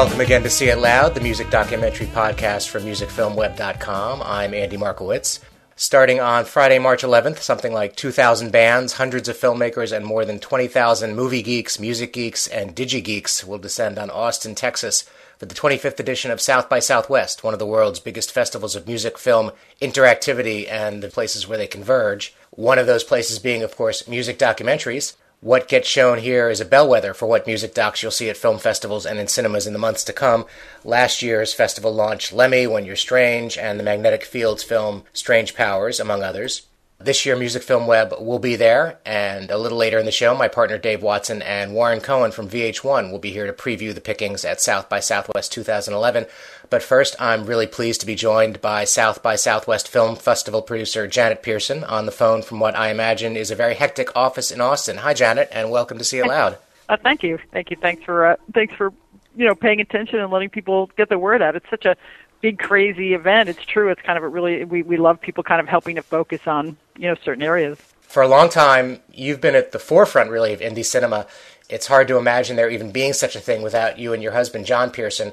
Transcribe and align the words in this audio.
Welcome 0.00 0.22
again 0.22 0.42
to 0.44 0.48
See 0.48 0.70
It 0.70 0.78
Loud, 0.78 1.14
the 1.14 1.20
music 1.20 1.50
documentary 1.50 2.06
podcast 2.06 2.68
from 2.70 2.84
musicfilmweb.com. 2.84 4.22
I'm 4.22 4.54
Andy 4.54 4.78
Markowitz. 4.78 5.40
Starting 5.76 6.20
on 6.20 6.46
Friday, 6.46 6.78
March 6.78 7.02
11th, 7.02 7.40
something 7.40 7.74
like 7.74 7.96
2,000 7.96 8.50
bands, 8.50 8.94
hundreds 8.94 9.28
of 9.28 9.36
filmmakers, 9.36 9.94
and 9.94 10.06
more 10.06 10.24
than 10.24 10.38
20,000 10.38 11.14
movie 11.14 11.42
geeks, 11.42 11.78
music 11.78 12.14
geeks, 12.14 12.46
and 12.46 12.74
digi 12.74 13.04
geeks 13.04 13.44
will 13.44 13.58
descend 13.58 13.98
on 13.98 14.08
Austin, 14.08 14.54
Texas 14.54 15.04
for 15.36 15.44
the 15.44 15.54
25th 15.54 16.00
edition 16.00 16.30
of 16.30 16.40
South 16.40 16.70
by 16.70 16.78
Southwest, 16.78 17.44
one 17.44 17.52
of 17.52 17.58
the 17.58 17.66
world's 17.66 18.00
biggest 18.00 18.32
festivals 18.32 18.74
of 18.74 18.86
music, 18.86 19.18
film, 19.18 19.50
interactivity, 19.82 20.66
and 20.66 21.02
the 21.02 21.08
places 21.08 21.46
where 21.46 21.58
they 21.58 21.66
converge. 21.66 22.34
One 22.52 22.78
of 22.78 22.86
those 22.86 23.04
places 23.04 23.38
being, 23.38 23.62
of 23.62 23.76
course, 23.76 24.08
music 24.08 24.38
documentaries. 24.38 25.14
What 25.42 25.68
gets 25.68 25.88
shown 25.88 26.18
here 26.18 26.50
is 26.50 26.60
a 26.60 26.66
bellwether 26.66 27.14
for 27.14 27.24
what 27.24 27.46
music 27.46 27.72
docs 27.72 28.02
you'll 28.02 28.12
see 28.12 28.28
at 28.28 28.36
film 28.36 28.58
festivals 28.58 29.06
and 29.06 29.18
in 29.18 29.26
cinemas 29.26 29.66
in 29.66 29.72
the 29.72 29.78
months 29.78 30.04
to 30.04 30.12
come. 30.12 30.44
Last 30.84 31.22
year's 31.22 31.54
festival 31.54 31.94
launched 31.94 32.30
Lemmy, 32.30 32.66
When 32.66 32.84
You're 32.84 32.94
Strange, 32.94 33.56
and 33.56 33.80
the 33.80 33.84
Magnetic 33.84 34.22
Fields 34.22 34.62
film 34.62 35.04
Strange 35.14 35.54
Powers, 35.54 35.98
among 35.98 36.22
others. 36.22 36.66
This 36.98 37.24
year, 37.24 37.34
Music 37.34 37.62
Film 37.62 37.86
Web 37.86 38.12
will 38.20 38.38
be 38.38 38.56
there, 38.56 38.98
and 39.06 39.50
a 39.50 39.56
little 39.56 39.78
later 39.78 39.98
in 39.98 40.04
the 40.04 40.12
show, 40.12 40.34
my 40.34 40.48
partner 40.48 40.76
Dave 40.76 41.02
Watson 41.02 41.40
and 41.40 41.72
Warren 41.72 42.00
Cohen 42.00 42.32
from 42.32 42.50
VH1 42.50 43.10
will 43.10 43.18
be 43.18 43.30
here 43.30 43.46
to 43.46 43.54
preview 43.54 43.94
the 43.94 44.02
pickings 44.02 44.44
at 44.44 44.60
South 44.60 44.90
by 44.90 45.00
Southwest 45.00 45.52
2011. 45.52 46.26
But 46.70 46.84
first, 46.84 47.16
I'm 47.18 47.46
really 47.46 47.66
pleased 47.66 48.00
to 48.00 48.06
be 48.06 48.14
joined 48.14 48.60
by 48.60 48.84
South 48.84 49.24
by 49.24 49.34
Southwest 49.34 49.88
Film 49.88 50.14
Festival 50.14 50.62
producer 50.62 51.08
Janet 51.08 51.42
Pierson 51.42 51.82
on 51.82 52.06
the 52.06 52.12
phone 52.12 52.42
from 52.42 52.60
what 52.60 52.76
I 52.76 52.90
imagine 52.90 53.36
is 53.36 53.50
a 53.50 53.56
very 53.56 53.74
hectic 53.74 54.16
office 54.16 54.52
in 54.52 54.60
Austin. 54.60 54.98
Hi, 54.98 55.12
Janet, 55.12 55.48
and 55.50 55.72
welcome 55.72 55.98
to 55.98 56.04
See 56.04 56.18
It 56.18 56.28
Loud. 56.28 56.58
Uh, 56.88 56.96
thank 57.02 57.24
you, 57.24 57.40
thank 57.50 57.72
you, 57.72 57.76
thanks 57.76 58.04
for 58.04 58.24
uh, 58.24 58.36
thanks 58.54 58.72
for 58.76 58.92
you 59.34 59.46
know 59.46 59.56
paying 59.56 59.80
attention 59.80 60.20
and 60.20 60.30
letting 60.30 60.48
people 60.48 60.88
get 60.96 61.08
the 61.08 61.18
word 61.18 61.42
out. 61.42 61.56
It's 61.56 61.68
such 61.68 61.86
a 61.86 61.96
big 62.40 62.60
crazy 62.60 63.14
event. 63.14 63.48
It's 63.48 63.64
true. 63.64 63.88
It's 63.88 64.02
kind 64.02 64.16
of 64.16 64.22
a 64.22 64.28
really 64.28 64.64
we 64.64 64.84
we 64.84 64.96
love 64.96 65.20
people 65.20 65.42
kind 65.42 65.60
of 65.60 65.66
helping 65.66 65.96
to 65.96 66.02
focus 66.02 66.46
on 66.46 66.76
you 66.96 67.08
know 67.08 67.16
certain 67.24 67.42
areas. 67.42 67.78
For 68.02 68.22
a 68.22 68.28
long 68.28 68.48
time, 68.48 69.00
you've 69.12 69.40
been 69.40 69.56
at 69.56 69.72
the 69.72 69.80
forefront 69.80 70.30
really 70.30 70.52
of 70.52 70.60
indie 70.60 70.84
cinema. 70.84 71.26
It's 71.68 71.88
hard 71.88 72.06
to 72.08 72.16
imagine 72.16 72.56
there 72.56 72.70
even 72.70 72.90
being 72.92 73.12
such 73.12 73.34
a 73.34 73.40
thing 73.40 73.62
without 73.62 73.98
you 73.98 74.12
and 74.12 74.22
your 74.22 74.32
husband 74.32 74.66
John 74.66 74.90
Pierson 74.90 75.32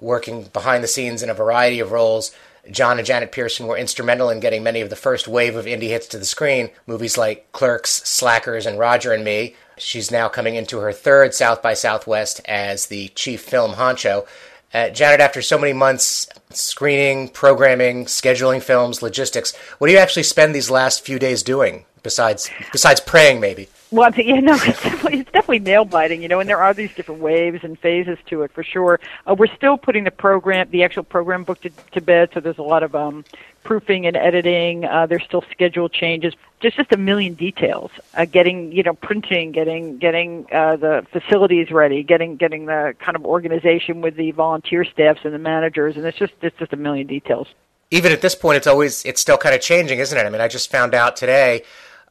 working 0.00 0.44
behind 0.52 0.82
the 0.82 0.88
scenes 0.88 1.22
in 1.22 1.30
a 1.30 1.34
variety 1.34 1.80
of 1.80 1.92
roles. 1.92 2.32
John 2.70 2.98
and 2.98 3.06
Janet 3.06 3.32
Pierson 3.32 3.66
were 3.66 3.78
instrumental 3.78 4.30
in 4.30 4.40
getting 4.40 4.62
many 4.62 4.80
of 4.80 4.90
the 4.90 4.96
first 4.96 5.26
wave 5.26 5.56
of 5.56 5.64
indie 5.64 5.88
hits 5.88 6.06
to 6.08 6.18
the 6.18 6.24
screen. 6.24 6.70
Movies 6.86 7.16
like 7.16 7.50
Clerks, 7.52 8.02
Slackers, 8.04 8.66
and 8.66 8.78
Roger 8.78 9.12
and 9.12 9.24
Me. 9.24 9.54
She's 9.78 10.10
now 10.10 10.28
coming 10.28 10.54
into 10.54 10.78
her 10.78 10.92
third 10.92 11.34
South 11.34 11.62
by 11.62 11.74
Southwest 11.74 12.40
as 12.44 12.86
the 12.86 13.08
chief 13.08 13.40
film 13.42 13.72
honcho. 13.72 14.26
Uh, 14.74 14.90
Janet, 14.90 15.20
after 15.20 15.40
so 15.40 15.56
many 15.56 15.72
months 15.72 16.28
screening, 16.50 17.28
programming, 17.28 18.04
scheduling 18.04 18.62
films, 18.62 19.02
logistics, 19.02 19.56
what 19.78 19.86
do 19.86 19.94
you 19.94 19.98
actually 19.98 20.24
spend 20.24 20.54
these 20.54 20.70
last 20.70 21.04
few 21.04 21.18
days 21.18 21.42
doing 21.42 21.86
besides 22.02 22.50
besides 22.70 23.00
praying, 23.00 23.40
maybe? 23.40 23.68
Well, 23.90 24.12
yeah, 24.14 24.40
no, 24.40 24.54
it's 24.54 24.82
definitely, 24.82 25.20
it's 25.20 25.30
definitely 25.30 25.60
nail 25.60 25.84
biting, 25.84 26.22
you 26.22 26.28
know, 26.28 26.40
and 26.40 26.48
there 26.48 26.62
are 26.62 26.74
these 26.74 26.94
different 26.94 27.20
waves 27.20 27.60
and 27.62 27.78
phases 27.78 28.18
to 28.26 28.42
it 28.42 28.52
for 28.52 28.62
sure. 28.62 29.00
Uh, 29.26 29.34
we're 29.34 29.54
still 29.54 29.78
putting 29.78 30.04
the 30.04 30.10
program, 30.10 30.68
the 30.70 30.84
actual 30.84 31.04
program 31.04 31.44
book 31.44 31.60
to, 31.62 31.70
to 31.92 32.00
bed, 32.00 32.30
so 32.34 32.40
there's 32.40 32.58
a 32.58 32.62
lot 32.62 32.82
of 32.82 32.94
um, 32.94 33.24
proofing 33.64 34.06
and 34.06 34.16
editing. 34.16 34.84
Uh, 34.84 35.06
there's 35.06 35.24
still 35.24 35.44
schedule 35.50 35.88
changes. 35.88 36.34
Just 36.60 36.76
just 36.76 36.92
a 36.92 36.96
million 36.96 37.34
details. 37.34 37.90
Uh, 38.14 38.24
getting 38.24 38.72
you 38.72 38.82
know 38.82 38.94
printing, 38.94 39.52
getting 39.52 39.98
getting 39.98 40.46
uh, 40.52 40.76
the 40.76 41.06
facilities 41.12 41.70
ready, 41.70 42.02
getting 42.02 42.36
getting 42.36 42.66
the 42.66 42.94
kind 42.98 43.16
of 43.16 43.24
organization 43.24 44.00
with 44.00 44.16
the 44.16 44.32
volunteer 44.32 44.84
staffs 44.84 45.20
and 45.24 45.32
the 45.32 45.38
managers, 45.38 45.96
and 45.96 46.04
it's 46.04 46.18
just 46.18 46.32
it's 46.42 46.58
just 46.58 46.72
a 46.72 46.76
million 46.76 47.06
details. 47.06 47.46
Even 47.90 48.12
at 48.12 48.20
this 48.20 48.34
point, 48.34 48.56
it's 48.56 48.66
always 48.66 49.04
it's 49.04 49.20
still 49.20 49.38
kind 49.38 49.54
of 49.54 49.60
changing, 49.60 49.98
isn't 49.98 50.18
it? 50.18 50.26
I 50.26 50.30
mean, 50.30 50.40
I 50.40 50.48
just 50.48 50.70
found 50.70 50.94
out 50.94 51.16
today 51.16 51.62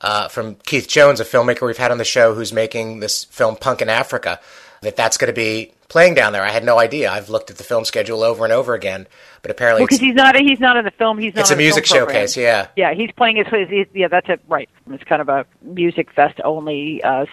uh, 0.02 0.28
from 0.28 0.56
Keith 0.56 0.88
Jones, 0.88 1.20
a 1.20 1.26
filmmaker 1.26 1.66
we've 1.66 1.78
had 1.78 1.92
on 1.92 1.98
the 1.98 2.06
show, 2.06 2.34
who's 2.34 2.54
making 2.54 3.00
this 3.00 3.24
film 3.26 3.56
Punk 3.56 3.82
in 3.82 3.90
Africa, 3.90 4.40
that 4.82 4.96
that's 4.96 5.18
going 5.18 5.28
to 5.28 5.36
be 5.36 5.74
playing 5.90 6.14
down 6.14 6.34
there. 6.34 6.44
I 6.44 6.50
had 6.50 6.64
no 6.64 6.80
idea. 6.80 7.12
I've 7.12 7.30
looked 7.30 7.50
at 7.50 7.58
the 7.58 7.64
film 7.64 7.86
schedule 7.86 8.24
over 8.24 8.44
and 8.44 8.54
over 8.54 8.74
again, 8.74 9.08
but 9.42 9.52
apparently 9.52 9.84
because 9.86 10.00
well, 10.00 10.08
he's 10.08 10.16
not 10.16 10.36
he's 10.36 10.60
not 10.60 10.78
in 10.78 10.86
the 10.86 10.92
film. 10.92 11.18
He's 11.18 11.34
not. 11.34 11.42
It's 11.42 11.52
a 11.52 11.56
music 11.56 11.86
showcase. 11.86 12.38
Yeah. 12.38 12.68
Yeah, 12.76 12.94
he's 12.94 13.12
playing 13.12 13.38
his. 13.38 13.48
his 13.48 13.88
yeah, 13.94 14.08
that's 14.08 14.30
it. 14.30 14.42
Right. 14.48 14.70
It's 14.92 15.04
kind 15.04 15.22
of 15.22 15.30
a 15.30 15.46
music 15.62 16.12
fest 16.12 16.40
only 16.44 17.02
uh, 17.04 17.26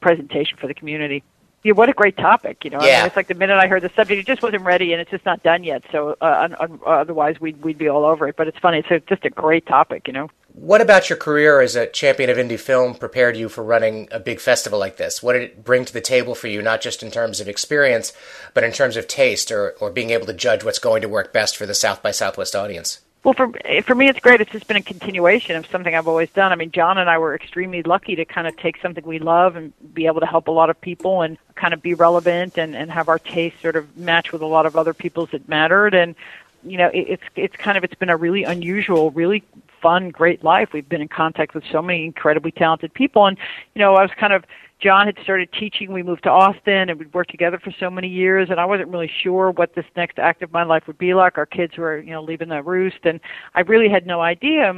presentation 0.00 0.58
for 0.58 0.66
the 0.66 0.74
community. 0.74 1.22
Yeah, 1.64 1.72
what 1.72 1.88
a 1.88 1.92
great 1.92 2.16
topic! 2.16 2.64
You 2.64 2.70
know, 2.70 2.80
yeah. 2.80 2.86
I 2.86 2.96
mean, 2.98 3.06
it's 3.06 3.16
like 3.16 3.26
the 3.26 3.34
minute 3.34 3.56
I 3.56 3.66
heard 3.66 3.82
the 3.82 3.90
subject, 3.96 4.20
it 4.20 4.26
just 4.26 4.42
wasn't 4.42 4.62
ready, 4.62 4.92
and 4.92 5.00
it's 5.00 5.10
just 5.10 5.26
not 5.26 5.42
done 5.42 5.64
yet. 5.64 5.82
So 5.90 6.16
uh, 6.20 6.38
un- 6.42 6.56
un- 6.60 6.80
otherwise, 6.86 7.40
we'd 7.40 7.60
we'd 7.62 7.78
be 7.78 7.88
all 7.88 8.04
over 8.04 8.28
it. 8.28 8.36
But 8.36 8.46
it's 8.46 8.58
funny; 8.58 8.78
it's 8.78 8.90
a, 8.90 9.00
just 9.00 9.24
a 9.24 9.30
great 9.30 9.66
topic, 9.66 10.06
you 10.06 10.12
know. 10.12 10.30
What 10.60 10.80
about 10.80 11.08
your 11.08 11.16
career 11.16 11.60
as 11.60 11.76
a 11.76 11.86
champion 11.86 12.30
of 12.30 12.36
indie 12.36 12.58
film 12.58 12.96
prepared 12.96 13.36
you 13.36 13.48
for 13.48 13.62
running 13.62 14.08
a 14.10 14.18
big 14.18 14.40
festival 14.40 14.76
like 14.76 14.96
this? 14.96 15.22
What 15.22 15.34
did 15.34 15.42
it 15.42 15.64
bring 15.64 15.84
to 15.84 15.92
the 15.92 16.00
table 16.00 16.34
for 16.34 16.48
you, 16.48 16.60
not 16.62 16.80
just 16.80 17.00
in 17.00 17.12
terms 17.12 17.38
of 17.38 17.46
experience, 17.46 18.12
but 18.54 18.64
in 18.64 18.72
terms 18.72 18.96
of 18.96 19.06
taste 19.06 19.52
or, 19.52 19.76
or 19.80 19.88
being 19.88 20.10
able 20.10 20.26
to 20.26 20.32
judge 20.32 20.64
what's 20.64 20.80
going 20.80 21.00
to 21.02 21.08
work 21.08 21.32
best 21.32 21.56
for 21.56 21.64
the 21.64 21.74
South 21.74 22.02
by 22.02 22.10
Southwest 22.10 22.56
audience? 22.56 22.98
Well, 23.22 23.34
for 23.34 23.52
for 23.84 23.94
me, 23.94 24.08
it's 24.08 24.18
great. 24.18 24.40
It's 24.40 24.50
just 24.50 24.66
been 24.66 24.76
a 24.76 24.82
continuation 24.82 25.54
of 25.54 25.64
something 25.66 25.94
I've 25.94 26.08
always 26.08 26.30
done. 26.30 26.50
I 26.50 26.56
mean, 26.56 26.72
John 26.72 26.98
and 26.98 27.08
I 27.08 27.18
were 27.18 27.36
extremely 27.36 27.84
lucky 27.84 28.16
to 28.16 28.24
kind 28.24 28.48
of 28.48 28.56
take 28.56 28.78
something 28.82 29.04
we 29.04 29.20
love 29.20 29.54
and 29.54 29.72
be 29.94 30.06
able 30.06 30.20
to 30.20 30.26
help 30.26 30.48
a 30.48 30.52
lot 30.52 30.70
of 30.70 30.80
people 30.80 31.22
and 31.22 31.38
kind 31.54 31.72
of 31.72 31.80
be 31.80 31.94
relevant 31.94 32.58
and 32.58 32.74
and 32.74 32.90
have 32.90 33.08
our 33.08 33.20
taste 33.20 33.60
sort 33.62 33.76
of 33.76 33.96
match 33.96 34.32
with 34.32 34.42
a 34.42 34.46
lot 34.46 34.66
of 34.66 34.76
other 34.76 34.92
people's 34.92 35.30
that 35.30 35.48
mattered. 35.48 35.94
And 35.94 36.16
you 36.64 36.78
know, 36.78 36.88
it, 36.88 37.06
it's 37.08 37.22
it's 37.36 37.56
kind 37.56 37.78
of 37.78 37.84
it's 37.84 37.94
been 37.94 38.10
a 38.10 38.16
really 38.16 38.42
unusual, 38.42 39.12
really 39.12 39.44
fun, 39.80 40.10
great 40.10 40.44
life. 40.44 40.70
We've 40.72 40.88
been 40.88 41.02
in 41.02 41.08
contact 41.08 41.54
with 41.54 41.64
so 41.70 41.82
many 41.82 42.04
incredibly 42.04 42.50
talented 42.52 42.92
people, 42.94 43.26
and 43.26 43.38
you 43.74 43.80
know, 43.80 43.94
I 43.94 44.02
was 44.02 44.10
kind 44.18 44.32
of 44.32 44.44
John 44.80 45.06
had 45.06 45.18
started 45.24 45.52
teaching. 45.52 45.92
We 45.92 46.04
moved 46.04 46.22
to 46.22 46.30
Austin, 46.30 46.88
and 46.88 46.98
we'd 46.98 47.12
worked 47.12 47.32
together 47.32 47.58
for 47.58 47.72
so 47.80 47.90
many 47.90 48.06
years. 48.06 48.48
And 48.48 48.60
I 48.60 48.64
wasn't 48.64 48.90
really 48.90 49.10
sure 49.22 49.50
what 49.50 49.74
this 49.74 49.84
next 49.96 50.20
act 50.20 50.40
of 50.42 50.52
my 50.52 50.62
life 50.62 50.84
would 50.86 50.98
be 50.98 51.14
like. 51.14 51.36
Our 51.36 51.46
kids 51.46 51.76
were, 51.76 51.98
you 51.98 52.12
know, 52.12 52.22
leaving 52.22 52.48
the 52.48 52.62
roost, 52.62 52.98
and 53.04 53.18
I 53.54 53.60
really 53.62 53.88
had 53.88 54.06
no 54.06 54.20
idea. 54.20 54.72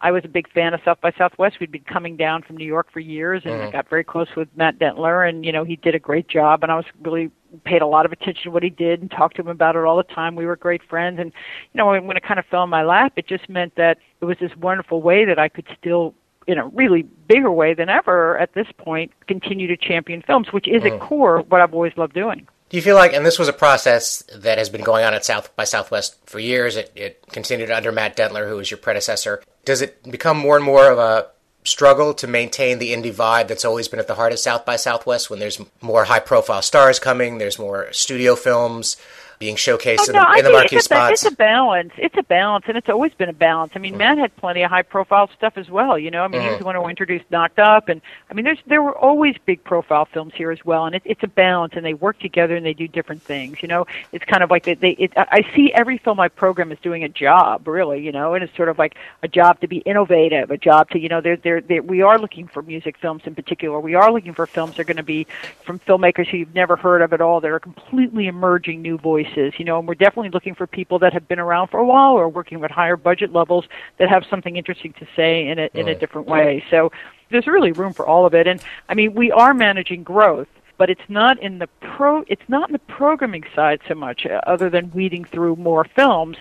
I 0.00 0.10
was 0.10 0.24
a 0.24 0.28
big 0.28 0.50
fan 0.52 0.74
of 0.74 0.80
South 0.84 1.00
by 1.00 1.12
Southwest. 1.16 1.60
We'd 1.60 1.70
been 1.70 1.84
coming 1.84 2.16
down 2.16 2.42
from 2.42 2.56
New 2.56 2.66
York 2.66 2.88
for 2.92 2.98
years, 2.98 3.42
and 3.44 3.54
mm-hmm. 3.54 3.68
I 3.68 3.70
got 3.70 3.88
very 3.88 4.02
close 4.02 4.28
with 4.36 4.48
Matt 4.56 4.78
Dentler, 4.80 5.28
and 5.28 5.44
you 5.44 5.52
know, 5.52 5.62
he 5.62 5.76
did 5.76 5.94
a 5.94 6.00
great 6.00 6.28
job. 6.28 6.64
And 6.64 6.72
I 6.72 6.74
was 6.74 6.86
really 7.02 7.30
paid 7.64 7.80
a 7.80 7.86
lot 7.86 8.04
of 8.04 8.10
attention 8.10 8.42
to 8.44 8.50
what 8.50 8.64
he 8.64 8.70
did 8.70 9.00
and 9.00 9.10
talked 9.10 9.36
to 9.36 9.42
him 9.42 9.48
about 9.48 9.76
it 9.76 9.84
all 9.84 9.96
the 9.96 10.02
time. 10.02 10.34
We 10.34 10.46
were 10.46 10.56
great 10.56 10.82
friends, 10.90 11.20
and 11.20 11.32
you 11.72 11.78
know, 11.78 11.86
when 11.86 12.16
it 12.16 12.24
kind 12.24 12.40
of 12.40 12.46
fell 12.46 12.64
in 12.64 12.70
my 12.70 12.82
lap, 12.82 13.12
it 13.14 13.28
just 13.28 13.48
meant 13.48 13.76
that 13.76 13.98
it 14.24 14.26
was 14.26 14.38
this 14.38 14.56
wonderful 14.56 15.02
way 15.02 15.24
that 15.26 15.38
I 15.38 15.48
could 15.48 15.66
still 15.78 16.14
in 16.46 16.58
a 16.58 16.66
really 16.68 17.02
bigger 17.02 17.50
way 17.50 17.74
than 17.74 17.88
ever 17.88 18.38
at 18.38 18.52
this 18.54 18.66
point, 18.76 19.12
continue 19.26 19.66
to 19.66 19.76
champion 19.76 20.22
films, 20.22 20.52
which 20.52 20.68
is 20.68 20.82
mm. 20.82 20.92
at 20.92 21.00
core 21.00 21.40
what 21.40 21.60
I've 21.60 21.74
always 21.74 21.96
loved 21.96 22.14
doing. 22.14 22.46
Do 22.70 22.76
you 22.76 22.82
feel 22.82 22.96
like, 22.96 23.12
and 23.12 23.24
this 23.24 23.38
was 23.38 23.48
a 23.48 23.52
process 23.52 24.22
that 24.34 24.58
has 24.58 24.68
been 24.68 24.82
going 24.82 25.04
on 25.04 25.14
at 25.14 25.24
South 25.24 25.54
by 25.54 25.64
Southwest 25.64 26.16
for 26.26 26.38
years, 26.38 26.76
it, 26.76 26.90
it 26.94 27.24
continued 27.30 27.70
under 27.70 27.92
Matt 27.92 28.16
Dentler, 28.16 28.48
who 28.48 28.56
was 28.56 28.70
your 28.70 28.78
predecessor. 28.78 29.42
Does 29.64 29.80
it 29.80 30.10
become 30.10 30.36
more 30.36 30.56
and 30.56 30.64
more 30.64 30.90
of 30.90 30.98
a 30.98 31.28
struggle 31.64 32.12
to 32.14 32.26
maintain 32.26 32.78
the 32.78 32.92
indie 32.92 33.14
vibe 33.14 33.48
that's 33.48 33.64
always 33.64 33.88
been 33.88 34.00
at 34.00 34.06
the 34.06 34.14
heart 34.14 34.32
of 34.32 34.38
South 34.38 34.66
by 34.66 34.76
Southwest 34.76 35.30
when 35.30 35.38
there's 35.38 35.60
more 35.80 36.04
high 36.04 36.20
profile 36.20 36.62
stars 36.62 36.98
coming, 36.98 37.38
there's 37.38 37.58
more 37.58 37.92
studio 37.92 38.34
films, 38.34 38.96
being 39.44 39.56
showcased 39.56 40.08
oh, 40.08 40.12
no, 40.12 40.22
in, 40.22 40.32
the, 40.32 40.38
in 40.38 40.44
the 40.46 40.50
marquee 40.52 40.76
it's 40.76 40.86
spots. 40.86 41.22
A, 41.22 41.26
it's 41.26 41.34
a 41.34 41.36
balance. 41.36 41.92
It's 41.98 42.16
a 42.16 42.22
balance, 42.22 42.64
and 42.66 42.78
it's 42.78 42.88
always 42.88 43.12
been 43.12 43.28
a 43.28 43.34
balance. 43.34 43.72
I 43.74 43.78
mean, 43.78 43.94
mm. 43.94 43.98
Matt 43.98 44.16
had 44.16 44.34
plenty 44.36 44.62
of 44.62 44.70
high-profile 44.70 45.28
stuff 45.36 45.58
as 45.58 45.68
well. 45.68 45.98
You 45.98 46.10
know, 46.10 46.24
I 46.24 46.28
mean, 46.28 46.40
mm. 46.40 46.44
he 46.44 46.50
was 46.50 46.58
the 46.60 46.64
one 46.64 46.74
who 46.74 46.86
introduced 46.88 47.26
Knocked 47.30 47.58
Up, 47.58 47.90
and 47.90 48.00
I 48.30 48.34
mean, 48.34 48.46
there's 48.46 48.58
there 48.66 48.82
were 48.82 48.96
always 48.96 49.36
big-profile 49.44 50.06
films 50.06 50.32
here 50.34 50.50
as 50.50 50.64
well, 50.64 50.86
and 50.86 50.94
it, 50.94 51.02
it's 51.04 51.22
a 51.22 51.28
balance, 51.28 51.74
and 51.76 51.84
they 51.84 51.92
work 51.92 52.18
together 52.20 52.56
and 52.56 52.64
they 52.64 52.72
do 52.72 52.88
different 52.88 53.22
things. 53.22 53.58
You 53.60 53.68
know, 53.68 53.86
it's 54.12 54.24
kind 54.24 54.42
of 54.42 54.50
like 54.50 54.64
they. 54.64 54.74
they 54.74 54.92
it, 54.92 55.12
I 55.16 55.44
see 55.54 55.70
every 55.74 55.98
film 55.98 56.20
I 56.20 56.28
program 56.28 56.72
is 56.72 56.78
doing 56.80 57.04
a 57.04 57.08
job, 57.10 57.68
really. 57.68 58.00
You 58.00 58.12
know, 58.12 58.32
and 58.32 58.42
it's 58.42 58.56
sort 58.56 58.70
of 58.70 58.78
like 58.78 58.94
a 59.22 59.28
job 59.28 59.60
to 59.60 59.68
be 59.68 59.78
innovative, 59.78 60.50
a 60.50 60.56
job 60.56 60.88
to 60.90 60.98
you 60.98 61.10
know, 61.10 61.20
they're, 61.20 61.36
they're, 61.36 61.60
they're 61.60 61.82
we 61.82 62.00
are 62.00 62.18
looking 62.18 62.48
for 62.48 62.62
music 62.62 62.96
films 62.96 63.24
in 63.26 63.34
particular. 63.34 63.78
We 63.78 63.94
are 63.94 64.10
looking 64.10 64.32
for 64.32 64.46
films 64.46 64.76
that 64.76 64.80
are 64.80 64.84
going 64.84 64.96
to 64.96 65.02
be 65.02 65.26
from 65.64 65.80
filmmakers 65.80 66.28
who 66.28 66.38
you've 66.38 66.54
never 66.54 66.76
heard 66.76 67.02
of 67.02 67.12
at 67.12 67.20
all. 67.20 67.40
That 67.40 67.50
are 67.50 67.60
completely 67.60 68.26
emerging 68.26 68.80
new 68.80 68.96
voices. 68.96 69.33
You 69.36 69.64
know, 69.64 69.78
and 69.78 69.88
we're 69.88 69.94
definitely 69.94 70.30
looking 70.30 70.54
for 70.54 70.66
people 70.66 70.98
that 71.00 71.12
have 71.12 71.26
been 71.28 71.38
around 71.38 71.68
for 71.68 71.78
a 71.78 71.86
while 71.86 72.12
or 72.12 72.28
working 72.28 72.60
with 72.60 72.70
higher 72.70 72.96
budget 72.96 73.32
levels 73.32 73.66
that 73.98 74.08
have 74.08 74.24
something 74.28 74.56
interesting 74.56 74.92
to 74.94 75.06
say 75.16 75.46
in 75.48 75.58
a, 75.58 75.70
in 75.74 75.88
a 75.88 75.94
different 75.94 76.26
way. 76.28 76.64
So 76.70 76.92
there's 77.30 77.46
really 77.46 77.72
room 77.72 77.92
for 77.92 78.06
all 78.06 78.26
of 78.26 78.34
it. 78.34 78.46
And 78.46 78.62
I 78.88 78.94
mean, 78.94 79.14
we 79.14 79.30
are 79.32 79.54
managing 79.54 80.02
growth 80.02 80.48
but 80.76 80.90
it's 80.90 81.08
not 81.08 81.40
in 81.40 81.58
the 81.58 81.68
pro 81.80 82.24
it's 82.26 82.48
not 82.48 82.68
in 82.68 82.72
the 82.72 82.78
programming 82.80 83.44
side 83.54 83.80
so 83.86 83.94
much 83.94 84.26
uh, 84.26 84.40
other 84.46 84.68
than 84.68 84.90
weeding 84.90 85.24
through 85.24 85.54
more 85.56 85.84
films 85.84 86.36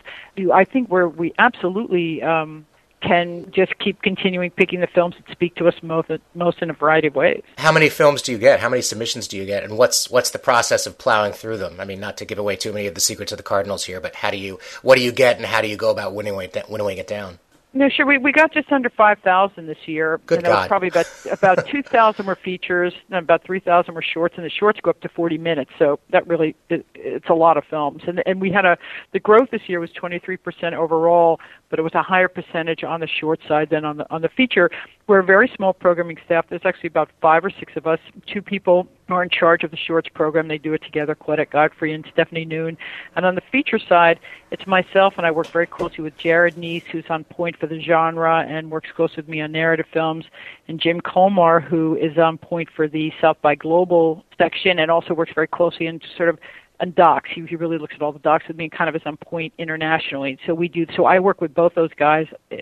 i 0.52 0.64
think 0.64 0.90
where 0.90 1.08
we 1.08 1.34
absolutely 1.38 2.22
um 2.24 2.66
can 3.04 3.52
just 3.52 3.78
keep 3.80 4.02
continuing 4.02 4.50
picking 4.52 4.80
the 4.80 4.88
films 4.88 5.16
that 5.18 5.32
speak 5.32 5.56
to 5.56 5.68
us 5.68 5.76
most, 5.82 6.10
most 6.34 6.62
in 6.62 6.70
a 6.70 6.74
variety 6.74 7.08
of 7.08 7.16
ways. 7.16 7.44
How 7.58 7.72
many 7.72 7.90
films 7.90 8.22
do 8.22 8.32
you 8.32 8.38
get? 8.38 8.60
How 8.60 8.70
many 8.70 8.82
submissions 8.82 9.28
do 9.28 9.38
you 9.38 9.46
get? 9.46 9.64
And 9.64 9.78
what's 9.78 10.10
what's 10.10 10.32
the 10.32 10.40
process 10.40 10.88
of 10.88 10.98
plowing 10.98 11.34
through 11.34 11.58
them? 11.58 11.80
I 11.80 11.86
mean, 11.86 12.00
not 12.00 12.18
to 12.18 12.26
give 12.26 12.40
away 12.40 12.56
too 12.56 12.74
many 12.74 12.88
of 12.88 12.96
the 12.96 13.02
secrets 13.02 13.32
of 13.32 13.38
the 13.38 13.44
Cardinals 13.44 13.86
here, 13.86 14.00
but 14.00 14.16
how 14.16 14.32
do 14.32 14.38
you 14.38 14.60
what 14.82 14.96
do 14.96 15.04
you 15.04 15.12
get 15.12 15.38
and 15.38 15.46
how 15.46 15.62
do 15.62 15.68
you 15.68 15.76
go 15.76 15.92
about 15.92 16.14
winnowing 16.14 16.50
it, 16.54 16.70
winnowing 16.70 16.98
it 16.98 17.08
down? 17.08 17.40
No, 17.76 17.90
sure. 17.90 18.06
We 18.06 18.20
we 18.20 18.32
got 18.32 18.54
just 18.54 18.72
under 18.72 18.90
five 18.90 19.18
thousand 19.20 19.66
this 19.66 19.88
year. 19.88 20.20
Good 20.28 20.40
and 20.40 20.46
God. 20.46 20.68
Probably 20.68 20.90
about 20.90 21.08
about 21.32 21.68
two 21.72 21.82
thousand 21.82 22.28
were 22.28 22.36
features, 22.36 22.94
and 23.10 23.18
about 23.18 23.44
three 23.44 23.60
thousand 23.60 23.96
were 23.96 24.04
shorts, 24.04 24.36
and 24.38 24.46
the 24.46 24.50
shorts 24.52 24.80
go 24.80 24.92
up 24.92 25.02
to 25.02 25.10
forty 25.10 25.40
minutes. 25.40 25.72
So 25.80 26.00
that 26.12 26.28
really 26.28 26.56
it, 26.70 26.86
it's 26.94 27.30
a 27.30 27.34
lot 27.34 27.58
of 27.58 27.64
films. 27.68 28.04
And 28.06 28.22
and 28.28 28.40
we 28.40 28.52
had 28.52 28.66
a 28.66 28.78
the 29.12 29.20
growth 29.20 29.50
this 29.50 29.62
year 29.68 29.80
was 29.80 29.90
twenty 29.92 30.20
three 30.20 30.38
percent 30.38 30.76
overall, 30.76 31.40
but 31.74 31.80
it 31.80 31.82
was 31.82 31.96
a 31.96 32.04
higher 32.04 32.28
percentage 32.28 32.84
on 32.84 33.00
the 33.00 33.08
short 33.08 33.40
side 33.48 33.72
than 33.72 33.84
on 33.84 33.98
the 33.98 34.06
on 34.14 34.22
the 34.22 34.30
feature. 34.30 34.70
We're 35.08 35.22
a 35.22 35.24
very 35.24 35.52
small 35.56 35.74
programming 35.74 36.20
staff. 36.24 36.46
There's 36.48 36.62
actually 36.66 36.90
about 36.90 37.10
five 37.20 37.44
or 37.44 37.50
six 37.50 37.74
of 37.76 37.88
us. 37.88 37.98
Two 38.28 38.44
people 38.44 38.88
are 39.10 39.24
in 39.24 39.30
charge 39.30 39.64
of 39.64 39.72
the 39.72 39.78
shorts 39.78 40.08
program. 40.08 40.48
They 40.48 40.60
do 40.60 40.74
it 40.74 40.84
together, 40.84 41.16
Claudette 41.16 41.50
Godfrey 41.50 41.92
and 41.92 42.06
Stephanie 42.14 42.46
Noon. 42.46 42.78
And 43.16 43.26
on 43.26 43.34
the 43.34 43.42
feature 43.52 43.80
side, 43.80 44.20
it's 44.52 44.68
myself, 44.68 45.16
and 45.18 45.26
I 45.26 45.32
work 45.32 45.48
very 45.48 45.66
closely 45.66 46.04
with 46.04 46.16
Jarod 46.20 46.58
Neece, 46.58 46.84
who's 46.92 47.06
on 47.10 47.24
point 47.24 47.58
for 47.58 47.66
the 47.66 47.82
genre 47.82 48.46
and 48.48 48.70
works 48.70 48.90
close 48.96 49.16
with 49.16 49.28
me 49.28 49.42
on 49.42 49.52
narrative 49.52 49.88
films, 49.92 50.26
and 50.68 50.80
Jim 50.80 51.02
Kolmar, 51.02 51.60
who 51.60 51.98
is 51.98 52.20
on 52.20 52.38
point 52.38 52.70
for 52.74 52.88
the 52.88 53.12
South 53.20 53.38
by 53.42 53.56
Global 53.56 54.24
section 54.38 54.78
and 54.78 54.92
also 54.92 55.16
works 55.16 55.32
very 55.34 55.48
closely 55.48 55.88
and 55.88 56.04
sort 56.16 56.30
of 56.30 56.38
and 56.84 56.94
docs. 56.94 57.30
He, 57.34 57.46
he 57.46 57.56
really 57.56 57.78
looks 57.78 57.96
at 57.96 58.02
all 58.02 58.12
the 58.12 58.20
docs 58.20 58.48
with 58.48 58.58
me 58.58 58.70
kind 58.70 58.90
of 58.90 58.96
is 58.96 59.02
on 59.06 59.18
point 59.18 59.54
internationally. 59.58 60.38
So 60.46 60.54
we 60.54 60.68
do. 60.68 60.86
So 60.96 61.06
I 61.06 61.20
work 61.20 61.42
with 61.42 61.54
both 61.54 61.74
those 61.74 61.94
guys, 61.96 62.28
uh, 62.52 62.58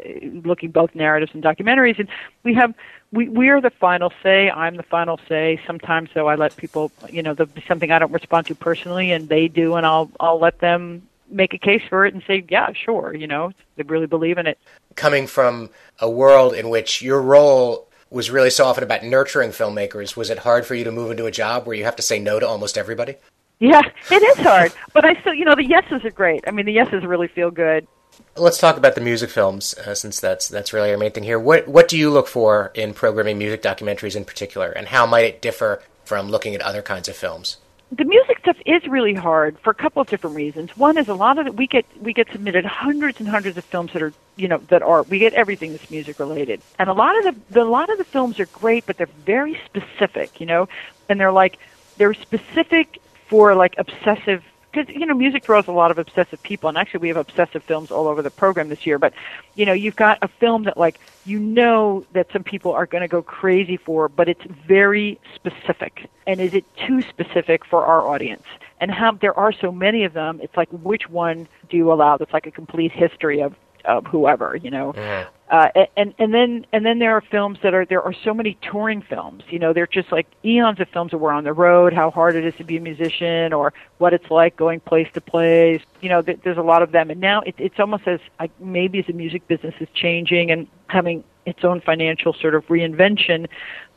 looking 0.45 0.71
both 0.71 0.95
narratives 0.95 1.31
and 1.33 1.43
documentaries, 1.43 1.99
and 1.99 2.07
we 2.43 2.53
have 2.53 2.73
we 3.11 3.27
we 3.27 3.49
are 3.49 3.59
the 3.59 3.71
final 3.71 4.13
say. 4.23 4.49
I'm 4.49 4.77
the 4.77 4.83
final 4.83 5.19
say. 5.27 5.59
Sometimes 5.67 6.09
though, 6.13 6.27
I 6.27 6.35
let 6.35 6.55
people, 6.55 6.91
you 7.09 7.21
know, 7.21 7.33
there'll 7.33 7.51
be 7.51 7.63
something 7.67 7.91
I 7.91 7.99
don't 7.99 8.13
respond 8.13 8.47
to 8.47 8.55
personally, 8.55 9.11
and 9.11 9.27
they 9.27 9.47
do, 9.47 9.75
and 9.75 9.85
I'll 9.85 10.09
I'll 10.19 10.39
let 10.39 10.59
them 10.59 11.07
make 11.29 11.53
a 11.53 11.57
case 11.57 11.81
for 11.89 12.05
it 12.05 12.13
and 12.13 12.21
say, 12.27 12.43
yeah, 12.49 12.71
sure, 12.73 13.15
you 13.15 13.25
know, 13.25 13.51
they 13.75 13.83
really 13.83 14.05
believe 14.05 14.37
in 14.37 14.47
it. 14.47 14.57
Coming 14.95 15.27
from 15.27 15.69
a 15.99 16.09
world 16.09 16.53
in 16.53 16.69
which 16.69 17.01
your 17.01 17.21
role 17.21 17.87
was 18.09 18.29
really 18.29 18.49
so 18.49 18.65
often 18.65 18.83
about 18.83 19.03
nurturing 19.03 19.51
filmmakers, 19.51 20.17
was 20.17 20.29
it 20.29 20.39
hard 20.39 20.65
for 20.65 20.75
you 20.75 20.83
to 20.83 20.91
move 20.91 21.09
into 21.09 21.25
a 21.25 21.31
job 21.31 21.65
where 21.65 21.75
you 21.75 21.85
have 21.85 21.95
to 21.95 22.01
say 22.01 22.19
no 22.19 22.39
to 22.39 22.45
almost 22.45 22.77
everybody? 22.77 23.15
Yeah, 23.61 23.83
it 24.09 24.23
is 24.23 24.37
hard, 24.39 24.73
but 24.91 25.05
I 25.05 25.13
still, 25.21 25.35
you 25.35 25.45
know, 25.45 25.53
the 25.53 25.63
yeses 25.63 26.03
are 26.03 26.09
great. 26.09 26.43
I 26.47 26.51
mean, 26.51 26.65
the 26.65 26.73
yeses 26.73 27.05
really 27.05 27.27
feel 27.27 27.51
good. 27.51 27.87
Let's 28.35 28.57
talk 28.57 28.75
about 28.75 28.95
the 28.95 29.01
music 29.01 29.29
films, 29.29 29.75
uh, 29.75 29.93
since 29.93 30.19
that's 30.19 30.49
that's 30.49 30.73
really 30.73 30.91
our 30.91 30.97
main 30.97 31.11
thing 31.11 31.23
here. 31.23 31.37
What 31.37 31.67
what 31.67 31.87
do 31.87 31.95
you 31.95 32.09
look 32.09 32.27
for 32.27 32.71
in 32.73 32.95
programming 32.95 33.37
music 33.37 33.61
documentaries 33.61 34.15
in 34.15 34.25
particular, 34.25 34.71
and 34.71 34.87
how 34.87 35.05
might 35.05 35.25
it 35.25 35.41
differ 35.43 35.83
from 36.05 36.29
looking 36.29 36.55
at 36.55 36.61
other 36.61 36.81
kinds 36.81 37.07
of 37.07 37.15
films? 37.15 37.57
The 37.91 38.03
music 38.03 38.39
stuff 38.39 38.57
is 38.65 38.87
really 38.87 39.13
hard 39.13 39.59
for 39.59 39.69
a 39.69 39.75
couple 39.75 40.01
of 40.01 40.07
different 40.07 40.35
reasons. 40.35 40.75
One 40.75 40.97
is 40.97 41.07
a 41.07 41.13
lot 41.13 41.37
of 41.37 41.45
it 41.45 41.55
we 41.55 41.67
get 41.67 41.85
we 42.01 42.13
get 42.13 42.31
submitted 42.31 42.65
hundreds 42.65 43.19
and 43.19 43.29
hundreds 43.29 43.59
of 43.59 43.65
films 43.65 43.93
that 43.93 44.01
are 44.01 44.13
you 44.37 44.47
know 44.47 44.57
that 44.69 44.81
are 44.81 45.03
we 45.03 45.19
get 45.19 45.33
everything 45.33 45.71
that's 45.71 45.91
music 45.91 46.17
related, 46.17 46.61
and 46.79 46.89
a 46.89 46.93
lot 46.93 47.15
of 47.15 47.23
the, 47.25 47.53
the 47.53 47.61
a 47.61 47.69
lot 47.69 47.91
of 47.91 47.99
the 47.99 48.05
films 48.05 48.39
are 48.39 48.47
great, 48.47 48.87
but 48.87 48.97
they're 48.97 49.07
very 49.23 49.59
specific, 49.65 50.39
you 50.41 50.47
know, 50.47 50.67
and 51.09 51.19
they're 51.19 51.31
like 51.31 51.59
they're 51.97 52.15
specific 52.15 52.99
for 53.31 53.55
like 53.55 53.73
obsessive 53.79 54.43
because 54.71 54.93
you 54.93 55.05
know 55.05 55.15
music 55.15 55.43
draws 55.45 55.65
a 55.67 55.71
lot 55.71 55.91
of 55.91 55.97
obsessive 55.97 56.41
people 56.43 56.69
and 56.69 56.77
actually 56.77 56.99
we 56.99 57.07
have 57.07 57.17
obsessive 57.17 57.63
films 57.67 57.89
all 57.91 58.07
over 58.07 58.21
the 58.21 58.29
program 58.29 58.69
this 58.69 58.85
year 58.85 58.99
but 58.99 59.13
you 59.55 59.65
know 59.65 59.73
you've 59.73 59.95
got 59.95 60.17
a 60.21 60.29
film 60.39 60.63
that 60.65 60.77
like 60.77 60.99
you 61.23 61.39
know 61.39 62.05
that 62.13 62.27
some 62.33 62.43
people 62.43 62.71
are 62.71 62.85
going 62.85 63.01
to 63.01 63.07
go 63.07 63.21
crazy 63.23 63.77
for 63.77 64.07
but 64.07 64.29
it's 64.29 64.41
very 64.67 65.19
specific. 65.35 66.09
And 66.27 66.39
is 66.39 66.51
it 66.53 66.65
too 66.87 67.01
specific 67.09 67.65
for 67.65 67.85
our 67.85 68.07
audience? 68.07 68.43
And 68.79 68.91
how 68.91 69.11
there 69.19 69.37
are 69.37 69.51
so 69.51 69.71
many 69.71 70.03
of 70.03 70.13
them 70.13 70.39
it's 70.43 70.55
like 70.55 70.69
which 70.71 71.09
one 71.09 71.47
do 71.69 71.77
you 71.77 71.91
allow 71.91 72.17
that's 72.17 72.33
like 72.33 72.45
a 72.47 72.51
complete 72.51 72.91
history 72.91 73.41
of 73.41 73.55
of 73.85 74.05
whoever 74.05 74.55
you 74.55 74.69
know? 74.69 74.93
Mhm. 74.93 75.27
Uh, 75.51 75.67
and 75.97 76.13
and 76.17 76.33
then 76.33 76.65
and 76.71 76.85
then 76.85 76.99
there 76.99 77.11
are 77.11 77.19
films 77.19 77.59
that 77.61 77.73
are 77.73 77.85
there 77.85 78.01
are 78.01 78.13
so 78.23 78.33
many 78.33 78.57
touring 78.61 79.01
films. 79.01 79.43
You 79.49 79.59
know, 79.59 79.73
they're 79.73 79.85
just 79.85 80.09
like 80.09 80.25
eons 80.45 80.79
of 80.79 80.87
films 80.87 81.11
that 81.11 81.17
were 81.17 81.33
on 81.33 81.43
the 81.43 81.51
road, 81.51 81.91
how 81.91 82.09
hard 82.09 82.37
it 82.37 82.45
is 82.45 82.55
to 82.55 82.63
be 82.63 82.77
a 82.77 82.79
musician, 82.79 83.51
or 83.51 83.73
what 83.97 84.13
it's 84.13 84.31
like 84.31 84.55
going 84.55 84.79
place 84.79 85.09
to 85.13 85.19
place. 85.19 85.81
You 85.99 86.07
know, 86.07 86.21
th- 86.21 86.39
there's 86.45 86.57
a 86.57 86.61
lot 86.61 86.83
of 86.83 86.93
them, 86.93 87.11
and 87.11 87.19
now 87.19 87.41
it, 87.41 87.55
it's 87.57 87.81
almost 87.81 88.07
as 88.07 88.21
I, 88.39 88.49
maybe 88.61 88.99
as 88.99 89.07
the 89.07 89.13
music 89.13 89.45
business 89.49 89.75
is 89.81 89.89
changing 89.93 90.51
and 90.51 90.67
having 90.87 91.21
its 91.45 91.65
own 91.65 91.81
financial 91.81 92.31
sort 92.33 92.55
of 92.55 92.65
reinvention, 92.67 93.49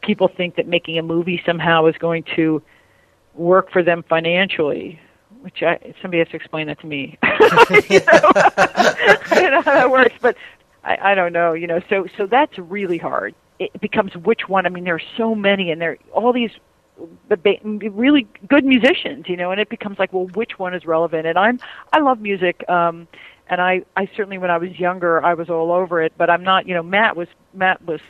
people 0.03 0.27
think 0.27 0.57
that 0.57 0.67
making 0.67 0.99
a 0.99 1.03
movie 1.03 1.41
somehow 1.47 1.87
is 1.87 1.97
going 1.99 2.25
to 2.35 2.61
work 3.35 3.71
for 3.71 3.85
them 3.85 4.03
financially. 4.09 4.99
Which 5.41 5.63
I, 5.63 5.79
somebody 6.03 6.19
has 6.19 6.29
to 6.29 6.37
explain 6.37 6.67
that 6.69 6.81
to 6.81 6.87
me. 6.87 7.19
I 7.23 7.93
don't 9.29 9.51
know 9.53 9.63
how 9.63 9.75
that 9.75 9.91
works, 9.91 10.15
but 10.21 10.37
I, 10.85 11.13
I 11.13 11.15
don't 11.15 11.33
know, 11.33 11.53
you 11.53 11.67
know. 11.67 11.81
So 11.89 12.07
so 12.17 12.27
that's 12.27 12.59
really 12.59 12.99
hard. 12.99 13.35
It 13.59 13.81
becomes 13.81 14.15
which 14.17 14.49
one. 14.49 14.67
I 14.67 14.69
mean, 14.69 14.85
there 14.85 14.97
are 14.97 15.03
so 15.17 15.35
many, 15.35 15.71
and 15.71 15.81
there 15.81 15.99
all 16.13 16.33
these 16.33 16.51
the 17.29 17.37
ba- 17.37 17.59
really 17.91 18.27
good 18.49 18.65
musicians, 18.65 19.29
you 19.29 19.37
know, 19.37 19.51
and 19.51 19.61
it 19.61 19.69
becomes 19.69 19.99
like, 19.99 20.13
well, 20.13 20.27
which 20.35 20.59
one 20.59 20.75
is 20.75 20.87
relevant? 20.87 21.27
And 21.27 21.39
I'm 21.39 21.59
I 21.93 22.01
love 22.01 22.21
music, 22.21 22.69
um, 22.69 23.09
and 23.49 23.61
I 23.61 23.83
I 23.97 24.07
certainly 24.17 24.39
when 24.39 24.51
I 24.51 24.59
was 24.59 24.79
younger 24.79 25.25
I 25.25 25.35
was 25.35 25.51
all 25.51 25.73
over 25.73 26.03
it, 26.03 26.13
but 26.17 26.31
I'm 26.31 26.43
not. 26.43 26.67
You 26.67 26.75
know, 26.75 26.83
Matt 26.83 27.17
was 27.17 27.29
Matt 27.53 27.85
was 27.85 28.01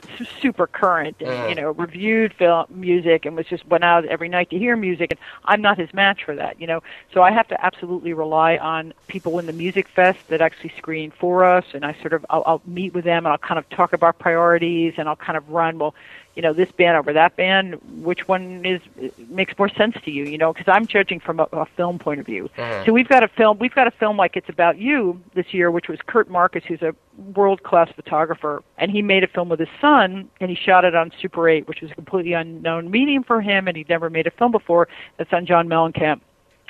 super 0.40 0.66
current 0.66 1.16
and 1.20 1.44
Mhm. 1.44 1.48
you 1.48 1.54
know 1.54 1.70
reviewed 1.72 2.32
film 2.34 2.66
music 2.70 3.24
and 3.26 3.36
was 3.36 3.46
just 3.46 3.66
went 3.66 3.84
out 3.84 4.04
every 4.06 4.28
night 4.28 4.50
to 4.50 4.58
hear 4.58 4.76
music, 4.76 5.10
and 5.10 5.18
I'm 5.44 5.60
not 5.60 5.78
his 5.78 5.92
match 5.92 6.24
for 6.24 6.34
that, 6.36 6.60
you 6.60 6.66
know. 6.66 6.80
So 7.12 7.22
I 7.22 7.30
have 7.32 7.48
to 7.48 7.64
absolutely 7.64 8.12
rely 8.12 8.56
on 8.56 8.92
people 9.08 9.38
in 9.38 9.46
the 9.46 9.52
music 9.52 9.88
fest 9.94 10.18
that 10.28 10.40
actually 10.40 10.72
screen 10.76 11.12
for 11.18 11.44
us, 11.44 11.64
and 11.74 11.84
I 11.84 11.94
sort 12.00 12.12
of 12.12 12.24
I'll, 12.30 12.42
I'll 12.46 12.62
meet 12.66 12.94
with 12.94 13.04
them 13.04 13.26
and 13.26 13.32
I'll 13.32 13.38
kind 13.38 13.58
of 13.58 13.68
talk 13.70 13.92
about 13.92 14.18
priorities 14.18 14.94
and 14.98 15.08
I'll 15.08 15.16
kind 15.16 15.36
of 15.36 15.48
run 15.50 15.78
well 15.78 15.94
you 16.36 16.42
know 16.42 16.52
this 16.52 16.70
band 16.72 16.96
over 16.96 17.12
that 17.12 17.36
band 17.36 17.74
which 18.02 18.26
one 18.26 18.64
is 18.64 18.80
makes 19.28 19.56
more 19.58 19.68
sense 19.68 19.96
to 20.04 20.10
you 20.10 20.24
you 20.24 20.36
know? 20.38 20.52
Because 20.52 20.66
i'm 20.68 20.86
judging 20.86 21.20
from 21.20 21.38
a, 21.40 21.46
a 21.52 21.66
film 21.66 21.98
point 21.98 22.20
of 22.20 22.26
view. 22.26 22.50
Mhm. 22.56 22.86
so 22.86 22.92
we've 22.92 23.08
got 23.08 23.22
a 23.22 23.28
film 23.28 23.58
we've 23.58 23.74
got 23.74 23.86
a 23.86 23.90
film 23.92 24.16
like 24.16 24.36
it's 24.36 24.48
about 24.48 24.78
you 24.78 25.20
this 25.34 25.54
year 25.54 25.70
which 25.70 25.88
was 25.88 25.98
kurt 26.06 26.28
markus 26.28 26.64
who's 26.64 26.82
a 26.82 26.94
world 27.34 27.62
class 27.62 27.88
photographer 27.94 28.62
and 28.78 28.90
he 28.90 29.00
made 29.02 29.22
a 29.22 29.28
film 29.28 29.48
with 29.48 29.60
his 29.60 29.68
son 29.80 30.28
and 30.40 30.50
he 30.50 30.56
shot 30.56 30.84
it 30.84 30.94
on 30.94 31.12
super 31.20 31.48
8 31.48 31.68
which 31.68 31.80
was 31.80 31.90
a 31.90 31.94
completely 31.94 32.32
unknown 32.32 32.90
medium 32.90 33.22
for 33.22 33.40
him 33.40 33.68
and 33.68 33.76
he'd 33.76 33.88
never 33.88 34.10
made 34.10 34.26
a 34.26 34.30
film 34.32 34.50
before. 34.52 34.88
That's 35.18 35.32
on 35.32 35.46
john 35.46 35.68
mellencamp. 35.68 36.20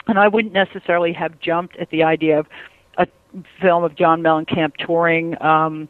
And 0.06 0.18
i 0.18 0.28
wouldn't 0.28 0.52
necessarily 0.52 1.12
have 1.14 1.40
jumped 1.40 1.76
at 1.78 1.88
the 1.90 2.02
idea 2.02 2.38
of 2.38 2.46
a 2.98 3.06
film 3.60 3.82
of 3.84 3.94
john 3.94 4.20
mellencamp 4.22 4.76
touring 4.76 5.40
um 5.42 5.88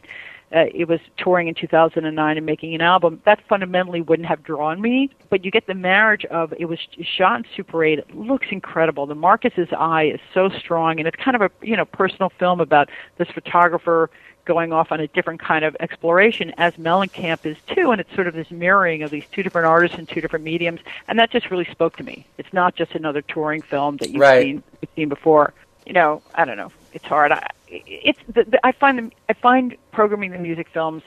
uh, 0.55 0.67
it 0.73 0.87
was 0.89 1.01
touring 1.17 1.49
in 1.49 1.55
2009 1.55 2.37
and 2.37 2.47
making 2.47 2.75
an 2.75 2.81
album. 2.81 3.21
That 3.25 3.41
fundamentally 3.49 4.01
wouldn't 4.01 4.29
have 4.29 4.43
drawn 4.43 4.81
me, 4.81 5.11
but 5.31 5.45
you 5.45 5.51
get 5.51 5.67
the 5.67 5.75
marriage 5.75 6.25
of 6.27 6.53
it 6.59 6.67
was 6.67 6.79
shot 7.03 7.39
in 7.39 7.45
Super 7.57 7.83
8. 7.85 7.99
It 7.99 8.15
looks 8.15 8.47
incredible. 8.51 9.07
The 9.07 9.15
Markus's 9.17 9.69
eye 9.77 10.05
is 10.05 10.21
so 10.33 10.49
strong, 10.51 10.99
and 10.99 11.09
it's 11.09 11.17
kind 11.17 11.35
of 11.35 11.43
a 11.43 11.51
you 11.67 11.77
know 11.77 11.85
personal 11.85 12.31
film 12.39 12.61
about 12.61 12.89
this 13.19 13.29
photographer 13.29 14.11
going 14.45 14.73
off 14.75 14.93
on 14.93 15.01
a 15.01 15.07
different 15.09 15.41
kind 15.41 15.65
of 15.65 15.75
exploration 15.81 16.53
as 16.59 16.75
Mellencamp 16.75 17.47
is 17.47 17.57
too, 17.67 17.91
and 17.91 18.01
it's 18.01 18.15
sort 18.15 18.27
of 18.27 18.35
this 18.35 18.51
mirroring 18.51 19.03
of 19.03 19.11
these 19.11 19.25
two 19.33 19.43
different 19.43 19.67
artists 19.67 19.97
and 19.97 20.07
two 20.07 20.21
different 20.21 20.45
mediums, 20.45 20.81
and 21.09 21.19
that 21.19 21.31
just 21.31 21.51
really 21.51 21.65
spoke 21.71 21.97
to 21.97 22.05
me. 22.05 22.27
It's 22.39 22.53
not 22.53 22.77
just 22.77 22.93
another 22.95 23.23
touring 23.23 23.63
film 23.63 23.97
that 23.99 24.11
you've 24.11 24.21
Right. 24.21 24.43
seen 24.43 24.63
you've 24.83 24.91
seen 24.95 25.09
before. 25.09 25.55
You 25.87 25.95
know, 25.95 26.23
I 26.35 26.45
don't 26.45 26.57
know. 26.59 26.71
It's 26.95 27.05
hard. 27.05 27.33
I, 27.33 27.51
it's 27.69 28.21
the, 28.29 28.45
the, 28.45 28.67
I 28.67 28.73
find 28.73 28.97
them. 28.97 29.13
I 29.29 29.35
find 29.35 29.77
programming 29.93 30.31
the 30.31 30.39
music 30.39 30.69
films 30.73 31.03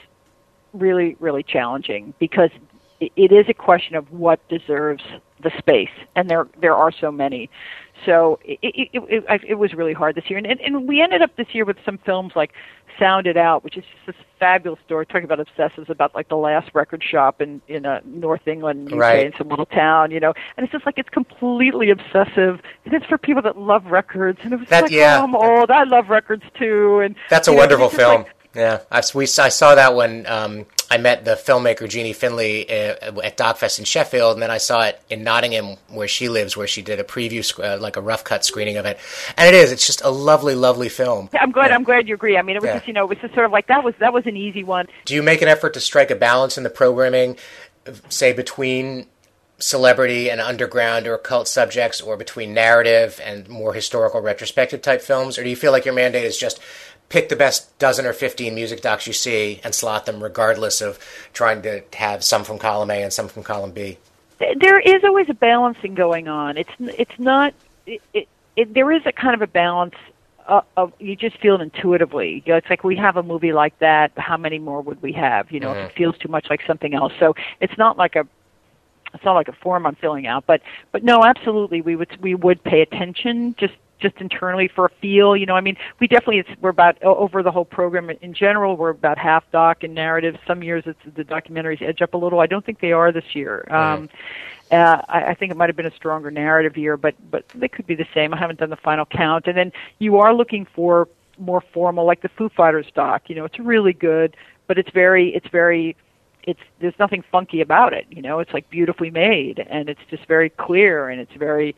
really, 0.74 1.16
really 1.18 1.42
challenging 1.42 2.12
because 2.18 2.50
it, 3.00 3.32
is 3.32 3.46
a 3.48 3.54
question 3.54 3.94
of 3.96 4.10
what 4.12 4.46
deserves 4.48 5.02
the 5.42 5.50
space, 5.58 5.90
and 6.16 6.28
there 6.28 6.48
there 6.60 6.74
are 6.74 6.90
so 6.92 7.10
many. 7.12 7.48
So 8.04 8.38
it 8.44 8.58
it, 8.62 8.88
it, 8.92 9.24
it, 9.28 9.40
it 9.50 9.54
was 9.54 9.72
really 9.74 9.92
hard 9.92 10.14
this 10.16 10.28
year, 10.28 10.38
and, 10.38 10.46
and 10.46 10.60
and 10.60 10.88
we 10.88 11.00
ended 11.00 11.22
up 11.22 11.34
this 11.36 11.48
year 11.52 11.64
with 11.64 11.76
some 11.84 11.98
films 11.98 12.32
like 12.34 12.52
Sound 12.98 13.28
It 13.28 13.36
Out, 13.36 13.62
which 13.62 13.76
is 13.76 13.84
just 13.84 14.06
this 14.18 14.26
fabulous 14.40 14.80
story 14.84 15.06
talking 15.06 15.24
about 15.24 15.38
obsessives 15.38 15.88
about 15.88 16.14
like 16.14 16.28
the 16.28 16.36
last 16.36 16.70
record 16.74 17.02
shop 17.04 17.40
in 17.40 17.60
in 17.68 17.86
uh, 17.86 18.00
North 18.04 18.46
England, 18.48 18.92
UK, 18.92 18.98
Right. 18.98 19.26
in 19.26 19.32
some 19.38 19.48
little 19.48 19.66
town, 19.66 20.10
you 20.10 20.18
know, 20.18 20.32
and 20.56 20.64
it's 20.64 20.72
just 20.72 20.84
like 20.84 20.98
it's 20.98 21.08
completely 21.08 21.90
obsessive, 21.90 22.60
and 22.84 22.94
it's 22.94 23.06
for 23.06 23.16
people 23.18 23.42
that 23.42 23.56
love 23.56 23.86
records, 23.86 24.40
and 24.42 24.52
it 24.52 24.58
was 24.58 24.68
That- 24.70 24.82
like, 24.84 24.90
yeah. 24.92 25.18
oh, 25.20 25.24
I'm 25.24 25.34
old, 25.36 25.70
I 25.70 25.84
love 25.84 26.08
records 26.08 26.42
too, 26.58 26.98
and 27.00 27.14
That's 27.30 27.46
a 27.46 27.52
know, 27.52 27.58
wonderful 27.58 27.86
it's 27.86 27.98
like- 27.98 28.00
film. 28.06 28.24
yeah, 28.56 28.80
I, 28.90 29.02
we, 29.14 29.22
I 29.24 29.48
saw 29.50 29.74
that 29.76 29.94
one 29.94 30.26
um, 30.26 30.66
I 30.90 30.96
met 30.96 31.24
the 31.24 31.32
filmmaker 31.32 31.88
Jeanie 31.88 32.14
Finlay 32.14 32.64
uh, 32.66 33.20
at 33.20 33.36
DocFest 33.36 33.78
in 33.78 33.84
Sheffield, 33.84 34.34
and 34.34 34.42
then 34.42 34.50
I 34.50 34.58
saw 34.58 34.82
it 34.84 35.00
in 35.10 35.22
Nottingham, 35.22 35.76
where 35.88 36.08
she 36.08 36.28
lives, 36.28 36.56
where 36.56 36.66
she 36.66 36.80
did 36.80 36.98
a 36.98 37.04
preview, 37.04 37.42
uh, 37.62 37.78
like 37.78 37.96
a 37.96 38.00
rough 38.00 38.24
cut 38.24 38.44
screening 38.44 38.78
of 38.78 38.86
it. 38.86 38.98
And 39.36 39.54
it 39.54 39.58
is, 39.58 39.70
it's 39.70 39.86
just 39.86 40.00
a 40.02 40.10
lovely, 40.10 40.54
lovely 40.54 40.88
film. 40.88 41.28
I'm 41.38 41.50
glad, 41.50 41.68
yeah. 41.68 41.74
I'm 41.74 41.84
glad 41.84 42.08
you 42.08 42.14
agree. 42.14 42.38
I 42.38 42.42
mean, 42.42 42.56
it 42.56 42.62
was 42.62 42.68
yeah. 42.68 42.76
just, 42.76 42.86
you 42.86 42.94
know, 42.94 43.04
it 43.04 43.08
was 43.10 43.18
just 43.18 43.34
sort 43.34 43.44
of 43.44 43.52
like 43.52 43.66
that 43.66 43.84
was 43.84 43.94
that 43.98 44.12
was 44.12 44.26
an 44.26 44.36
easy 44.36 44.64
one. 44.64 44.86
Do 45.04 45.14
you 45.14 45.22
make 45.22 45.42
an 45.42 45.48
effort 45.48 45.74
to 45.74 45.80
strike 45.80 46.10
a 46.10 46.16
balance 46.16 46.56
in 46.56 46.64
the 46.64 46.70
programming, 46.70 47.36
say 48.08 48.32
between 48.32 49.06
celebrity 49.60 50.30
and 50.30 50.40
underground 50.40 51.06
or 51.08 51.18
cult 51.18 51.48
subjects, 51.48 52.00
or 52.00 52.16
between 52.16 52.54
narrative 52.54 53.20
and 53.22 53.48
more 53.48 53.74
historical 53.74 54.20
retrospective 54.20 54.80
type 54.80 55.02
films, 55.02 55.36
or 55.36 55.42
do 55.42 55.50
you 55.50 55.56
feel 55.56 55.72
like 55.72 55.84
your 55.84 55.94
mandate 55.94 56.24
is 56.24 56.38
just 56.38 56.60
pick 57.08 57.28
the 57.28 57.36
best 57.36 57.78
dozen 57.78 58.06
or 58.06 58.12
15 58.12 58.54
music 58.54 58.80
docs 58.82 59.06
you 59.06 59.12
see 59.12 59.60
and 59.64 59.74
slot 59.74 60.06
them 60.06 60.22
regardless 60.22 60.80
of 60.80 60.98
trying 61.32 61.62
to 61.62 61.82
have 61.94 62.22
some 62.22 62.44
from 62.44 62.58
column 62.58 62.90
A 62.90 63.02
and 63.02 63.12
some 63.12 63.28
from 63.28 63.42
column 63.42 63.70
B? 63.70 63.98
There 64.38 64.78
is 64.78 65.02
always 65.04 65.28
a 65.28 65.34
balancing 65.34 65.94
going 65.94 66.28
on. 66.28 66.56
It's 66.56 66.70
it's 66.78 67.18
not 67.18 67.54
it, 67.86 68.00
it, 68.14 68.28
it 68.56 68.74
there 68.74 68.92
is 68.92 69.02
a 69.04 69.12
kind 69.12 69.34
of 69.34 69.42
a 69.42 69.48
balance 69.48 69.96
of, 70.46 70.64
of 70.76 70.92
you 71.00 71.16
just 71.16 71.38
feel 71.38 71.56
it 71.56 71.60
intuitively. 71.60 72.42
You 72.46 72.52
know, 72.52 72.56
it's 72.56 72.70
like 72.70 72.84
we 72.84 72.96
have 72.96 73.16
a 73.16 73.22
movie 73.22 73.52
like 73.52 73.78
that. 73.80 74.12
How 74.16 74.36
many 74.36 74.58
more 74.58 74.80
would 74.80 75.02
we 75.02 75.12
have? 75.12 75.50
You 75.50 75.60
know, 75.60 75.70
mm-hmm. 75.70 75.86
if 75.86 75.90
it 75.90 75.96
feels 75.96 76.16
too 76.18 76.28
much 76.28 76.46
like 76.50 76.60
something 76.66 76.94
else. 76.94 77.12
So 77.18 77.34
it's 77.60 77.76
not 77.76 77.98
like 77.98 78.14
a 78.14 78.26
it's 79.14 79.24
not 79.24 79.34
like 79.34 79.48
a 79.48 79.52
form 79.52 79.86
I'm 79.86 79.96
filling 79.96 80.26
out, 80.26 80.44
but 80.46 80.60
but 80.92 81.02
no, 81.02 81.24
absolutely, 81.24 81.80
we 81.80 81.96
would 81.96 82.16
we 82.20 82.34
would 82.34 82.62
pay 82.62 82.80
attention 82.80 83.54
just 83.58 83.74
just 84.00 84.16
internally 84.18 84.68
for 84.68 84.86
a 84.86 84.90
feel. 85.00 85.36
You 85.36 85.46
know, 85.46 85.54
I 85.54 85.60
mean, 85.60 85.76
we 86.00 86.06
definitely 86.06 86.38
it's, 86.38 86.50
we're 86.60 86.70
about 86.70 87.02
over 87.02 87.42
the 87.42 87.50
whole 87.50 87.64
program 87.64 88.10
in 88.10 88.34
general. 88.34 88.76
We're 88.76 88.90
about 88.90 89.18
half 89.18 89.50
doc 89.50 89.82
and 89.82 89.94
narrative. 89.94 90.36
Some 90.46 90.62
years 90.62 90.84
it's 90.86 91.00
the 91.16 91.24
documentaries 91.24 91.82
edge 91.82 92.02
up 92.02 92.14
a 92.14 92.16
little. 92.16 92.40
I 92.40 92.46
don't 92.46 92.64
think 92.64 92.80
they 92.80 92.92
are 92.92 93.12
this 93.12 93.34
year. 93.34 93.64
Um, 93.70 94.08
uh, 94.70 95.02
I, 95.08 95.24
I 95.26 95.34
think 95.34 95.50
it 95.50 95.56
might 95.56 95.68
have 95.68 95.76
been 95.76 95.86
a 95.86 95.94
stronger 95.94 96.30
narrative 96.30 96.76
year, 96.76 96.96
but 96.96 97.14
but 97.30 97.48
they 97.54 97.68
could 97.68 97.86
be 97.86 97.94
the 97.94 98.06
same. 98.14 98.34
I 98.34 98.38
haven't 98.38 98.58
done 98.60 98.70
the 98.70 98.76
final 98.76 99.06
count. 99.06 99.46
And 99.46 99.56
then 99.56 99.72
you 99.98 100.18
are 100.18 100.34
looking 100.34 100.66
for 100.74 101.08
more 101.38 101.62
formal, 101.72 102.04
like 102.04 102.22
the 102.22 102.28
Foo 102.28 102.48
Fighters 102.48 102.86
doc. 102.94 103.28
You 103.28 103.36
know, 103.36 103.44
it's 103.44 103.58
really 103.58 103.92
good, 103.92 104.36
but 104.66 104.78
it's 104.78 104.90
very 104.90 105.34
it's 105.34 105.48
very 105.48 105.96
it's 106.44 106.60
there's 106.80 106.98
nothing 106.98 107.22
funky 107.30 107.60
about 107.60 107.92
it. 107.92 108.06
You 108.10 108.22
know, 108.22 108.40
it's 108.40 108.52
like 108.52 108.68
beautifully 108.70 109.10
made, 109.10 109.58
and 109.70 109.88
it's 109.88 110.00
just 110.10 110.26
very 110.26 110.50
clear, 110.50 111.08
and 111.08 111.20
it's 111.20 111.34
very 111.34 111.74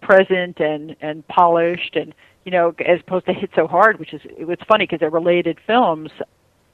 present 0.00 0.60
and 0.60 0.96
and 1.00 1.26
polished 1.28 1.96
and 1.96 2.14
you 2.44 2.52
know 2.52 2.74
as 2.86 3.00
opposed 3.00 3.26
to 3.26 3.32
hit 3.32 3.50
so 3.54 3.66
hard 3.66 3.98
which 3.98 4.12
is 4.14 4.20
it's 4.24 4.62
funny 4.64 4.84
because 4.84 5.00
they're 5.00 5.10
related 5.10 5.58
films 5.66 6.10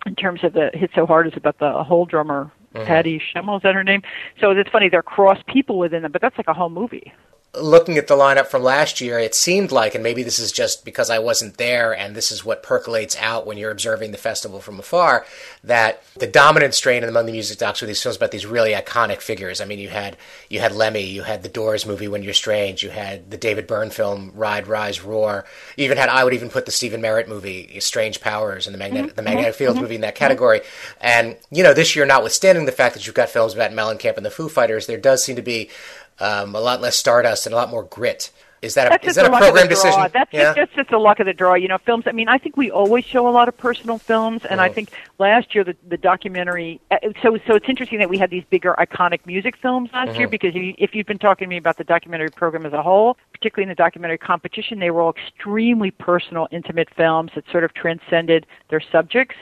in 0.07 0.15
terms 0.15 0.45
of 0.45 0.53
the 0.53 0.71
hit 0.75 0.91
so 0.95 1.07
hard 1.07 1.27
is 1.27 1.33
about 1.37 1.59
the 1.59 1.83
whole 1.83 2.05
drummer 2.05 2.51
mm-hmm. 2.75 2.87
Patty 2.87 3.21
Schemel 3.21 3.57
is 3.57 3.63
that 3.63 3.75
her 3.75 3.85
name 3.85 4.03
so 4.41 4.51
it's 4.51 4.71
funny 4.71 4.89
they're 4.89 5.03
cross 5.03 5.39
people 5.47 5.79
within 5.79 6.03
them 6.03 6.13
but 6.13 6.21
that's 6.21 6.37
like 6.37 6.49
a 6.49 6.55
whole 6.55 6.71
movie 6.71 7.13
looking 7.61 7.99
at 7.99 8.07
the 8.07 8.17
lineup 8.17 8.47
from 8.47 8.63
last 8.63 9.01
year, 9.01 9.19
it 9.19 9.35
seemed 9.35 9.73
like, 9.73 9.95
and 9.95 10.03
maybe 10.03 10.23
this 10.23 10.39
is 10.39 10.53
just 10.53 10.85
because 10.85 11.11
I 11.11 11.19
wasn't 11.19 11.57
there 11.57 11.97
and 11.97 12.15
this 12.15 12.31
is 12.31 12.45
what 12.45 12.63
percolates 12.63 13.17
out 13.19 13.47
when 13.47 13.57
you're 13.57 13.71
observing 13.71 14.13
the 14.13 14.19
festival 14.19 14.61
from 14.61 14.79
afar, 14.79 15.27
that 15.63 16.03
the 16.17 16.27
dominant 16.27 16.75
strain 16.75 17.05
among 17.05 17.27
the 17.27 17.33
music 17.33 17.59
docs 17.59 17.81
were 17.81 17.87
these 17.87 18.03
films 18.03 18.17
about 18.17 18.31
these 18.31 18.47
really 18.47 18.73
iconic 18.73 19.21
figures. 19.21 19.61
I 19.61 19.65
mean, 19.65 19.79
you 19.79 19.89
had 19.89 20.17
you 20.49 20.61
had 20.61 20.73
Lemmy, 20.73 21.05
you 21.05 21.23
had 21.23 21.43
the 21.43 21.49
Doors 21.49 21.87
movie 21.87 22.09
When 22.09 22.23
You're 22.23 22.35
Strange, 22.35 22.83
you 22.83 22.91
had 22.91 23.31
the 23.31 23.37
David 23.37 23.67
Byrne 23.67 23.91
film 23.91 24.33
Ride, 24.35 24.67
Rise, 24.67 25.03
Roar. 25.03 25.45
You 25.77 25.85
even 25.85 25.99
had 25.99 26.09
I 26.09 26.25
would 26.25 26.35
even 26.35 26.51
put 26.51 26.67
the 26.67 26.73
Stephin 26.73 27.01
Merritt 27.01 27.29
movie 27.29 27.79
Strange 27.81 28.21
Powers 28.21 28.67
and 28.67 28.75
the 28.75 28.79
Magnetic 28.79 29.11
mm-hmm. 29.11 29.17
the 29.17 29.23
Magnetic 29.23 29.53
mm-hmm. 29.53 29.59
Fields 29.59 29.77
mm-hmm. 29.77 29.83
movie 29.83 29.95
in 29.97 30.01
that 30.03 30.15
category. 30.15 30.61
And 31.01 31.37
you 31.51 31.63
know, 31.63 31.75
this 31.75 31.95
year, 31.97 32.07
notwithstanding 32.07 32.67
the 32.67 32.73
fact 32.73 32.95
that 32.95 33.07
you've 33.07 33.15
got 33.15 33.29
films 33.29 33.55
about 33.55 33.71
Mellencamp 33.71 34.17
and 34.17 34.27
the 34.27 34.31
Foo 34.31 34.49
Fighters, 34.49 34.87
there 34.87 34.99
does 34.99 35.25
seem 35.25 35.37
to 35.37 35.43
be 35.43 35.71
um, 36.19 36.55
a 36.55 36.61
lot 36.61 36.81
less 36.81 36.97
stardust 36.97 37.47
and 37.47 37.53
a 37.53 37.57
lot 37.57 37.71
more 37.71 37.85
grit. 37.85 38.31
Is 38.65 38.75
that 38.75 38.91
a, 38.91 39.07
is 39.07 39.17
that 39.17 39.27
a 39.27 39.37
program 39.37 39.69
decision? 39.69 40.09
That's 40.13 40.33
yeah. 40.33 40.55
just, 40.55 40.75
just 40.75 40.91
the 40.91 40.97
luck 40.97 41.21
of 41.21 41.27
the 41.27 41.35
draw. 41.35 41.55
You 41.55 41.69
know, 41.69 41.77
films. 41.77 42.05
I 42.07 42.13
mean, 42.13 42.29
I 42.29 42.39
think 42.39 42.57
we 42.57 42.71
always 42.71 43.05
show 43.05 43.29
a 43.29 43.31
lot 43.31 43.47
of 43.47 43.57
personal 43.59 43.99
films, 43.99 44.43
and 44.47 44.59
I 44.59 44.69
mm-hmm. 44.69 44.75
think 44.75 44.91
last 45.19 45.55
year 45.55 45.65
the 45.65 45.77
the 45.87 45.99
documentary. 45.99 46.81
Uh, 46.91 46.97
so 47.23 47.39
so 47.47 47.57
it's 47.57 47.69
interesting 47.69 47.99
that 47.99 48.09
we 48.09 48.17
had 48.17 48.31
these 48.31 48.45
bigger 48.49 48.75
iconic 48.79 49.27
music 49.27 49.59
films 49.59 49.91
last 49.93 50.11
mm-hmm. 50.11 50.19
year 50.19 50.29
because 50.29 50.53
if 50.55 50.95
you've 50.95 51.07
been 51.07 51.19
talking 51.19 51.47
to 51.47 51.51
me 51.51 51.59
about 51.59 51.77
the 51.77 51.85
documentary 51.85 52.31
program 52.31 52.65
as 52.65 52.73
a 52.73 52.83
whole, 52.83 53.19
particularly 53.33 53.65
in 53.65 53.69
the 53.69 53.75
documentary 53.75 54.19
competition, 54.19 54.79
they 54.79 54.91
were 54.91 55.03
all 55.03 55.11
extremely 55.11 55.91
personal, 55.91 56.49
intimate 56.51 56.89
films 56.97 57.33
that 57.35 57.45
sort 57.51 57.65
of 57.65 57.75
transcended 57.75 58.47
their 58.71 58.81
subjects 58.81 59.37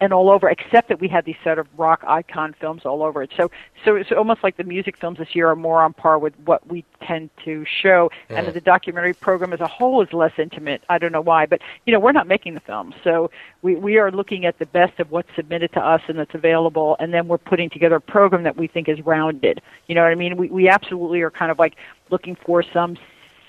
and 0.00 0.12
all 0.12 0.30
over, 0.30 0.48
except 0.48 0.88
that 0.88 1.00
we 1.00 1.08
had 1.08 1.24
these 1.24 1.36
sort 1.42 1.58
of 1.58 1.66
rock 1.76 2.04
icon 2.06 2.54
films 2.60 2.82
all 2.84 3.02
over 3.02 3.22
it. 3.22 3.30
So, 3.36 3.50
so 3.84 3.96
it's 3.96 4.12
almost 4.12 4.42
like 4.44 4.56
the 4.56 4.64
music 4.64 4.96
films 4.96 5.18
this 5.18 5.34
year 5.34 5.48
are 5.48 5.56
more 5.56 5.82
on 5.82 5.92
par 5.92 6.18
with 6.18 6.34
what 6.44 6.66
we 6.68 6.84
tend 7.02 7.30
to 7.44 7.64
show, 7.64 8.10
mm. 8.30 8.38
and 8.38 8.46
the 8.48 8.60
documentary 8.60 9.14
program 9.14 9.52
as 9.52 9.60
a 9.60 9.66
whole 9.66 10.02
is 10.02 10.12
less 10.12 10.32
intimate. 10.38 10.82
I 10.88 10.98
don't 10.98 11.12
know 11.12 11.20
why, 11.20 11.46
but 11.46 11.60
you 11.86 11.92
know, 11.92 11.98
we're 11.98 12.12
not 12.12 12.26
making 12.26 12.54
the 12.54 12.60
films, 12.60 12.94
so 13.02 13.30
we 13.62 13.74
we 13.74 13.98
are 13.98 14.10
looking 14.12 14.46
at 14.46 14.58
the 14.58 14.66
best 14.66 15.00
of 15.00 15.10
what's 15.10 15.34
submitted 15.34 15.72
to 15.72 15.80
us 15.80 16.02
and 16.08 16.18
that's 16.18 16.34
available, 16.34 16.96
and 17.00 17.12
then 17.12 17.28
we're 17.28 17.38
putting 17.38 17.70
together 17.70 17.96
a 17.96 18.00
program 18.00 18.44
that 18.44 18.56
we 18.56 18.68
think 18.68 18.88
is 18.88 19.04
rounded. 19.04 19.60
You 19.88 19.94
know 19.94 20.02
what 20.02 20.12
I 20.12 20.14
mean? 20.14 20.36
We 20.36 20.48
we 20.48 20.68
absolutely 20.68 21.22
are 21.22 21.30
kind 21.30 21.50
of 21.50 21.58
like 21.58 21.74
looking 22.10 22.36
for 22.36 22.62
some 22.62 22.96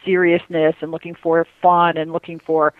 seriousness 0.05 0.75
and 0.81 0.91
looking 0.91 1.15
for 1.15 1.45
fun 1.61 1.97
and 1.97 2.11
looking 2.11 2.39
for 2.39 2.73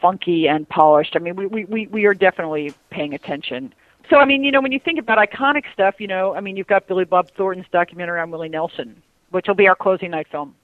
funky 0.00 0.48
and 0.48 0.68
polished. 0.68 1.16
I 1.16 1.18
mean, 1.18 1.36
we, 1.36 1.64
we, 1.64 1.86
we 1.86 2.04
are 2.04 2.14
definitely 2.14 2.74
paying 2.90 3.14
attention. 3.14 3.72
So, 4.08 4.18
I 4.18 4.24
mean, 4.24 4.44
you 4.44 4.52
know, 4.52 4.60
when 4.60 4.72
you 4.72 4.78
think 4.78 4.98
about 4.98 5.18
iconic 5.18 5.64
stuff, 5.72 5.96
you 5.98 6.06
know, 6.06 6.34
I 6.34 6.40
mean, 6.40 6.56
you've 6.56 6.68
got 6.68 6.86
Billy 6.86 7.04
Bob 7.04 7.30
Thornton's 7.36 7.66
documentary 7.72 8.20
on 8.20 8.30
Willie 8.30 8.48
Nelson, 8.48 9.02
which 9.30 9.48
will 9.48 9.54
be 9.54 9.66
our 9.66 9.74
closing 9.74 10.10
night 10.12 10.28
film. 10.30 10.54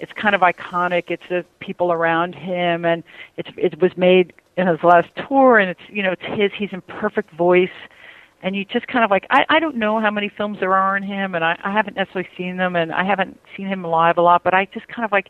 It's 0.00 0.12
kind 0.12 0.34
of 0.34 0.40
iconic. 0.40 1.04
It's 1.10 1.22
the 1.28 1.44
people 1.60 1.92
around 1.92 2.34
him, 2.34 2.84
and 2.84 3.04
it's 3.36 3.50
it 3.56 3.80
was 3.80 3.94
made 3.96 4.32
in 4.56 4.66
his 4.66 4.82
last 4.82 5.08
tour, 5.28 5.58
and 5.58 5.70
it's 5.70 5.80
you 5.88 6.02
know 6.02 6.12
it's 6.12 6.24
his. 6.24 6.50
He's 6.56 6.72
in 6.72 6.80
perfect 6.80 7.30
voice, 7.34 7.68
and 8.42 8.56
you 8.56 8.64
just 8.64 8.86
kind 8.86 9.04
of 9.04 9.10
like 9.10 9.26
I 9.28 9.44
I 9.50 9.60
don't 9.60 9.76
know 9.76 10.00
how 10.00 10.10
many 10.10 10.30
films 10.30 10.58
there 10.58 10.74
are 10.74 10.96
in 10.96 11.02
him, 11.02 11.34
and 11.34 11.44
I 11.44 11.60
I 11.62 11.70
haven't 11.70 11.96
necessarily 11.96 12.30
seen 12.36 12.56
them, 12.56 12.76
and 12.76 12.92
I 12.92 13.04
haven't 13.04 13.38
seen 13.54 13.66
him 13.66 13.84
live 13.84 14.16
a 14.16 14.22
lot, 14.22 14.42
but 14.42 14.54
I 14.54 14.64
just 14.72 14.88
kind 14.88 15.04
of 15.04 15.12
like 15.12 15.28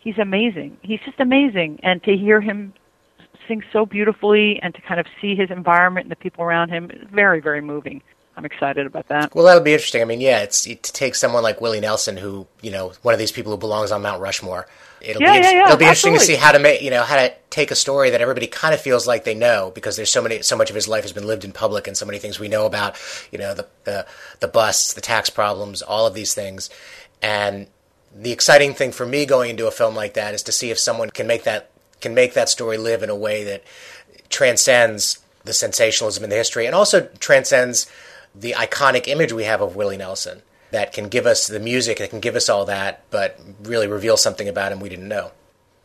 he's 0.00 0.18
amazing. 0.18 0.76
He's 0.82 1.00
just 1.04 1.20
amazing, 1.20 1.78
and 1.84 2.02
to 2.02 2.16
hear 2.16 2.40
him 2.40 2.74
sings 3.48 3.64
so 3.72 3.86
beautifully 3.86 4.60
and 4.62 4.74
to 4.74 4.80
kind 4.82 5.00
of 5.00 5.06
see 5.20 5.34
his 5.34 5.50
environment 5.50 6.04
and 6.04 6.12
the 6.12 6.16
people 6.16 6.44
around 6.44 6.68
him 6.68 6.90
is 6.90 7.08
very, 7.10 7.40
very 7.40 7.60
moving. 7.60 8.02
I'm 8.38 8.44
excited 8.44 8.86
about 8.86 9.08
that. 9.08 9.34
Well, 9.34 9.44
that'll 9.44 9.64
be 9.64 9.72
interesting. 9.72 10.00
I 10.00 10.04
mean, 10.04 10.20
yeah, 10.20 10.42
it's 10.42 10.62
to 10.62 10.76
take 10.76 11.16
someone 11.16 11.42
like 11.42 11.60
Willie 11.60 11.80
Nelson, 11.80 12.16
who 12.16 12.46
you 12.62 12.70
know, 12.70 12.92
one 13.02 13.12
of 13.12 13.18
these 13.18 13.32
people 13.32 13.50
who 13.50 13.58
belongs 13.58 13.90
on 13.90 14.00
Mount 14.02 14.20
Rushmore. 14.20 14.68
It'll 15.00 15.20
yeah, 15.20 15.32
be 15.32 15.38
yeah, 15.44 15.50
yeah, 15.50 15.64
it'll 15.64 15.76
be 15.76 15.84
interesting 15.84 16.14
to 16.14 16.20
see 16.20 16.36
how 16.36 16.52
to 16.52 16.60
make 16.60 16.80
you 16.80 16.90
know 16.90 17.02
how 17.02 17.16
to 17.16 17.32
take 17.50 17.72
a 17.72 17.74
story 17.74 18.10
that 18.10 18.20
everybody 18.20 18.46
kind 18.46 18.74
of 18.74 18.80
feels 18.80 19.08
like 19.08 19.24
they 19.24 19.34
know 19.34 19.72
because 19.74 19.96
there's 19.96 20.10
so 20.10 20.22
many 20.22 20.42
so 20.42 20.56
much 20.56 20.70
of 20.70 20.76
his 20.76 20.86
life 20.86 21.02
has 21.02 21.12
been 21.12 21.26
lived 21.26 21.44
in 21.44 21.52
public 21.52 21.88
and 21.88 21.96
so 21.96 22.06
many 22.06 22.18
things 22.18 22.38
we 22.38 22.48
know 22.48 22.64
about 22.64 22.96
you 23.32 23.38
know 23.38 23.54
the 23.54 23.66
the, 23.84 24.06
the 24.38 24.48
busts, 24.48 24.94
the 24.94 25.00
tax 25.00 25.30
problems, 25.30 25.82
all 25.82 26.06
of 26.06 26.14
these 26.14 26.32
things, 26.32 26.70
and 27.20 27.66
the 28.14 28.30
exciting 28.30 28.72
thing 28.72 28.92
for 28.92 29.04
me 29.04 29.26
going 29.26 29.50
into 29.50 29.66
a 29.66 29.70
film 29.70 29.94
like 29.94 30.14
that 30.14 30.34
is 30.34 30.44
to 30.44 30.52
see 30.52 30.70
if 30.70 30.78
someone 30.78 31.10
can 31.10 31.26
make 31.26 31.44
that 31.44 31.70
can 32.00 32.14
make 32.14 32.34
that 32.34 32.48
story 32.48 32.78
live 32.78 33.02
in 33.02 33.10
a 33.10 33.16
way 33.16 33.44
that 33.44 33.64
transcends 34.28 35.20
the 35.44 35.52
sensationalism 35.52 36.24
in 36.24 36.30
the 36.30 36.36
history 36.36 36.66
and 36.66 36.74
also 36.74 37.08
transcends 37.18 37.90
the 38.34 38.52
iconic 38.52 39.08
image 39.08 39.32
we 39.32 39.44
have 39.44 39.60
of 39.60 39.76
Willie 39.76 39.96
Nelson 39.96 40.42
that 40.70 40.92
can 40.92 41.08
give 41.08 41.26
us 41.26 41.46
the 41.46 41.60
music 41.60 41.98
that 41.98 42.10
can 42.10 42.20
give 42.20 42.36
us 42.36 42.48
all 42.48 42.66
that, 42.66 43.02
but 43.10 43.40
really 43.62 43.86
reveal 43.86 44.16
something 44.16 44.48
about 44.48 44.72
him 44.72 44.80
we 44.80 44.88
didn't 44.88 45.08
know. 45.08 45.32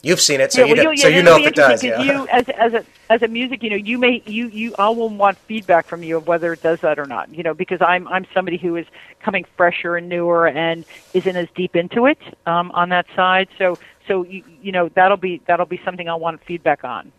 You've 0.05 0.19
seen 0.19 0.41
it, 0.41 0.51
so 0.51 0.65
yeah, 0.65 0.73
well, 0.73 0.75
you 0.75 0.83
know, 0.83 0.91
yeah, 0.91 1.01
so 1.01 1.07
you 1.07 1.23
know 1.23 1.37
if 1.37 1.47
it 1.47 1.55
does. 1.55 1.81
Yeah. 1.81 2.01
You, 2.01 2.27
as 2.27 2.49
as 2.49 2.73
a 2.73 2.85
as 3.09 3.21
a 3.21 3.29
music, 3.29 3.63
you 3.63 3.69
know, 3.69 3.77
you 3.77 3.97
may 3.97 4.21
you 4.25 4.49
you 4.49 4.75
I 4.77 4.89
will 4.89 5.07
want 5.07 5.37
feedback 5.37 5.85
from 5.85 6.03
you 6.03 6.17
of 6.17 6.27
whether 6.27 6.51
it 6.51 6.61
does 6.61 6.81
that 6.81 6.99
or 6.99 7.05
not. 7.05 7.33
You 7.33 7.41
know, 7.41 7.53
because 7.53 7.81
I'm 7.81 8.05
I'm 8.09 8.25
somebody 8.33 8.57
who 8.57 8.75
is 8.75 8.85
coming 9.21 9.45
fresher 9.55 9.95
and 9.95 10.09
newer 10.09 10.45
and 10.45 10.83
isn't 11.13 11.37
as 11.37 11.47
deep 11.55 11.77
into 11.77 12.05
it 12.05 12.17
um, 12.45 12.69
on 12.71 12.89
that 12.89 13.05
side. 13.15 13.47
So 13.57 13.79
so 14.07 14.23
you, 14.23 14.43
you 14.61 14.71
know 14.71 14.89
that'll 14.95 15.17
be 15.17 15.41
that'll 15.47 15.65
be 15.65 15.79
something 15.85 16.09
I'll 16.09 16.19
want 16.19 16.41
feedback 16.45 16.83
on. 16.83 17.11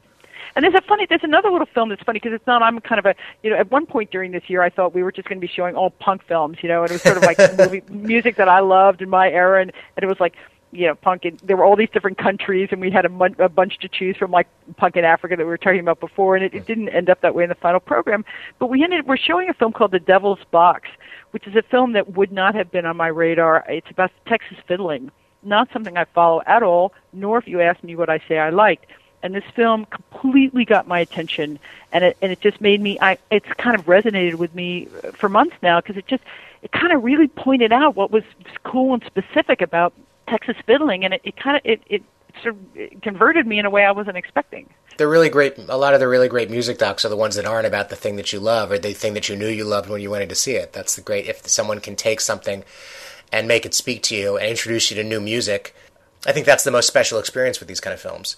And 0.56 0.62
there's 0.62 0.74
a 0.74 0.82
funny, 0.82 1.06
there's 1.08 1.24
another 1.24 1.50
little 1.50 1.66
film 1.66 1.88
that's 1.88 2.02
funny 2.02 2.20
because 2.20 2.32
it's 2.32 2.46
not. 2.46 2.62
I'm 2.62 2.80
kind 2.80 2.98
of 2.98 3.06
a, 3.06 3.14
you 3.42 3.50
know, 3.50 3.56
at 3.56 3.70
one 3.70 3.86
point 3.86 4.10
during 4.10 4.32
this 4.32 4.44
year, 4.46 4.62
I 4.62 4.70
thought 4.70 4.94
we 4.94 5.02
were 5.02 5.10
just 5.10 5.28
going 5.28 5.40
to 5.40 5.46
be 5.46 5.52
showing 5.52 5.74
all 5.74 5.90
punk 5.90 6.22
films, 6.26 6.58
you 6.62 6.68
know, 6.68 6.82
and 6.82 6.90
it 6.90 6.94
was 6.94 7.02
sort 7.02 7.16
of 7.16 7.24
like 7.24 7.38
movie 7.58 7.82
music 7.90 8.36
that 8.36 8.48
I 8.48 8.60
loved 8.60 9.02
in 9.02 9.08
my 9.08 9.28
era, 9.30 9.62
and, 9.62 9.72
and 9.96 10.04
it 10.04 10.06
was 10.06 10.20
like, 10.20 10.36
you 10.70 10.86
know, 10.86 10.94
punk. 10.94 11.24
And 11.24 11.38
there 11.40 11.56
were 11.56 11.64
all 11.64 11.76
these 11.76 11.90
different 11.92 12.18
countries, 12.18 12.68
and 12.70 12.80
we 12.80 12.90
had 12.90 13.04
a, 13.04 13.08
mon- 13.08 13.36
a 13.38 13.48
bunch 13.48 13.78
to 13.78 13.88
choose 13.88 14.16
from, 14.16 14.30
like 14.30 14.46
punk 14.76 14.96
in 14.96 15.04
Africa 15.04 15.36
that 15.36 15.44
we 15.44 15.48
were 15.48 15.58
talking 15.58 15.80
about 15.80 15.98
before, 15.98 16.36
and 16.36 16.44
it, 16.44 16.54
it 16.54 16.66
didn't 16.66 16.88
end 16.90 17.10
up 17.10 17.20
that 17.22 17.34
way 17.34 17.42
in 17.42 17.48
the 17.48 17.56
final 17.56 17.80
program. 17.80 18.24
But 18.58 18.66
we 18.66 18.82
ended, 18.84 19.06
we're 19.06 19.16
showing 19.16 19.48
a 19.48 19.54
film 19.54 19.72
called 19.72 19.90
The 19.90 20.00
Devil's 20.00 20.40
Box, 20.50 20.88
which 21.32 21.46
is 21.46 21.56
a 21.56 21.62
film 21.62 21.92
that 21.94 22.16
would 22.16 22.30
not 22.30 22.54
have 22.54 22.70
been 22.70 22.86
on 22.86 22.96
my 22.96 23.08
radar. 23.08 23.64
It's 23.68 23.90
about 23.90 24.12
Texas 24.26 24.58
fiddling, 24.68 25.10
not 25.44 25.68
something 25.72 25.96
I 25.96 26.04
follow 26.04 26.42
at 26.46 26.62
all, 26.62 26.92
nor 27.12 27.38
if 27.38 27.46
you 27.48 27.60
ask 27.60 27.82
me 27.82 27.96
what 27.96 28.10
I 28.10 28.20
say 28.28 28.38
I 28.38 28.50
liked 28.50 28.86
and 29.24 29.34
this 29.34 29.44
film 29.56 29.86
completely 29.86 30.66
got 30.66 30.86
my 30.86 31.00
attention, 31.00 31.58
and 31.92 32.04
it 32.04 32.16
and 32.20 32.30
it 32.30 32.40
just 32.40 32.60
made 32.60 32.80
me. 32.80 32.98
I 33.00 33.16
it's 33.30 33.48
kind 33.56 33.74
of 33.74 33.86
resonated 33.86 34.34
with 34.34 34.54
me 34.54 34.84
for 35.14 35.30
months 35.30 35.56
now 35.62 35.80
because 35.80 35.96
it 35.96 36.06
just 36.06 36.22
it 36.62 36.70
kind 36.72 36.92
of 36.92 37.02
really 37.02 37.26
pointed 37.26 37.72
out 37.72 37.96
what 37.96 38.10
was 38.10 38.22
cool 38.64 38.92
and 38.92 39.02
specific 39.04 39.62
about 39.62 39.94
Texas 40.28 40.56
fiddling, 40.66 41.06
and 41.06 41.14
it, 41.14 41.22
it 41.24 41.36
kind 41.36 41.56
of 41.56 41.62
it 41.64 41.82
it 41.86 42.02
sort 42.42 42.54
of 42.54 43.00
converted 43.00 43.46
me 43.46 43.58
in 43.58 43.64
a 43.64 43.70
way 43.70 43.84
I 43.86 43.92
wasn't 43.92 44.18
expecting. 44.18 44.68
They're 44.98 45.08
really 45.08 45.30
great, 45.30 45.58
a 45.58 45.76
lot 45.76 45.94
of 45.94 46.00
the 46.00 46.06
really 46.06 46.28
great 46.28 46.50
music 46.50 46.78
docs 46.78 47.04
are 47.04 47.08
the 47.08 47.16
ones 47.16 47.34
that 47.34 47.46
aren't 47.46 47.66
about 47.66 47.88
the 47.88 47.96
thing 47.96 48.14
that 48.16 48.32
you 48.32 48.38
love 48.38 48.70
or 48.70 48.78
the 48.78 48.92
thing 48.92 49.14
that 49.14 49.28
you 49.28 49.34
knew 49.34 49.48
you 49.48 49.64
loved 49.64 49.88
when 49.88 50.00
you 50.00 50.10
went 50.10 50.22
in 50.22 50.28
to 50.28 50.36
see 50.36 50.52
it. 50.52 50.72
That's 50.72 50.94
the 50.94 51.02
great, 51.02 51.26
if 51.26 51.48
someone 51.48 51.80
can 51.80 51.96
take 51.96 52.20
something 52.20 52.62
and 53.34 53.48
make 53.48 53.66
it 53.66 53.74
speak 53.74 54.02
to 54.04 54.14
you 54.14 54.36
and 54.36 54.48
introduce 54.48 54.90
you 54.90 54.96
to 54.96 55.02
new 55.04 55.20
music, 55.20 55.74
I 56.24 56.32
think 56.32 56.46
that's 56.46 56.62
the 56.62 56.70
most 56.70 56.86
special 56.86 57.18
experience 57.18 57.58
with 57.58 57.68
these 57.68 57.80
kind 57.80 57.92
of 57.92 58.00
films 58.00 58.36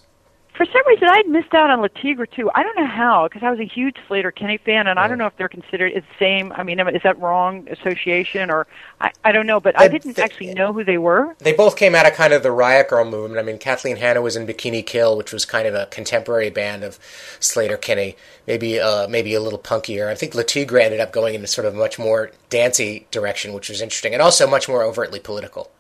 for 0.57 0.67
some 0.67 0.83
reason 0.87 1.09
I 1.09 1.19
had 1.19 1.29
missed 1.29 1.53
out 1.55 1.71
on 1.71 1.81
Le 1.81 1.89
Tigre 1.89 2.27
too. 2.27 2.51
I 2.55 2.63
don't 2.63 2.77
know 2.77 2.87
how 2.87 3.29
because 3.29 3.43
I 3.43 3.51
was 3.51 3.61
a 3.61 3.65
huge 3.65 3.97
Sleater-Kinney 4.09 4.59
fan, 4.59 4.87
and 4.87 4.99
I 4.99 5.07
don't 5.07 5.19
know 5.19 5.27
if 5.27 5.37
they're 5.37 5.49
considered 5.49 5.93
the 5.95 6.03
same. 6.19 6.53
I 6.53 6.63
mean, 6.63 6.81
is 6.81 7.03
that 7.03 7.19
wrong 7.21 7.69
association 7.69 8.51
or 8.51 8.67
I, 9.01 9.13
I 9.25 9.33
don't 9.33 9.47
know, 9.47 9.61
but 9.61 9.79
I 9.79 9.89
didn't 9.89 10.19
actually 10.19 10.55
know 10.55 10.73
who 10.73 10.85
they 10.85 10.99
were. 10.99 11.35
They 11.39 11.53
both 11.53 11.77
came 11.77 11.95
out 11.95 12.07
of 12.07 12.15
kind 12.15 12.33
of 12.33 12.43
the 12.43 12.51
Riot 12.51 12.89
grrrl 12.89 13.09
movement. 13.09 13.39
I 13.39 13.43
mean, 13.43 13.59
Kathleen 13.59 13.97
Hanna 13.97 14.23
was 14.23 14.37
in 14.37 14.47
Bikini 14.47 14.85
Kill, 14.85 15.17
which 15.17 15.33
was 15.33 15.45
kind 15.45 15.67
of 15.67 15.75
a 15.75 15.87
contemporary 15.87 16.51
band 16.51 16.85
of 16.85 16.99
Sleater-Kinney, 17.41 18.17
maybe 18.47 18.81
uh, 18.81 19.09
maybe 19.09 19.35
a 19.35 19.41
little 19.41 19.59
punkier. 19.59 20.09
I 20.09 20.15
think 20.15 20.35
Le 20.35 20.45
Tigre 20.45 20.81
ended 20.81 21.01
up 21.01 21.13
going 21.13 21.35
into 21.35 21.47
sort 21.47 21.67
of 21.67 21.75
a 21.75 21.79
much 21.79 21.99
more 21.99 22.31
dancey 22.49 23.07
direction, 23.11 23.53
which 23.53 23.69
was 23.69 23.83
interesting, 23.83 24.15
and 24.15 24.23
also 24.23 24.47
much 24.47 24.69
more 24.69 24.83
overtly 24.83 25.21
political. 25.21 25.71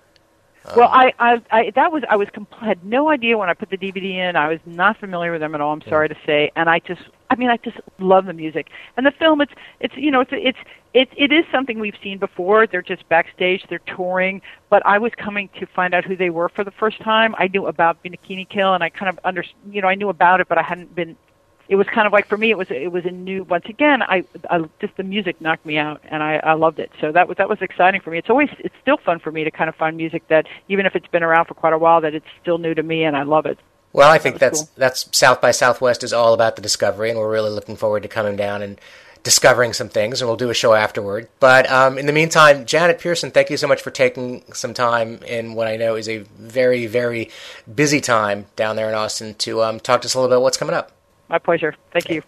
Well, 0.74 0.88
I, 0.92 1.12
I, 1.18 1.42
I 1.50 1.70
that 1.74 1.92
was 1.92 2.02
I 2.08 2.16
was 2.16 2.28
compl- 2.28 2.58
had 2.58 2.84
no 2.84 3.08
idea 3.08 3.38
when 3.38 3.48
I 3.48 3.54
put 3.54 3.70
the 3.70 3.78
DVD 3.78 4.14
in. 4.16 4.36
I 4.36 4.48
was 4.48 4.60
not 4.66 4.98
familiar 4.98 5.32
with 5.32 5.40
them 5.40 5.54
at 5.54 5.60
all. 5.60 5.72
I'm 5.72 5.82
sorry 5.82 6.08
to 6.08 6.16
say, 6.26 6.50
and 6.56 6.68
I 6.68 6.80
just, 6.80 7.02
I 7.30 7.36
mean, 7.36 7.50
I 7.50 7.56
just 7.58 7.78
love 7.98 8.26
the 8.26 8.32
music 8.32 8.68
and 8.96 9.06
the 9.06 9.10
film. 9.10 9.40
It's, 9.40 9.52
it's, 9.80 9.96
you 9.96 10.10
know, 10.10 10.20
it's, 10.20 10.30
it's, 10.32 10.58
it, 10.94 11.08
it 11.16 11.32
is 11.32 11.44
something 11.52 11.78
we've 11.78 11.98
seen 12.02 12.18
before. 12.18 12.66
They're 12.66 12.82
just 12.82 13.08
backstage, 13.08 13.64
they're 13.68 13.80
touring, 13.80 14.42
but 14.70 14.84
I 14.86 14.98
was 14.98 15.12
coming 15.16 15.48
to 15.60 15.66
find 15.66 15.94
out 15.94 16.04
who 16.04 16.16
they 16.16 16.30
were 16.30 16.48
for 16.48 16.64
the 16.64 16.70
first 16.70 17.00
time. 17.00 17.34
I 17.38 17.48
knew 17.48 17.66
about 17.66 18.02
Bikini 18.02 18.48
Kill, 18.48 18.74
and 18.74 18.82
I 18.82 18.88
kind 18.88 19.08
of 19.08 19.18
under, 19.24 19.44
you 19.70 19.82
know, 19.82 19.88
I 19.88 19.94
knew 19.94 20.08
about 20.08 20.40
it, 20.40 20.48
but 20.48 20.58
I 20.58 20.62
hadn't 20.62 20.94
been 20.94 21.16
it 21.68 21.76
was 21.76 21.86
kind 21.88 22.06
of 22.06 22.12
like 22.12 22.26
for 22.26 22.36
me 22.36 22.50
it 22.50 22.58
was 22.58 22.70
it 22.70 22.92
was 22.92 23.04
a 23.04 23.10
new 23.10 23.44
once 23.44 23.66
again 23.66 24.02
I, 24.02 24.24
I 24.50 24.64
just 24.80 24.96
the 24.96 25.02
music 25.02 25.40
knocked 25.40 25.66
me 25.66 25.78
out 25.78 26.00
and 26.04 26.22
I, 26.22 26.36
I 26.36 26.52
loved 26.54 26.78
it. 26.78 26.90
So 27.00 27.12
that 27.12 27.28
was 27.28 27.36
that 27.38 27.48
was 27.48 27.60
exciting 27.60 28.00
for 28.00 28.10
me. 28.10 28.18
It's 28.18 28.30
always 28.30 28.50
it's 28.58 28.74
still 28.82 28.96
fun 28.98 29.18
for 29.18 29.32
me 29.32 29.44
to 29.44 29.50
kind 29.50 29.68
of 29.68 29.74
find 29.74 29.96
music 29.96 30.26
that 30.28 30.46
even 30.68 30.86
if 30.86 30.94
it's 30.94 31.08
been 31.08 31.22
around 31.22 31.46
for 31.46 31.54
quite 31.54 31.72
a 31.72 31.78
while 31.78 32.00
that 32.02 32.14
it's 32.14 32.26
still 32.40 32.58
new 32.58 32.74
to 32.74 32.82
me 32.82 33.04
and 33.04 33.16
I 33.16 33.22
love 33.22 33.46
it. 33.46 33.58
Well 33.92 34.10
I 34.10 34.18
think 34.18 34.36
that 34.36 34.40
that's 34.40 34.60
cool. 34.60 34.70
that's 34.76 35.08
South 35.16 35.40
by 35.40 35.50
Southwest 35.50 36.04
is 36.04 36.12
all 36.12 36.34
about 36.34 36.56
the 36.56 36.62
discovery 36.62 37.10
and 37.10 37.18
we're 37.18 37.30
really 37.30 37.50
looking 37.50 37.76
forward 37.76 38.02
to 38.04 38.08
coming 38.08 38.36
down 38.36 38.62
and 38.62 38.80
discovering 39.22 39.72
some 39.72 39.88
things 39.88 40.20
and 40.20 40.28
we'll 40.28 40.36
do 40.36 40.50
a 40.50 40.54
show 40.54 40.72
afterward. 40.74 41.28
But 41.40 41.68
um, 41.68 41.98
in 41.98 42.06
the 42.06 42.12
meantime 42.12 42.64
Janet 42.64 43.00
Pierson 43.00 43.32
thank 43.32 43.50
you 43.50 43.56
so 43.56 43.66
much 43.66 43.82
for 43.82 43.90
taking 43.90 44.44
some 44.52 44.72
time 44.72 45.20
in 45.24 45.54
what 45.54 45.66
I 45.66 45.76
know 45.76 45.96
is 45.96 46.08
a 46.08 46.18
very 46.18 46.86
very 46.86 47.30
busy 47.72 48.00
time 48.00 48.46
down 48.54 48.76
there 48.76 48.88
in 48.88 48.94
Austin 48.94 49.34
to 49.36 49.62
um, 49.62 49.80
talk 49.80 50.02
to 50.02 50.06
us 50.06 50.14
a 50.14 50.18
little 50.18 50.28
bit 50.28 50.36
about 50.36 50.42
what's 50.42 50.56
coming 50.56 50.76
up 50.76 50.92
my 51.28 51.38
pleasure. 51.38 51.74
Thank 51.92 52.08
you. 52.10 52.22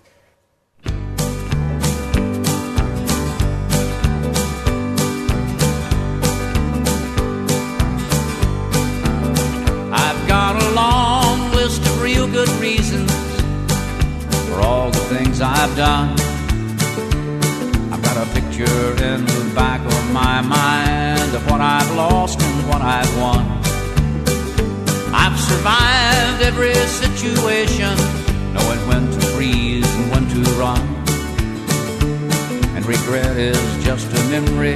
I've 9.90 10.28
got 10.28 10.62
a 10.62 10.70
long 10.74 11.50
list 11.52 11.80
of 11.82 12.02
real 12.02 12.26
good 12.26 12.48
reasons 12.60 13.12
for 14.48 14.60
all 14.60 14.90
the 14.90 15.04
things 15.14 15.40
I've 15.40 15.74
done. 15.76 16.10
I've 17.92 18.02
got 18.02 18.16
a 18.16 18.26
picture 18.34 18.90
in 19.02 19.24
the 19.24 19.52
back 19.54 19.80
of 19.80 20.12
my 20.12 20.40
mind 20.42 21.34
of 21.34 21.50
what 21.50 21.60
I've 21.60 21.90
lost 21.94 22.40
and 22.40 22.68
what 22.68 22.82
I've 22.82 23.16
won. 23.18 23.46
I've 25.14 25.38
survived 25.40 26.42
every 26.42 26.74
situation 26.74 27.96
when 29.38 29.82
to 29.82 29.88
when 30.10 30.44
to 30.44 30.50
run. 30.52 30.80
And 32.74 32.84
regret 32.84 33.36
is 33.36 33.84
just 33.84 34.06
a 34.10 34.30
memory 34.30 34.74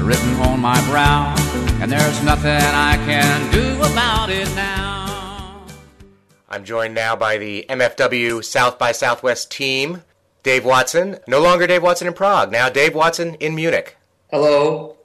written 0.00 0.34
on 0.40 0.60
my 0.60 0.80
brow, 0.86 1.34
and 1.80 1.90
there's 1.90 2.22
nothing 2.22 2.50
I 2.50 2.96
can 3.06 3.52
do 3.52 3.76
about 3.78 4.30
it 4.30 4.48
now. 4.54 5.66
I'm 6.48 6.64
joined 6.64 6.94
now 6.94 7.16
by 7.16 7.38
the 7.38 7.66
MFW 7.68 8.44
South 8.44 8.78
by 8.78 8.92
Southwest 8.92 9.50
team. 9.50 10.02
Dave 10.42 10.64
Watson, 10.64 11.18
no 11.26 11.40
longer 11.40 11.66
Dave 11.66 11.82
Watson 11.82 12.06
in 12.06 12.14
Prague, 12.14 12.50
now 12.52 12.68
Dave 12.68 12.94
Watson 12.94 13.34
in 13.34 13.54
Munich. 13.54 13.96
Hello. 14.30 14.96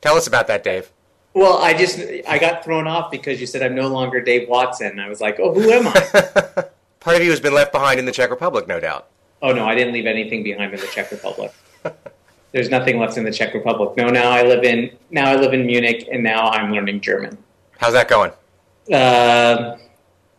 Tell 0.00 0.16
us 0.16 0.26
about 0.26 0.46
that, 0.48 0.62
Dave. 0.62 0.92
Well, 1.32 1.58
I 1.58 1.72
just 1.74 1.98
I 2.28 2.38
got 2.38 2.62
thrown 2.62 2.86
off 2.86 3.10
because 3.10 3.40
you 3.40 3.46
said 3.46 3.62
I'm 3.62 3.74
no 3.74 3.88
longer 3.88 4.20
Dave 4.20 4.48
Watson. 4.48 5.00
I 5.00 5.08
was 5.08 5.20
like, 5.20 5.38
"Oh, 5.40 5.52
who 5.52 5.70
am 5.70 5.88
I?" 5.88 6.64
Part 7.06 7.18
of 7.18 7.22
you 7.22 7.30
has 7.30 7.38
been 7.38 7.54
left 7.54 7.70
behind 7.70 8.00
in 8.00 8.04
the 8.04 8.10
Czech 8.10 8.30
Republic, 8.30 8.66
no 8.66 8.80
doubt. 8.80 9.06
Oh 9.40 9.52
no, 9.52 9.64
I 9.64 9.76
didn't 9.76 9.92
leave 9.92 10.06
anything 10.06 10.42
behind 10.42 10.74
in 10.74 10.80
the 10.80 10.88
Czech 10.88 11.12
Republic. 11.12 11.52
There's 12.52 12.68
nothing 12.68 12.98
left 12.98 13.16
in 13.16 13.22
the 13.22 13.30
Czech 13.30 13.54
Republic. 13.54 13.96
No, 13.96 14.08
now 14.08 14.28
I 14.32 14.42
live 14.42 14.64
in 14.64 14.90
now 15.12 15.30
I 15.30 15.36
live 15.36 15.54
in 15.54 15.66
Munich, 15.66 16.08
and 16.10 16.24
now 16.24 16.48
I'm 16.48 16.72
learning 16.72 17.02
German. 17.02 17.38
How's 17.78 17.92
that 17.92 18.08
going? 18.08 18.32
Uh, 18.92 19.76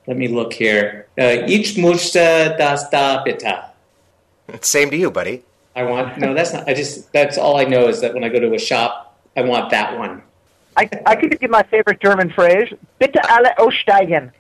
let 0.08 0.18
me 0.18 0.28
look 0.28 0.52
here. 0.52 1.08
Uh, 1.18 1.46
ich 1.48 1.78
möchte 1.78 2.58
das 2.58 2.90
da 2.90 3.24
bitte. 3.24 3.64
Same 4.60 4.90
to 4.90 4.98
you, 4.98 5.10
buddy. 5.10 5.44
I 5.74 5.84
want 5.84 6.18
no. 6.18 6.34
That's 6.34 6.52
not. 6.52 6.68
I 6.68 6.74
just. 6.74 7.14
That's 7.14 7.38
all 7.38 7.56
I 7.56 7.64
know 7.64 7.88
is 7.88 8.02
that 8.02 8.14
when 8.14 8.26
I 8.26 8.30
go 8.30 8.42
to 8.42 8.54
a 8.54 8.60
shop, 8.60 9.18
I 9.38 9.42
want 9.42 9.70
that 9.70 9.98
one. 9.98 10.22
I 10.76 10.90
I 11.06 11.16
could 11.16 11.32
give 11.32 11.42
you 11.42 11.48
my 11.48 11.64
favorite 11.64 12.02
German 12.02 12.30
phrase: 12.30 12.74
"Bitte 13.00 13.22
alle 13.30 13.56
aussteigen." 13.58 14.34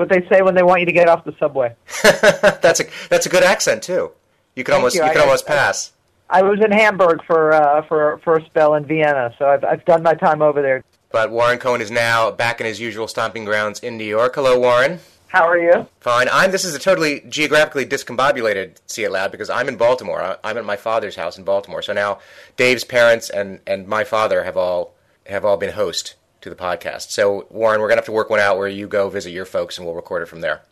What 0.00 0.08
they 0.08 0.26
say 0.28 0.40
when 0.42 0.54
they 0.54 0.62
want 0.62 0.80
you 0.80 0.86
to 0.86 0.92
get 0.92 1.08
off 1.08 1.24
the 1.24 1.34
subway. 1.38 1.76
that's 2.02 2.80
a 2.80 2.84
that's 3.10 3.26
a 3.26 3.28
good 3.28 3.44
accent 3.44 3.82
too. 3.82 4.10
You 4.56 4.64
could 4.64 4.74
almost 4.74 4.96
you, 4.96 5.04
you 5.04 5.10
could 5.10 5.18
I, 5.18 5.24
almost 5.24 5.48
I, 5.48 5.54
pass. 5.54 5.92
I 6.30 6.42
was 6.42 6.58
in 6.64 6.72
Hamburg 6.72 7.22
for 7.24 7.52
uh, 7.52 7.82
for 7.82 8.18
for 8.24 8.38
a 8.38 8.44
spell 8.46 8.74
in 8.74 8.86
Vienna, 8.86 9.32
so 9.38 9.46
I've 9.46 9.62
I've 9.62 9.84
done 9.84 10.02
my 10.02 10.14
time 10.14 10.42
over 10.42 10.62
there. 10.62 10.82
But 11.12 11.30
Warren 11.30 11.58
Cohen 11.58 11.80
is 11.80 11.90
now 11.90 12.30
back 12.30 12.60
in 12.60 12.66
his 12.66 12.80
usual 12.80 13.08
stomping 13.08 13.44
grounds 13.44 13.80
in 13.80 13.98
New 13.98 14.04
York. 14.04 14.34
Hello, 14.36 14.58
Warren. 14.58 15.00
How 15.28 15.46
are 15.46 15.58
you? 15.58 15.86
Fine. 16.00 16.28
I'm. 16.32 16.50
This 16.50 16.64
is 16.64 16.74
a 16.74 16.78
totally 16.78 17.20
geographically 17.28 17.84
discombobulated 17.84 18.78
See 18.86 19.04
It 19.04 19.12
Loud 19.12 19.30
because 19.30 19.50
I'm 19.50 19.68
in 19.68 19.76
Baltimore. 19.76 20.38
I'm 20.42 20.56
at 20.56 20.64
my 20.64 20.76
father's 20.76 21.16
house 21.16 21.36
in 21.36 21.44
Baltimore. 21.44 21.82
So 21.82 21.92
now 21.92 22.20
Dave's 22.56 22.84
parents 22.84 23.28
and 23.28 23.60
and 23.66 23.86
my 23.86 24.04
father 24.04 24.44
have 24.44 24.56
all 24.56 24.94
have 25.26 25.44
all 25.44 25.58
been 25.58 25.74
host 25.74 26.14
to 26.40 26.50
the 26.50 26.56
podcast. 26.56 27.10
So, 27.10 27.46
Warren, 27.50 27.80
we're 27.80 27.88
going 27.88 27.96
to 27.96 28.00
have 28.00 28.06
to 28.06 28.12
work 28.12 28.30
one 28.30 28.40
out 28.40 28.58
where 28.58 28.68
you 28.68 28.88
go 28.88 29.08
visit 29.08 29.30
your 29.30 29.44
folks 29.44 29.78
and 29.78 29.86
we'll 29.86 29.94
record 29.94 30.22
it 30.22 30.26
from 30.26 30.40
there. 30.40 30.62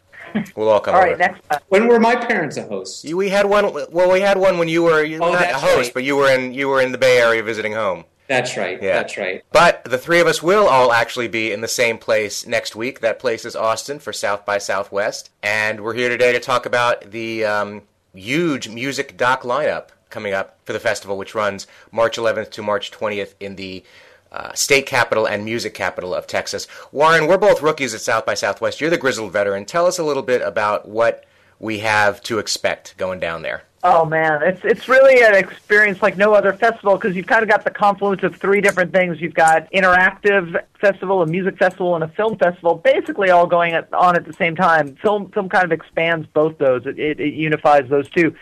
We'll 0.57 0.69
all 0.69 0.81
come 0.81 0.95
all 0.95 1.01
right, 1.01 1.13
over. 1.13 1.19
next 1.19 1.49
time. 1.49 1.61
When 1.69 1.89
were 1.89 1.99
my 1.99 2.15
parents 2.15 2.59
a 2.59 2.67
host? 2.67 3.03
You, 3.05 3.17
we 3.17 3.31
had 3.31 3.47
one. 3.47 3.73
Well, 3.91 4.13
we 4.13 4.21
had 4.21 4.37
one 4.37 4.59
when 4.59 4.69
you 4.69 4.83
were 4.83 5.05
oh, 5.05 5.33
not 5.33 5.51
a 5.51 5.55
host, 5.55 5.77
right. 5.77 5.95
but 5.95 6.05
you 6.05 6.17
were 6.17 6.31
in 6.31 6.53
you 6.53 6.69
were 6.69 6.83
in 6.83 6.93
the 6.93 6.99
Bay 6.99 7.19
Area 7.19 7.43
visiting 7.43 7.73
home. 7.73 8.05
That's 8.27 8.57
right. 8.59 8.81
Yeah. 8.83 8.93
That's 8.93 9.17
right. 9.17 9.43
But 9.53 9.85
the 9.85 9.97
three 9.97 10.21
of 10.21 10.27
us 10.27 10.43
will 10.43 10.69
all 10.69 10.93
actually 10.93 11.29
be 11.29 11.51
in 11.51 11.63
the 11.63 11.69
same 11.69 11.97
place 11.97 12.47
next 12.47 12.77
week. 12.77 13.01
That 13.01 13.19
place 13.19 13.47
is 13.47 13.57
Austin 13.57 13.99
for 14.01 14.13
South 14.13 14.45
by 14.45 14.59
Southwest, 14.59 15.31
and 15.43 15.81
we're 15.81 15.95
here 15.95 16.11
today 16.11 16.33
to 16.33 16.41
talk 16.41 16.67
about 16.67 17.11
the 17.11 17.47
um, 17.47 17.83
huge 18.15 18.69
music 18.69 19.17
doc 19.17 19.43
lineup 19.43 19.89
coming 20.11 20.35
up 20.35 20.59
for 20.65 20.75
the 20.75 20.81
festival, 20.81 21.17
which 21.17 21.35
runs 21.35 21.67
March 21.91 22.19
11th 22.19 22.51
to 22.51 22.63
March 22.63 22.91
20th 22.91 23.35
in 23.41 23.57
the 23.57 23.83
uh, 24.33 24.53
state 24.55 24.87
capital 24.87 25.27
and 25.27 25.45
music 25.45 25.75
capital 25.75 26.15
of 26.15 26.27
Texas. 26.27 26.67
Warren, 26.93 27.27
we're 27.27 27.39
both 27.39 27.63
rookies 27.63 27.95
at 27.95 28.01
South 28.01 28.27
by 28.27 28.35
Southwest. 28.35 28.81
You're 28.81 28.91
the 28.91 28.99
grizzled 28.99 29.33
veteran. 29.33 29.65
Tell 29.65 29.87
us 29.87 29.99
a 29.99 30.05
little 30.05 30.23
bit 30.23 30.43
about 30.43 30.89
what 30.89 31.25
we 31.59 31.81
have 31.81 32.23
to 32.25 32.39
expect 32.39 32.97
going 32.97 33.21
down 33.21 33.43
there. 33.43 33.65
Oh 33.85 34.05
man, 34.05 34.43
it's 34.43 34.61
it's 34.65 34.89
really 34.89 35.23
an 35.23 35.37
experience 35.37 36.03
like 36.03 36.17
no 36.17 36.35
other 36.35 36.53
festival 36.53 36.97
because 36.97 37.15
you've 37.15 37.29
kind 37.29 37.45
of 37.45 37.49
got 37.49 37.63
the 37.63 37.71
confluence 37.71 38.25
of 38.25 38.35
three 38.35 38.61
different 38.61 38.93
things. 38.93 39.21
You've 39.21 39.35
got 39.35 39.71
interactive 39.71 40.61
festival, 40.81 41.23
a 41.23 41.27
music 41.27 41.57
festival, 41.59 41.95
and 41.95 42.03
a 42.03 42.09
film 42.09 42.37
festival, 42.39 42.75
basically 42.75 43.31
all 43.31 43.47
going 43.47 43.77
on 43.93 44.17
at 44.17 44.25
the 44.25 44.33
same 44.33 44.57
time. 44.57 44.97
Film 44.97 45.31
film 45.31 45.49
kind 45.49 45.65
of 45.65 45.71
expands 45.71 46.27
both 46.27 46.59
those. 46.59 46.87
It, 46.87 46.99
it, 46.99 47.21
it 47.21 47.35
unifies 47.35 47.89
those 47.89 48.11
two 48.11 48.35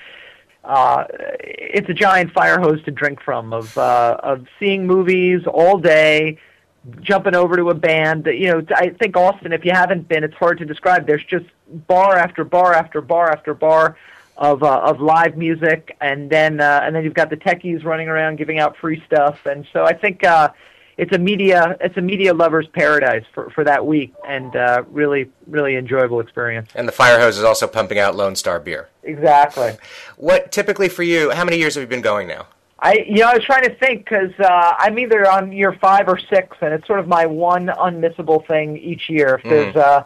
uh, 0.67 1.05
it's 1.41 1.89
a 1.89 1.95
giant 1.95 2.33
fire 2.33 2.59
hose 2.59 2.83
to 2.85 2.91
drink 2.91 3.23
from 3.23 3.53
of 3.53 3.77
uh, 3.79 4.17
of 4.23 4.47
seeing 4.59 4.87
movies 4.87 5.43
all 5.47 5.79
day, 5.79 6.39
jumping 7.01 7.35
over 7.35 7.57
to 7.57 7.71
a 7.71 7.75
band. 7.75 8.27
You 8.27 8.53
know, 8.53 8.63
I 8.75 8.91
think 8.91 9.17
Austin. 9.17 9.53
If 9.53 9.65
you 9.65 9.73
haven't 9.73 10.09
been, 10.09 10.25
it's 10.25 10.35
hard 10.35 10.59
to 10.59 10.65
describe. 10.65 11.07
There's 11.07 11.25
just 11.25 11.47
bar 11.87 12.17
after 12.17 12.45
bar 12.45 12.75
after 12.75 13.01
bar 13.01 13.31
after 13.31 13.55
bar 13.55 13.97
of 14.37 14.63
uh, 14.63 14.81
of 14.81 15.01
live 15.01 15.37
music, 15.37 15.97
and 16.01 16.29
then 16.29 16.61
uh, 16.61 16.81
and 16.83 16.95
then 16.95 17.05
you've 17.05 17.15
got 17.15 17.31
the 17.31 17.37
techies 17.37 17.85
running 17.85 18.09
around 18.09 18.37
giving 18.37 18.59
out 18.59 18.77
free 18.77 19.03
stuff. 19.07 19.47
And 19.47 19.67
so 19.73 19.85
I 19.85 19.93
think 19.93 20.25
uh, 20.25 20.51
it's 20.99 21.13
a 21.13 21.19
media 21.19 21.77
it's 21.81 21.97
a 21.97 22.01
media 22.01 22.33
lover's 22.33 22.67
paradise 22.69 23.25
for 23.35 23.51
for 23.51 23.65
that 23.65 23.87
week, 23.87 24.15
and 24.27 24.55
uh, 24.57 24.83
really 24.91 25.31
really 25.47 25.77
enjoyable 25.77 26.21
experience. 26.21 26.71
And 26.75 26.89
the 26.89 26.93
fire 26.93 27.19
hose 27.21 27.37
is 27.39 27.45
also 27.45 27.67
pumping 27.67 27.99
out 27.99 28.17
Lone 28.17 28.37
Star 28.37 28.59
beer. 28.61 28.89
Exactly. 29.03 29.77
What 30.17 30.53
typically 30.53 30.89
for 30.89 31.03
you? 31.03 31.31
How 31.31 31.45
many 31.45 31.59
years 31.59 31.75
have 31.75 31.83
you 31.83 31.89
been 31.89 32.01
going 32.03 32.27
now? 32.29 32.47
I 32.79 33.05
you 33.09 33.17
know 33.21 33.29
I 33.29 33.35
was 33.35 33.45
trying 33.45 33.65
to 33.65 33.75
think 33.75 34.05
because 34.05 34.33
uh, 34.39 34.75
I'm 34.79 34.99
either 34.99 35.31
on 35.31 35.53
year 35.53 35.73
five 35.81 36.09
or 36.09 36.19
six, 36.19 36.57
and 36.61 36.75
it's 36.75 36.87
sort 36.87 37.01
of 37.01 37.09
my 37.09 37.27
one 37.27 37.67
unmissable 37.67 38.47
thing 38.47 38.77
each 38.77 39.09
year. 39.09 39.41
If 39.43 39.51
there's 39.51 39.75
Mm. 39.75 39.81
uh, 39.81 40.05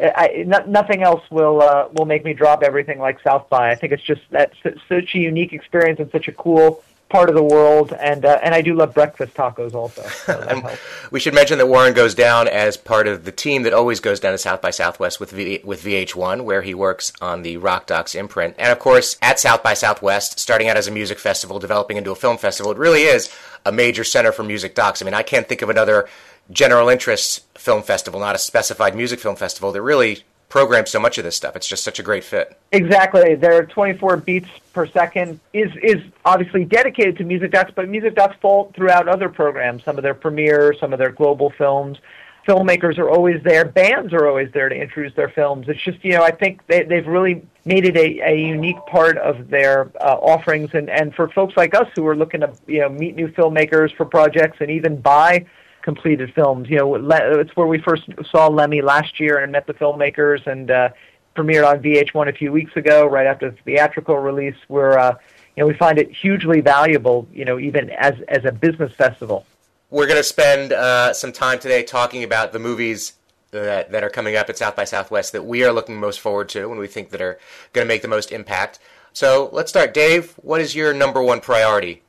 I, 0.00 0.44
no, 0.46 0.64
nothing 0.64 1.02
else 1.02 1.22
will 1.28 1.60
uh, 1.60 1.88
will 1.92 2.06
make 2.06 2.24
me 2.24 2.32
drop 2.32 2.62
everything 2.62 3.00
like 3.00 3.20
South 3.22 3.48
by. 3.48 3.70
I 3.70 3.74
think 3.74 3.92
it's 3.92 4.02
just 4.02 4.20
that's 4.30 4.54
such 4.88 5.14
a 5.14 5.18
unique 5.18 5.52
experience 5.52 5.98
and 5.98 6.08
such 6.12 6.28
a 6.28 6.32
cool 6.32 6.82
part 7.08 7.28
of 7.28 7.34
the 7.34 7.42
world, 7.42 7.92
and 7.92 8.24
uh, 8.24 8.38
and 8.42 8.54
I 8.54 8.60
do 8.62 8.74
love 8.74 8.92
breakfast 8.94 9.34
tacos 9.34 9.74
also. 9.74 10.02
So 10.02 10.32
that 10.38 10.48
And 10.50 10.62
helps. 10.62 10.78
we 11.10 11.20
should 11.20 11.34
mention 11.34 11.58
that 11.58 11.66
Warren 11.66 11.94
goes 11.94 12.14
down 12.14 12.48
as 12.48 12.76
part 12.76 13.06
of 13.08 13.24
the 13.24 13.32
team 13.32 13.62
that 13.62 13.72
always 13.72 14.00
goes 14.00 14.20
down 14.20 14.32
to 14.32 14.38
South 14.38 14.60
by 14.60 14.70
Southwest 14.70 15.18
with 15.20 15.30
v- 15.30 15.60
with 15.64 15.82
VH1, 15.82 16.42
where 16.42 16.62
he 16.62 16.74
works 16.74 17.12
on 17.20 17.42
the 17.42 17.56
Rock 17.56 17.86
Docs 17.86 18.14
imprint. 18.14 18.54
And 18.58 18.70
of 18.70 18.78
course, 18.78 19.16
at 19.22 19.40
South 19.40 19.62
by 19.62 19.74
Southwest, 19.74 20.38
starting 20.38 20.68
out 20.68 20.76
as 20.76 20.86
a 20.88 20.90
music 20.92 21.18
festival, 21.18 21.58
developing 21.58 21.96
into 21.96 22.10
a 22.10 22.14
film 22.16 22.36
festival, 22.38 22.72
it 22.72 22.78
really 22.78 23.02
is 23.02 23.34
a 23.64 23.72
major 23.72 24.04
center 24.04 24.32
for 24.32 24.42
music 24.42 24.74
docs. 24.74 25.02
I 25.02 25.04
mean, 25.04 25.14
I 25.14 25.22
can't 25.22 25.48
think 25.48 25.62
of 25.62 25.70
another 25.70 26.08
general 26.50 26.88
interest 26.88 27.44
film 27.58 27.82
festival, 27.82 28.20
not 28.20 28.34
a 28.34 28.38
specified 28.38 28.94
music 28.94 29.18
film 29.20 29.36
festival, 29.36 29.72
that 29.72 29.82
really 29.82 30.24
programs 30.48 30.90
so 30.90 30.98
much 30.98 31.18
of 31.18 31.24
this 31.24 31.36
stuff. 31.36 31.56
It's 31.56 31.66
just 31.66 31.84
such 31.84 31.98
a 31.98 32.02
great 32.02 32.24
fit. 32.24 32.58
Exactly. 32.72 33.34
Their 33.34 33.66
24 33.66 34.18
beats 34.18 34.48
per 34.72 34.86
second 34.86 35.40
is 35.52 35.70
is 35.82 36.02
obviously 36.24 36.64
dedicated 36.64 37.16
to 37.18 37.24
music 37.24 37.50
docs, 37.52 37.72
but 37.74 37.88
music 37.88 38.14
docs 38.14 38.36
fall 38.40 38.72
throughout 38.74 39.08
other 39.08 39.28
programs. 39.28 39.84
Some 39.84 39.96
of 39.96 40.02
their 40.02 40.14
premieres, 40.14 40.78
some 40.80 40.92
of 40.92 40.98
their 40.98 41.12
global 41.12 41.50
films. 41.50 41.98
Filmmakers 42.46 42.96
are 42.96 43.10
always 43.10 43.42
there. 43.42 43.66
Bands 43.66 44.14
are 44.14 44.26
always 44.26 44.50
there 44.52 44.70
to 44.70 44.74
introduce 44.74 45.14
their 45.14 45.28
films. 45.28 45.68
It's 45.68 45.82
just 45.82 46.02
you 46.02 46.12
know 46.12 46.22
I 46.22 46.30
think 46.30 46.66
they, 46.66 46.82
they've 46.82 47.06
really 47.06 47.46
made 47.66 47.84
it 47.84 47.96
a, 47.96 48.30
a 48.30 48.34
unique 48.34 48.78
part 48.86 49.18
of 49.18 49.50
their 49.50 49.90
uh, 50.00 50.16
offerings, 50.16 50.70
and 50.72 50.88
and 50.88 51.14
for 51.14 51.28
folks 51.28 51.56
like 51.58 51.74
us 51.74 51.88
who 51.94 52.06
are 52.06 52.16
looking 52.16 52.40
to 52.40 52.52
you 52.66 52.80
know 52.80 52.88
meet 52.88 53.16
new 53.16 53.28
filmmakers 53.28 53.94
for 53.94 54.06
projects 54.06 54.58
and 54.60 54.70
even 54.70 54.98
buy 54.98 55.44
completed 55.88 56.34
films. 56.34 56.68
You 56.68 56.76
know, 56.76 56.94
it's 57.40 57.56
where 57.56 57.66
we 57.66 57.78
first 57.78 58.02
saw 58.30 58.48
Lemmy 58.48 58.82
last 58.82 59.18
year 59.18 59.38
and 59.38 59.50
met 59.50 59.66
the 59.66 59.72
filmmakers 59.72 60.46
and 60.46 60.70
uh, 60.70 60.90
premiered 61.34 61.66
on 61.66 61.82
VH1 61.82 62.28
a 62.28 62.34
few 62.34 62.52
weeks 62.52 62.76
ago, 62.76 63.06
right 63.06 63.26
after 63.26 63.50
the 63.52 63.56
theatrical 63.64 64.18
release. 64.18 64.56
Where 64.68 64.98
uh, 64.98 65.14
you 65.56 65.62
know 65.62 65.66
we 65.66 65.72
find 65.72 65.98
it 65.98 66.12
hugely 66.14 66.60
valuable. 66.60 67.26
You 67.32 67.46
know, 67.46 67.58
even 67.58 67.88
as 67.88 68.20
as 68.28 68.44
a 68.44 68.52
business 68.52 68.92
festival. 68.92 69.46
We're 69.88 70.06
going 70.06 70.18
to 70.18 70.30
spend 70.38 70.74
uh, 70.74 71.14
some 71.14 71.32
time 71.32 71.58
today 71.58 71.82
talking 71.84 72.22
about 72.22 72.52
the 72.52 72.58
movies 72.58 73.14
that, 73.52 73.90
that 73.90 74.04
are 74.04 74.10
coming 74.10 74.36
up 74.36 74.50
at 74.50 74.58
South 74.58 74.76
by 74.76 74.84
Southwest 74.84 75.32
that 75.32 75.46
we 75.46 75.64
are 75.64 75.72
looking 75.72 75.98
most 75.98 76.20
forward 76.20 76.50
to 76.50 76.70
and 76.70 76.78
we 76.78 76.86
think 76.86 77.08
that 77.08 77.22
are 77.22 77.38
going 77.72 77.86
to 77.86 77.88
make 77.88 78.02
the 78.02 78.08
most 78.08 78.30
impact. 78.30 78.78
So 79.14 79.48
let's 79.50 79.70
start. 79.70 79.94
Dave, 79.94 80.34
what 80.42 80.60
is 80.60 80.74
your 80.74 80.92
number 80.92 81.22
one 81.22 81.40
priority 81.40 82.02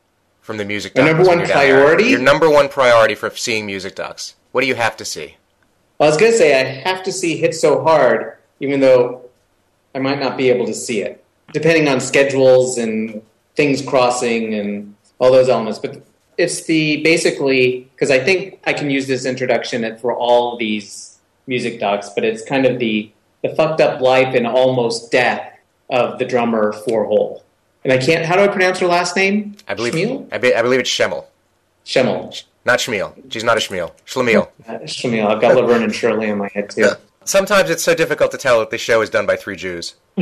from 0.49 0.57
the 0.57 0.65
music 0.65 0.95
docs? 0.95 1.05
number 1.05 1.23
one 1.23 1.37
you're 1.37 1.47
down 1.47 1.57
there? 1.59 1.77
priority? 1.79 2.05
Your 2.05 2.19
number 2.19 2.49
one 2.49 2.69
priority 2.69 3.13
for 3.13 3.29
seeing 3.29 3.67
music 3.67 3.93
docs. 3.93 4.33
What 4.51 4.61
do 4.61 4.67
you 4.67 4.73
have 4.73 4.97
to 4.97 5.05
see? 5.05 5.35
Well, 5.99 6.07
I 6.07 6.09
was 6.09 6.17
going 6.17 6.31
to 6.31 6.37
say 6.39 6.59
I 6.59 6.63
have 6.89 7.03
to 7.03 7.11
see 7.11 7.37
Hit 7.37 7.53
So 7.53 7.83
Hard, 7.83 8.35
even 8.59 8.79
though 8.79 9.29
I 9.93 9.99
might 9.99 10.19
not 10.19 10.37
be 10.37 10.49
able 10.49 10.65
to 10.65 10.73
see 10.73 11.01
it, 11.01 11.23
depending 11.53 11.87
on 11.87 12.01
schedules 12.01 12.79
and 12.79 13.21
things 13.55 13.83
crossing 13.83 14.55
and 14.55 14.95
all 15.19 15.31
those 15.31 15.49
elements. 15.49 15.77
But 15.77 16.01
it's 16.39 16.65
the 16.65 17.03
basically 17.03 17.87
because 17.93 18.09
I 18.09 18.19
think 18.19 18.59
I 18.65 18.73
can 18.73 18.89
use 18.89 19.05
this 19.05 19.25
introduction 19.25 19.97
for 19.99 20.15
all 20.15 20.57
these 20.57 21.19
music 21.45 21.79
docs, 21.79 22.09
but 22.09 22.25
it's 22.25 22.43
kind 22.43 22.65
of 22.65 22.79
the 22.79 23.11
the 23.43 23.49
fucked 23.49 23.81
up 23.81 24.01
life 24.01 24.33
and 24.33 24.47
almost 24.47 25.11
death 25.11 25.59
of 25.91 26.17
the 26.17 26.25
drummer 26.25 26.73
for 26.73 27.05
Hole. 27.05 27.43
And 27.83 27.93
I 27.93 27.97
can't. 27.97 28.25
How 28.25 28.35
do 28.35 28.41
I 28.41 28.47
pronounce 28.47 28.79
her 28.79 28.87
last 28.87 29.15
name? 29.15 29.55
I 29.67 29.73
believe 29.73 29.93
Schmiel? 29.93 30.27
I, 30.31 30.37
be, 30.37 30.53
I 30.53 30.61
believe 30.61 30.79
it's 30.79 30.89
Schemel. 30.89 31.25
Schemel. 31.85 32.43
Not 32.65 32.79
Schmiel. 32.79 33.15
She's 33.31 33.43
not 33.43 33.57
a 33.57 33.61
Schmiel. 33.61 33.91
Schlemiel. 34.05 34.49
Uh, 34.67 34.79
Schmiel. 34.79 35.27
I've 35.27 35.41
got 35.41 35.55
Laverne 35.55 35.83
and 35.83 35.95
Shirley 35.95 36.29
in 36.29 36.37
my 36.37 36.49
head 36.49 36.69
too. 36.69 36.89
Sometimes 37.23 37.69
it's 37.69 37.83
so 37.83 37.95
difficult 37.95 38.31
to 38.31 38.37
tell 38.37 38.61
if 38.61 38.69
the 38.69 38.77
show 38.77 39.01
is 39.01 39.09
done 39.09 39.25
by 39.25 39.35
three 39.35 39.55
Jews. 39.55 39.95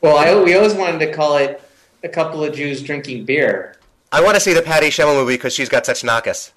Well, 0.00 0.16
I, 0.16 0.42
we 0.42 0.54
always 0.54 0.74
wanted 0.74 1.04
to 1.04 1.12
call 1.12 1.36
it 1.36 1.60
a 2.02 2.08
couple 2.08 2.44
of 2.44 2.54
Jews 2.54 2.82
drinking 2.82 3.24
beer. 3.24 3.76
I 4.12 4.22
want 4.22 4.36
to 4.36 4.40
see 4.40 4.54
the 4.54 4.62
Patty 4.62 4.88
Schemel 4.88 5.14
movie 5.14 5.34
because 5.34 5.52
she's 5.52 5.68
got 5.68 5.84
such 5.84 6.02
knackus. 6.02 6.52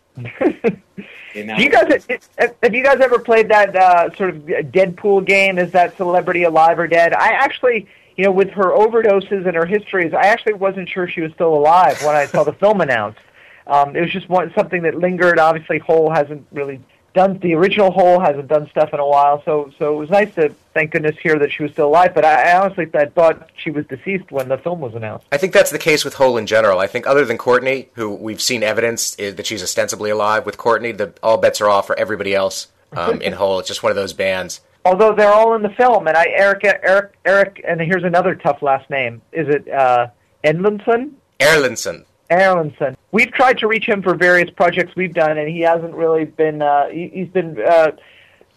You 1.33 1.43
know? 1.45 1.57
Do 1.57 1.63
you 1.63 1.69
guys 1.69 2.07
have 2.37 2.73
you 2.73 2.83
guys 2.83 3.01
ever 3.01 3.19
played 3.19 3.49
that 3.49 3.75
uh, 3.75 4.15
sort 4.15 4.29
of 4.29 4.35
Deadpool 4.43 5.25
game? 5.25 5.57
Is 5.57 5.71
that 5.71 5.97
celebrity 5.97 6.43
alive 6.43 6.77
or 6.77 6.87
dead? 6.87 7.13
I 7.13 7.29
actually, 7.29 7.87
you 8.21 8.27
know, 8.27 8.33
with 8.33 8.51
her 8.51 8.65
overdoses 8.65 9.47
and 9.47 9.55
her 9.55 9.65
histories, 9.65 10.13
I 10.13 10.27
actually 10.27 10.53
wasn't 10.53 10.87
sure 10.87 11.07
she 11.07 11.21
was 11.21 11.31
still 11.33 11.55
alive 11.55 11.99
when 12.03 12.15
I 12.15 12.27
saw 12.27 12.43
the 12.43 12.53
film 12.53 12.79
announced. 12.79 13.19
Um, 13.65 13.95
it 13.95 14.01
was 14.01 14.11
just 14.11 14.29
one, 14.29 14.53
something 14.53 14.83
that 14.83 14.93
lingered. 14.93 15.39
Obviously, 15.39 15.79
Hole 15.79 16.11
hasn't 16.11 16.45
really 16.51 16.79
done 17.15 17.39
the 17.39 17.55
original 17.55 17.89
Hole 17.89 18.19
hasn't 18.19 18.47
done 18.47 18.69
stuff 18.69 18.93
in 18.93 18.99
a 18.99 19.07
while, 19.07 19.41
so 19.43 19.73
so 19.79 19.95
it 19.95 19.97
was 19.97 20.11
nice 20.11 20.31
to 20.35 20.53
thank 20.75 20.91
goodness 20.91 21.17
hear 21.17 21.39
that 21.39 21.51
she 21.51 21.63
was 21.63 21.71
still 21.71 21.87
alive. 21.87 22.13
But 22.13 22.23
I, 22.23 22.51
I 22.51 22.61
honestly 22.61 22.87
I 22.93 23.05
thought 23.07 23.49
she 23.57 23.71
was 23.71 23.87
deceased 23.87 24.31
when 24.31 24.49
the 24.49 24.59
film 24.59 24.81
was 24.81 24.93
announced. 24.93 25.25
I 25.31 25.37
think 25.37 25.51
that's 25.51 25.71
the 25.71 25.79
case 25.79 26.05
with 26.05 26.13
Hole 26.13 26.37
in 26.37 26.45
general. 26.45 26.77
I 26.77 26.85
think 26.85 27.07
other 27.07 27.25
than 27.25 27.39
Courtney, 27.39 27.89
who 27.95 28.13
we've 28.13 28.41
seen 28.41 28.61
evidence 28.61 29.15
is 29.15 29.33
that 29.33 29.47
she's 29.47 29.63
ostensibly 29.63 30.11
alive, 30.11 30.45
with 30.45 30.59
Courtney, 30.59 30.91
the 30.91 31.11
all 31.23 31.37
bets 31.37 31.59
are 31.59 31.69
off 31.69 31.87
for 31.87 31.97
everybody 31.97 32.35
else 32.35 32.67
um, 32.95 33.19
in 33.19 33.33
Hole. 33.33 33.57
It's 33.57 33.67
just 33.67 33.81
one 33.81 33.89
of 33.89 33.95
those 33.95 34.13
bands. 34.13 34.61
Although 34.83 35.13
they're 35.15 35.31
all 35.31 35.55
in 35.55 35.61
the 35.61 35.69
film, 35.69 36.07
and 36.07 36.17
I 36.17 36.25
Eric 36.29 36.63
Eric 36.63 37.13
Eric, 37.25 37.61
and 37.67 37.79
here's 37.79 38.03
another 38.03 38.35
tough 38.35 38.61
last 38.61 38.89
name. 38.89 39.21
Is 39.31 39.47
it 39.47 39.69
uh, 39.69 40.07
Edmondson? 40.43 41.15
Erlandson. 41.39 42.05
Erlandson. 42.31 42.95
We've 43.11 43.31
tried 43.31 43.57
to 43.59 43.67
reach 43.67 43.85
him 43.85 44.01
for 44.01 44.15
various 44.15 44.49
projects 44.49 44.95
we've 44.95 45.13
done, 45.13 45.37
and 45.37 45.47
he 45.49 45.61
hasn't 45.61 45.93
really 45.93 46.25
been. 46.25 46.61
Uh, 46.61 46.87
he, 46.87 47.09
he's 47.13 47.27
been 47.27 47.61
uh, 47.61 47.91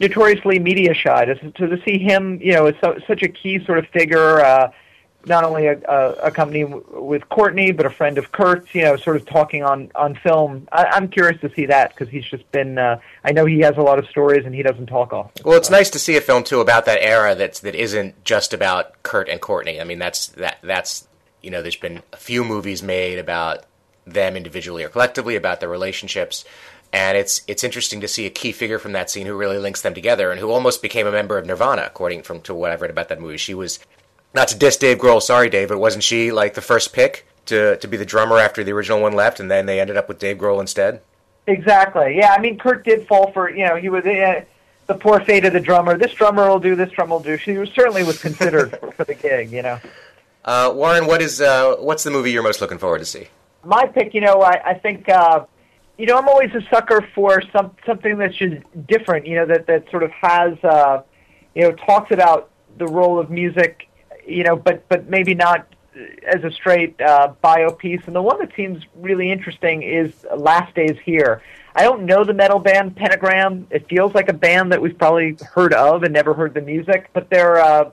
notoriously 0.00 0.58
media 0.58 0.94
shy. 0.94 1.26
To, 1.26 1.34
to, 1.34 1.66
to 1.66 1.82
see 1.84 1.98
him, 1.98 2.38
you 2.40 2.52
know, 2.52 2.66
as 2.66 2.74
so, 2.80 2.98
such 3.06 3.22
a 3.22 3.28
key 3.28 3.62
sort 3.64 3.78
of 3.78 3.87
figure. 3.88 4.40
Uh, 4.40 4.70
not 5.26 5.44
only 5.44 5.66
a, 5.66 5.80
a, 5.88 6.12
a 6.24 6.30
company 6.30 6.62
w- 6.62 6.84
with 6.90 7.28
Courtney, 7.28 7.72
but 7.72 7.87
a 7.87 7.90
friend 7.90 8.18
of 8.18 8.32
Kurt's. 8.32 8.74
You 8.74 8.82
know, 8.82 8.96
sort 8.96 9.16
of 9.16 9.26
talking 9.26 9.62
on 9.62 9.90
on 9.94 10.14
film. 10.14 10.68
I, 10.72 10.84
I'm 10.84 11.08
curious 11.08 11.40
to 11.40 11.52
see 11.54 11.66
that 11.66 11.90
because 11.90 12.08
he's 12.08 12.24
just 12.24 12.50
been. 12.52 12.78
Uh, 12.78 13.00
I 13.24 13.32
know 13.32 13.46
he 13.46 13.60
has 13.60 13.76
a 13.76 13.82
lot 13.82 13.98
of 13.98 14.06
stories, 14.08 14.44
and 14.46 14.54
he 14.54 14.62
doesn't 14.62 14.87
talk 14.87 15.12
often. 15.12 15.42
Well, 15.44 15.56
it's 15.56 15.70
nice 15.70 15.90
to 15.90 15.98
see 15.98 16.16
a 16.16 16.20
film 16.20 16.44
too 16.44 16.60
about 16.60 16.84
that 16.87 17.02
era 17.02 17.34
that's 17.34 17.60
that 17.60 17.74
isn't 17.74 18.24
just 18.24 18.52
about 18.54 19.02
Kurt 19.02 19.28
and 19.28 19.40
Courtney. 19.40 19.80
I 19.80 19.84
mean, 19.84 19.98
that's 19.98 20.28
that 20.28 20.58
that's 20.62 21.06
you 21.44 21.50
know, 21.50 21.60
there's 21.60 21.76
been 21.76 22.02
a 22.12 22.16
few 22.16 22.42
movies 22.42 22.82
made 22.82 23.18
about 23.18 23.64
them 24.06 24.37
individually 24.37 24.82
or 24.82 24.88
collectively 24.88 25.37
about 25.37 25.60
their 25.60 25.68
relationships. 25.68 26.44
And 26.92 27.18
it's 27.18 27.42
it's 27.46 27.64
interesting 27.64 28.00
to 28.00 28.08
see 28.08 28.24
a 28.24 28.30
key 28.30 28.52
figure 28.52 28.78
from 28.78 28.92
that 28.92 29.10
scene 29.10 29.26
who 29.26 29.37
really 29.37 29.58
links 29.58 29.82
them 29.82 29.94
together 29.94 30.30
and 30.30 30.40
who 30.40 30.50
almost 30.50 30.80
became 30.80 31.06
a 31.06 31.12
member 31.12 31.37
of 31.37 31.44
Nirvana, 31.44 31.82
according 31.84 32.22
from 32.22 32.40
to 32.42 32.54
what 32.54 32.70
I've 32.70 32.80
read 32.80 32.90
about 32.90 33.08
that 33.10 33.20
movie. 33.20 33.37
She 33.37 33.52
was 33.52 33.78
not 34.35 34.49
to 34.49 34.59
diss 34.59 34.77
Dave 34.77 34.99
Grohl, 34.99 35.23
sorry 35.23 35.49
Dave, 35.49 35.68
but 35.68 35.79
wasn't 35.79 36.05
she 36.05 36.33
like 36.33 36.55
the 36.55 36.61
first 36.61 36.92
pick 36.92 37.27
to 37.47 37.77
to 37.77 37.88
be 37.88 37.97
the 37.97 38.05
drummer 38.07 38.38
after 38.38 38.64
the 38.64 38.73
original 38.73 39.01
one 39.01 39.12
left, 39.12 39.40
and 39.40 39.51
then 39.51 39.66
they 39.66 39.81
ended 39.81 39.97
up 39.97 40.09
with 40.09 40.18
Dave 40.18 40.38
Grohl 40.38 40.61
instead? 40.61 41.01
Exactly. 41.47 42.16
Yeah, 42.16 42.33
I 42.37 42.40
mean, 42.40 42.59
Kurt 42.59 42.85
did 42.85 43.07
fall 43.07 43.31
for 43.33 43.51
you 43.51 43.64
know 43.66 43.77
he 43.77 43.88
was 43.88 44.05
uh, 44.05 44.44
the 44.87 44.94
poor 44.94 45.20
fate 45.20 45.44
of 45.44 45.53
the 45.53 45.61
drummer. 45.61 45.97
This 45.99 46.12
drummer 46.12 46.49
will 46.49 46.59
do. 46.61 46.75
This 46.75 46.90
drummer 46.90 47.12
will 47.16 47.20
do. 47.23 47.37
She 47.37 47.57
was, 47.59 47.70
certainly 47.70 48.03
was 48.03 48.20
considered 48.20 48.79
for, 48.79 48.90
for 48.97 49.05
the 49.05 49.14
gig. 49.14 49.51
You 49.53 49.62
know, 49.62 49.79
Uh, 50.44 50.73
Warren, 50.75 51.07
what 51.07 51.20
is 51.23 51.40
uh, 51.40 51.77
what's 51.77 52.03
the 52.03 52.11
movie 52.11 52.33
you're 52.33 52.42
most 52.42 52.61
looking 52.61 52.79
forward 52.79 52.99
to 53.01 53.05
see? 53.05 53.29
my 53.62 53.87
pick. 53.87 54.12
You 54.14 54.20
know, 54.20 54.42
I, 54.42 54.70
I 54.70 54.75
think 54.75 55.09
uh, 55.09 55.44
you 55.99 56.07
know 56.07 56.16
I'm 56.18 56.29
always 56.29 56.55
a 56.55 56.62
sucker 56.70 57.07
for 57.14 57.42
some 57.53 57.73
something 57.87 58.16
that's 58.18 58.37
just 58.37 58.57
different. 58.87 59.27
You 59.27 59.37
know, 59.37 59.47
that 59.47 59.66
that 59.66 59.90
sort 59.90 60.03
of 60.03 60.11
has 60.12 60.57
uh, 60.64 61.03
you 61.55 61.62
know 61.62 61.73
talks 61.73 62.11
about 62.11 62.51
the 62.79 62.87
role 62.87 63.18
of 63.18 63.31
music. 63.31 63.88
You 64.26 64.44
know, 64.44 64.56
but 64.56 64.88
but 64.88 65.08
maybe 65.08 65.34
not 65.34 65.66
as 66.26 66.42
a 66.42 66.50
straight 66.50 67.00
uh, 67.00 67.32
bio 67.40 67.70
piece. 67.70 68.00
And 68.06 68.16
the 68.16 68.22
one 68.22 68.38
that 68.40 68.50
seems 68.56 68.82
really 68.96 69.30
interesting 69.30 69.82
is 69.82 70.12
Last 70.37 70.74
Days 70.74 70.96
Here. 71.04 71.42
I 71.76 71.82
don't 71.82 72.04
know 72.04 72.24
the 72.24 72.34
metal 72.34 72.58
band 72.58 72.96
Pentagram. 72.96 73.66
It 73.70 73.88
feels 73.88 74.14
like 74.14 74.28
a 74.28 74.32
band 74.32 74.72
that 74.72 74.80
we've 74.80 74.96
probably 74.96 75.37
heard 75.54 75.72
of 75.72 76.02
and 76.04 76.12
never 76.12 76.34
heard 76.34 76.54
the 76.54 76.60
music, 76.60 77.10
but 77.12 77.30
their 77.30 77.58
uh, 77.58 77.90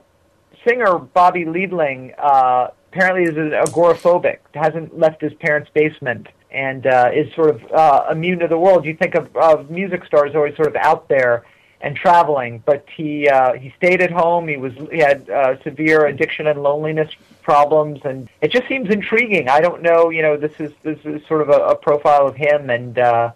singer 0.66 0.98
Bobby 0.98 1.44
Liebling 1.44 2.14
uh, 2.18 2.68
apparently 2.92 3.24
is 3.24 3.34
agoraphobic. 3.34 4.38
Hasn't 4.54 4.98
left 4.98 5.20
his 5.20 5.34
parents' 5.34 5.70
basement 5.74 6.28
and 6.52 6.86
uh, 6.86 7.10
is 7.12 7.32
sort 7.34 7.50
of 7.50 7.72
uh, 7.72 8.06
immune 8.10 8.38
to 8.40 8.48
the 8.48 8.58
world. 8.58 8.84
You 8.84 8.94
think 8.94 9.14
of, 9.14 9.34
of 9.36 9.70
music 9.70 10.04
stars 10.04 10.32
always 10.34 10.54
sort 10.54 10.68
of 10.68 10.76
out 10.76 11.08
there, 11.08 11.44
and 11.82 11.96
traveling. 11.96 12.62
But 12.64 12.86
he 12.96 13.28
uh, 13.28 13.54
he 13.54 13.74
stayed 13.76 14.00
at 14.00 14.10
home. 14.10 14.48
He 14.48 14.56
was 14.56 14.72
he 14.90 14.98
had 14.98 15.28
uh, 15.28 15.62
severe 15.62 16.06
addiction 16.06 16.46
and 16.46 16.62
loneliness 16.62 17.10
problems, 17.42 18.00
and 18.04 18.28
it 18.40 18.50
just 18.50 18.68
seems 18.68 18.88
intriguing. 18.88 19.48
I 19.48 19.60
don't 19.60 19.82
know, 19.82 20.10
you 20.10 20.22
know, 20.22 20.36
this 20.36 20.58
is 20.58 20.72
this 20.82 20.98
is 21.04 21.26
sort 21.26 21.42
of 21.42 21.48
a, 21.48 21.60
a 21.74 21.76
profile 21.76 22.26
of 22.26 22.36
him, 22.36 22.70
and 22.70 22.98
uh, 22.98 23.32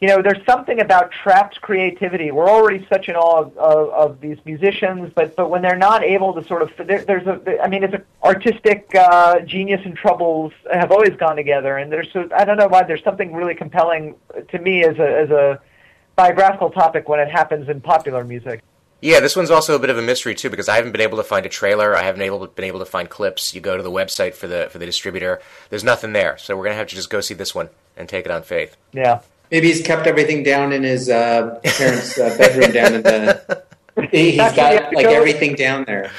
you 0.00 0.08
know, 0.08 0.20
there's 0.20 0.44
something 0.44 0.80
about 0.80 1.10
trapped 1.10 1.62
creativity. 1.62 2.30
We're 2.30 2.50
already 2.50 2.86
such 2.86 3.08
in 3.08 3.16
awe 3.16 3.40
of, 3.40 3.56
of, 3.56 3.88
of 3.90 4.20
these 4.20 4.36
musicians, 4.44 5.10
but 5.14 5.34
but 5.36 5.48
when 5.48 5.62
they're 5.62 5.74
not 5.74 6.02
able 6.02 6.34
to 6.34 6.44
sort 6.44 6.60
of, 6.60 6.70
there, 6.86 7.02
there's 7.02 7.26
a, 7.26 7.62
I 7.62 7.68
mean, 7.68 7.82
it's 7.82 7.94
a 7.94 8.02
artistic 8.22 8.94
uh, 8.94 9.40
genius 9.40 9.80
and 9.86 9.96
troubles 9.96 10.52
have 10.70 10.92
always 10.92 11.16
gone 11.16 11.36
together, 11.36 11.78
and 11.78 11.90
there's, 11.90 12.08
I 12.14 12.44
don't 12.44 12.58
know 12.58 12.68
why, 12.68 12.82
there's 12.82 13.02
something 13.02 13.32
really 13.32 13.54
compelling 13.54 14.16
to 14.48 14.58
me 14.58 14.84
as 14.84 14.98
a 14.98 15.18
as 15.18 15.30
a 15.30 15.60
biographical 16.16 16.70
topic 16.70 17.08
when 17.08 17.20
it 17.20 17.30
happens 17.30 17.68
in 17.68 17.80
popular 17.80 18.24
music. 18.24 18.62
Yeah, 19.02 19.20
this 19.20 19.36
one's 19.36 19.50
also 19.50 19.76
a 19.76 19.78
bit 19.78 19.90
of 19.90 19.98
a 19.98 20.02
mystery 20.02 20.34
too 20.34 20.48
because 20.48 20.68
I 20.68 20.76
haven't 20.76 20.92
been 20.92 21.02
able 21.02 21.18
to 21.18 21.22
find 21.22 21.44
a 21.44 21.50
trailer. 21.50 21.94
I 21.94 22.02
haven't 22.02 22.22
able 22.22 22.46
been 22.46 22.64
able 22.64 22.80
to 22.80 22.86
find 22.86 23.08
clips. 23.08 23.54
You 23.54 23.60
go 23.60 23.76
to 23.76 23.82
the 23.82 23.90
website 23.90 24.34
for 24.34 24.46
the 24.46 24.68
for 24.70 24.78
the 24.78 24.86
distributor. 24.86 25.40
There's 25.68 25.84
nothing 25.84 26.12
there, 26.12 26.38
so 26.38 26.56
we're 26.56 26.64
gonna 26.64 26.76
have 26.76 26.88
to 26.88 26.94
just 26.94 27.10
go 27.10 27.20
see 27.20 27.34
this 27.34 27.54
one 27.54 27.68
and 27.96 28.08
take 28.08 28.24
it 28.24 28.30
on 28.30 28.42
faith. 28.42 28.76
Yeah. 28.92 29.20
Maybe 29.50 29.68
he's 29.68 29.82
kept 29.82 30.06
everything 30.06 30.42
down 30.42 30.72
in 30.72 30.82
his 30.82 31.08
uh, 31.08 31.60
parents' 31.62 32.18
uh, 32.18 32.34
bedroom 32.36 32.72
down 32.72 32.94
in 32.94 33.02
the. 33.02 33.62
He's 34.10 34.36
got 34.36 34.92
like 34.92 35.06
everything 35.06 35.54
down 35.54 35.84
there. 35.84 36.10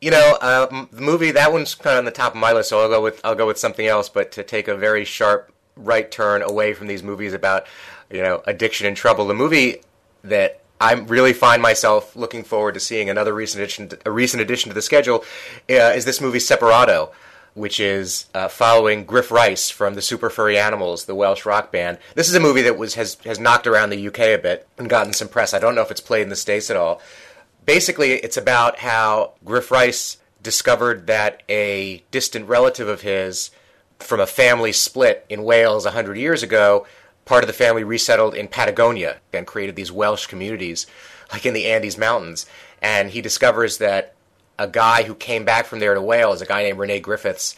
You 0.00 0.10
know, 0.10 0.38
um, 0.40 0.88
the 0.90 1.02
movie 1.02 1.30
that 1.30 1.52
one's 1.52 1.74
kind 1.74 1.94
of 1.94 1.98
on 1.98 2.04
the 2.04 2.10
top 2.10 2.34
of 2.34 2.40
my 2.40 2.52
list, 2.52 2.70
so 2.70 2.80
I'll 2.80 2.88
go 2.88 3.02
with 3.02 3.20
I'll 3.24 3.34
go 3.34 3.46
with 3.46 3.58
something 3.58 3.86
else. 3.86 4.08
But 4.08 4.32
to 4.32 4.42
take 4.42 4.68
a 4.68 4.74
very 4.74 5.04
sharp 5.04 5.52
right 5.76 6.10
turn 6.10 6.42
away 6.42 6.74
from 6.74 6.86
these 6.86 7.02
movies 7.02 7.32
about 7.32 7.66
you 8.12 8.22
know 8.22 8.42
addiction 8.46 8.86
and 8.86 8.96
trouble, 8.96 9.26
the 9.26 9.34
movie 9.34 9.80
that 10.24 10.60
I 10.80 10.94
really 10.94 11.32
find 11.32 11.62
myself 11.62 12.16
looking 12.16 12.42
forward 12.42 12.74
to 12.74 12.80
seeing 12.80 13.08
another 13.08 13.32
recent 13.32 13.62
addition, 13.62 13.90
a 14.04 14.10
recent 14.10 14.42
addition 14.42 14.68
to 14.70 14.74
the 14.74 14.82
schedule, 14.82 15.24
uh, 15.70 15.94
is 15.94 16.04
this 16.04 16.20
movie 16.20 16.38
Separado, 16.38 17.10
which 17.54 17.78
is 17.78 18.26
uh, 18.34 18.48
following 18.48 19.04
Gruff 19.04 19.30
Rhys 19.30 19.70
from 19.70 19.94
the 19.94 20.02
Super 20.02 20.28
Furry 20.28 20.58
Animals, 20.58 21.04
the 21.04 21.14
Welsh 21.14 21.46
rock 21.46 21.70
band. 21.70 21.98
This 22.14 22.28
is 22.28 22.34
a 22.34 22.40
movie 22.40 22.62
that 22.62 22.76
was 22.76 22.94
has 22.94 23.14
has 23.24 23.38
knocked 23.38 23.66
around 23.66 23.90
the 23.90 24.08
UK 24.08 24.18
a 24.18 24.38
bit 24.38 24.66
and 24.76 24.90
gotten 24.90 25.12
some 25.12 25.28
press. 25.28 25.54
I 25.54 25.58
don't 25.58 25.74
know 25.74 25.82
if 25.82 25.90
it's 25.90 26.00
played 26.00 26.22
in 26.22 26.28
the 26.28 26.36
states 26.36 26.70
at 26.70 26.76
all. 26.76 27.00
Basically, 27.64 28.14
it's 28.14 28.36
about 28.36 28.80
how 28.80 29.34
Gruff 29.44 29.70
Rhys 29.70 30.18
discovered 30.42 31.06
that 31.06 31.44
a 31.48 32.02
distant 32.10 32.48
relative 32.48 32.88
of 32.88 33.02
his 33.02 33.52
from 34.00 34.18
a 34.18 34.26
family 34.26 34.72
split 34.72 35.24
in 35.28 35.44
Wales 35.44 35.84
100 35.84 36.16
years 36.16 36.42
ago 36.42 36.86
part 37.24 37.44
of 37.44 37.46
the 37.46 37.54
family 37.54 37.84
resettled 37.84 38.34
in 38.34 38.48
Patagonia 38.48 39.18
and 39.32 39.46
created 39.46 39.76
these 39.76 39.92
Welsh 39.92 40.26
communities, 40.26 40.86
like 41.32 41.46
in 41.46 41.54
the 41.54 41.66
Andes 41.66 41.98
Mountains. 41.98 42.46
And 42.80 43.10
he 43.10 43.20
discovers 43.20 43.78
that 43.78 44.14
a 44.58 44.68
guy 44.68 45.04
who 45.04 45.14
came 45.14 45.44
back 45.44 45.66
from 45.66 45.78
there 45.78 45.94
to 45.94 46.02
Wales, 46.02 46.42
a 46.42 46.46
guy 46.46 46.62
named 46.62 46.78
Rene 46.78 47.00
Griffiths, 47.00 47.56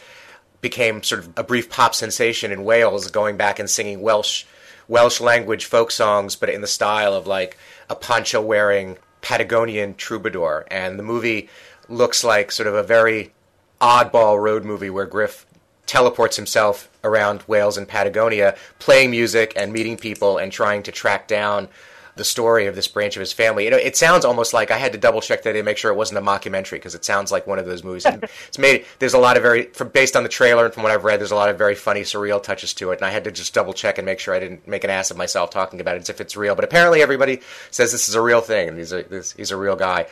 became 0.61 1.03
sort 1.03 1.21
of 1.21 1.33
a 1.37 1.43
brief 1.43 1.69
pop 1.69 1.93
sensation 1.93 2.51
in 2.51 2.63
Wales, 2.63 3.09
going 3.11 3.37
back 3.37 3.59
and 3.59 3.69
singing 3.69 4.01
Welsh 4.01 4.45
Welsh 4.87 5.19
language 5.19 5.65
folk 5.65 5.89
songs, 5.89 6.35
but 6.35 6.49
in 6.49 6.61
the 6.61 6.67
style 6.67 7.13
of 7.13 7.25
like 7.25 7.57
a 7.89 7.95
poncho 7.95 8.41
wearing 8.41 8.97
Patagonian 9.21 9.95
troubadour. 9.95 10.65
And 10.69 10.99
the 10.99 11.03
movie 11.03 11.49
looks 11.89 12.23
like 12.23 12.51
sort 12.51 12.67
of 12.67 12.75
a 12.75 12.83
very 12.83 13.33
oddball 13.81 14.41
road 14.41 14.63
movie 14.63 14.89
where 14.89 15.05
Gruff 15.05 15.45
teleports 15.85 16.35
himself 16.35 16.89
around 17.03 17.43
Wales 17.47 17.77
and 17.77 17.87
Patagonia, 17.87 18.55
playing 18.79 19.11
music 19.11 19.53
and 19.55 19.71
meeting 19.71 19.97
people 19.97 20.37
and 20.37 20.51
trying 20.51 20.83
to 20.83 20.91
track 20.91 21.27
down 21.27 21.67
the 22.15 22.23
story 22.23 22.65
of 22.65 22.75
this 22.75 22.87
branch 22.87 23.15
of 23.17 23.19
his 23.19 23.33
family. 23.33 23.65
You 23.65 23.71
know, 23.71 23.77
it 23.77 23.97
sounds 23.97 24.23
almost 24.23 24.53
like 24.53 24.71
I 24.71 24.77
had 24.77 24.93
to 24.93 24.97
double 24.97 25.21
check 25.21 25.43
that 25.43 25.53
to 25.53 25.63
make 25.63 25.77
sure 25.77 25.91
it 25.91 25.95
wasn't 25.95 26.17
a 26.17 26.21
mockumentary 26.21 26.71
because 26.71 26.95
it 26.95 27.03
sounds 27.03 27.31
like 27.31 27.45
one 27.45 27.59
of 27.59 27.65
those 27.65 27.83
movies. 27.83 28.05
it's 28.47 28.57
made. 28.57 28.85
There's 28.99 29.13
a 29.13 29.19
lot 29.19 29.37
of 29.37 29.43
very, 29.43 29.63
from, 29.63 29.89
based 29.89 30.15
on 30.15 30.23
the 30.23 30.29
trailer 30.29 30.65
and 30.65 30.73
from 30.73 30.83
what 30.83 30.91
I've 30.91 31.03
read, 31.03 31.19
there's 31.19 31.31
a 31.31 31.35
lot 31.35 31.49
of 31.49 31.57
very 31.57 31.75
funny, 31.75 32.01
surreal 32.01 32.41
touches 32.41 32.73
to 32.75 32.91
it, 32.91 32.99
and 32.99 33.05
I 33.05 33.09
had 33.09 33.25
to 33.25 33.31
just 33.31 33.53
double 33.53 33.73
check 33.73 33.97
and 33.97 34.05
make 34.05 34.19
sure 34.19 34.33
I 34.33 34.39
didn't 34.39 34.67
make 34.67 34.83
an 34.83 34.89
ass 34.89 35.11
of 35.11 35.17
myself 35.17 35.49
talking 35.49 35.81
about 35.81 35.97
it 35.97 36.03
as 36.03 36.09
if 36.09 36.21
it's 36.21 36.37
real. 36.37 36.55
But 36.55 36.63
apparently, 36.63 37.01
everybody 37.01 37.41
says 37.69 37.91
this 37.91 38.07
is 38.07 38.15
a 38.15 38.21
real 38.21 38.41
thing, 38.41 38.69
and 38.69 38.77
he's 38.77 38.93
a 38.93 39.03
this, 39.03 39.33
he's 39.33 39.51
a 39.51 39.57
real 39.57 39.75
guy. 39.75 40.07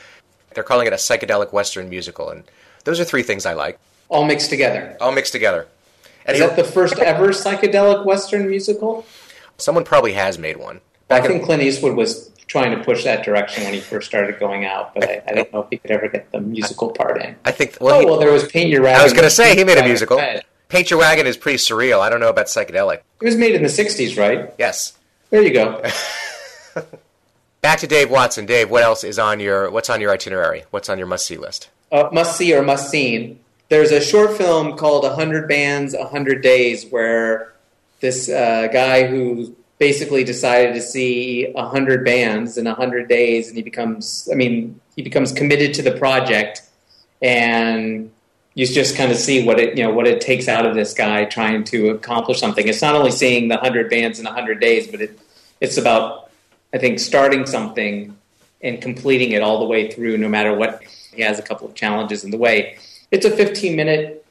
They're 0.53 0.63
calling 0.63 0.87
it 0.87 0.93
a 0.93 0.97
psychedelic 0.97 1.53
western 1.53 1.89
musical, 1.89 2.29
and 2.29 2.43
those 2.83 2.99
are 2.99 3.05
three 3.05 3.23
things 3.23 3.45
I 3.45 3.53
like. 3.53 3.79
All 4.09 4.25
mixed 4.25 4.49
together. 4.49 4.97
All 5.01 5.11
mixed 5.11 5.31
together. 5.31 5.67
And 6.25 6.35
Is 6.35 6.41
that 6.41 6.55
the 6.55 6.63
first 6.63 6.99
ever 6.99 7.29
psychedelic 7.29 8.05
Western 8.05 8.49
musical? 8.49 9.05
Someone 9.57 9.83
probably 9.83 10.13
has 10.13 10.37
made 10.37 10.57
one. 10.57 10.81
Back 11.07 11.23
I 11.23 11.27
think 11.27 11.41
in, 11.41 11.45
Clint 11.45 11.63
Eastwood 11.63 11.95
was 11.95 12.31
trying 12.47 12.77
to 12.77 12.83
push 12.83 13.03
that 13.03 13.25
direction 13.25 13.63
when 13.63 13.73
he 13.73 13.79
first 13.79 14.07
started 14.07 14.39
going 14.39 14.65
out, 14.65 14.93
but 14.93 15.09
I, 15.09 15.23
I 15.27 15.33
don't 15.33 15.53
know 15.53 15.61
if 15.63 15.69
he 15.69 15.77
could 15.77 15.91
ever 15.91 16.07
get 16.07 16.31
the 16.31 16.39
musical 16.39 16.91
part 16.91 17.21
in. 17.21 17.35
I 17.45 17.51
think. 17.51 17.77
Well, 17.81 17.95
oh, 17.95 17.99
he, 17.99 18.05
well, 18.05 18.19
there 18.19 18.31
was 18.31 18.47
Paint 18.47 18.69
Your 18.69 18.83
Wagon. 18.83 19.01
I 19.01 19.03
was 19.03 19.13
going 19.13 19.25
to 19.25 19.29
say 19.29 19.55
he 19.55 19.63
made 19.63 19.77
a 19.77 19.83
musical. 19.83 20.21
Paint 20.69 20.89
Your 20.89 20.99
Wagon 20.99 21.27
is 21.27 21.37
pretty 21.37 21.57
surreal. 21.57 21.99
I 21.99 22.09
don't 22.09 22.19
know 22.19 22.29
about 22.29 22.47
psychedelic. 22.47 23.01
It 23.21 23.25
was 23.25 23.35
made 23.35 23.55
in 23.55 23.63
the 23.63 23.69
'60s, 23.69 24.17
right? 24.17 24.53
Yes. 24.57 24.97
There 25.29 25.41
you 25.41 25.53
go. 25.53 25.83
Back 27.61 27.79
to 27.79 27.87
Dave 27.87 28.09
Watson. 28.09 28.45
Dave, 28.45 28.69
what 28.69 28.83
else 28.83 29.03
is 29.03 29.19
on 29.19 29.39
your 29.39 29.69
what's 29.71 29.89
on 29.89 30.01
your 30.01 30.11
itinerary? 30.11 30.63
What's 30.71 30.89
on 30.89 30.97
your 30.97 31.07
must 31.07 31.25
see 31.25 31.37
list? 31.37 31.69
Uh, 31.91 32.09
must 32.11 32.37
see 32.37 32.53
or 32.55 32.61
must 32.61 32.89
seen 32.89 33.39
there's 33.73 33.91
a 33.91 33.99
short 33.99 34.37
film 34.37 34.77
called 34.77 35.01
100 35.01 35.49
Bands, 35.49 35.95
100 35.95 36.43
Days, 36.43 36.85
where 36.85 37.53
this 38.01 38.29
uh, 38.29 38.67
guy 38.71 39.07
who 39.07 39.55
basically 39.79 40.23
decided 40.23 40.75
to 40.75 40.81
see 40.81 41.49
100 41.53 42.05
bands 42.05 42.59
in 42.59 42.65
100 42.65 43.07
days, 43.07 43.47
and 43.47 43.57
he 43.57 43.63
becomes, 43.63 44.29
I 44.31 44.35
mean, 44.35 44.79
he 44.95 45.01
becomes 45.01 45.31
committed 45.31 45.73
to 45.73 45.81
the 45.81 45.93
project, 45.93 46.61
and 47.19 48.11
you 48.53 48.67
just 48.67 48.95
kind 48.95 49.11
of 49.11 49.17
see 49.17 49.43
what 49.43 49.59
it, 49.59 49.75
you 49.75 49.83
know, 49.83 49.91
what 49.91 50.05
it 50.05 50.21
takes 50.21 50.47
out 50.47 50.67
of 50.67 50.75
this 50.75 50.93
guy 50.93 51.25
trying 51.25 51.63
to 51.63 51.89
accomplish 51.89 52.39
something. 52.39 52.67
It's 52.67 52.83
not 52.83 52.93
only 52.93 53.09
seeing 53.09 53.47
the 53.47 53.55
100 53.55 53.89
bands 53.89 54.19
in 54.19 54.25
100 54.25 54.59
days, 54.59 54.85
but 54.87 55.01
it, 55.01 55.17
it's 55.59 55.77
about, 55.77 56.29
I 56.71 56.77
think, 56.77 56.99
starting 56.99 57.47
something 57.47 58.15
and 58.61 58.79
completing 58.79 59.31
it 59.31 59.41
all 59.41 59.57
the 59.57 59.65
way 59.65 59.89
through, 59.89 60.19
no 60.19 60.29
matter 60.29 60.53
what. 60.53 60.83
He 61.15 61.23
has 61.23 61.39
a 61.39 61.43
couple 61.43 61.67
of 61.67 61.73
challenges 61.73 62.23
in 62.23 62.29
the 62.29 62.37
way 62.37 62.77
it's 63.13 63.25
a 63.25 63.31
15 63.31 63.75
minute 63.75 64.25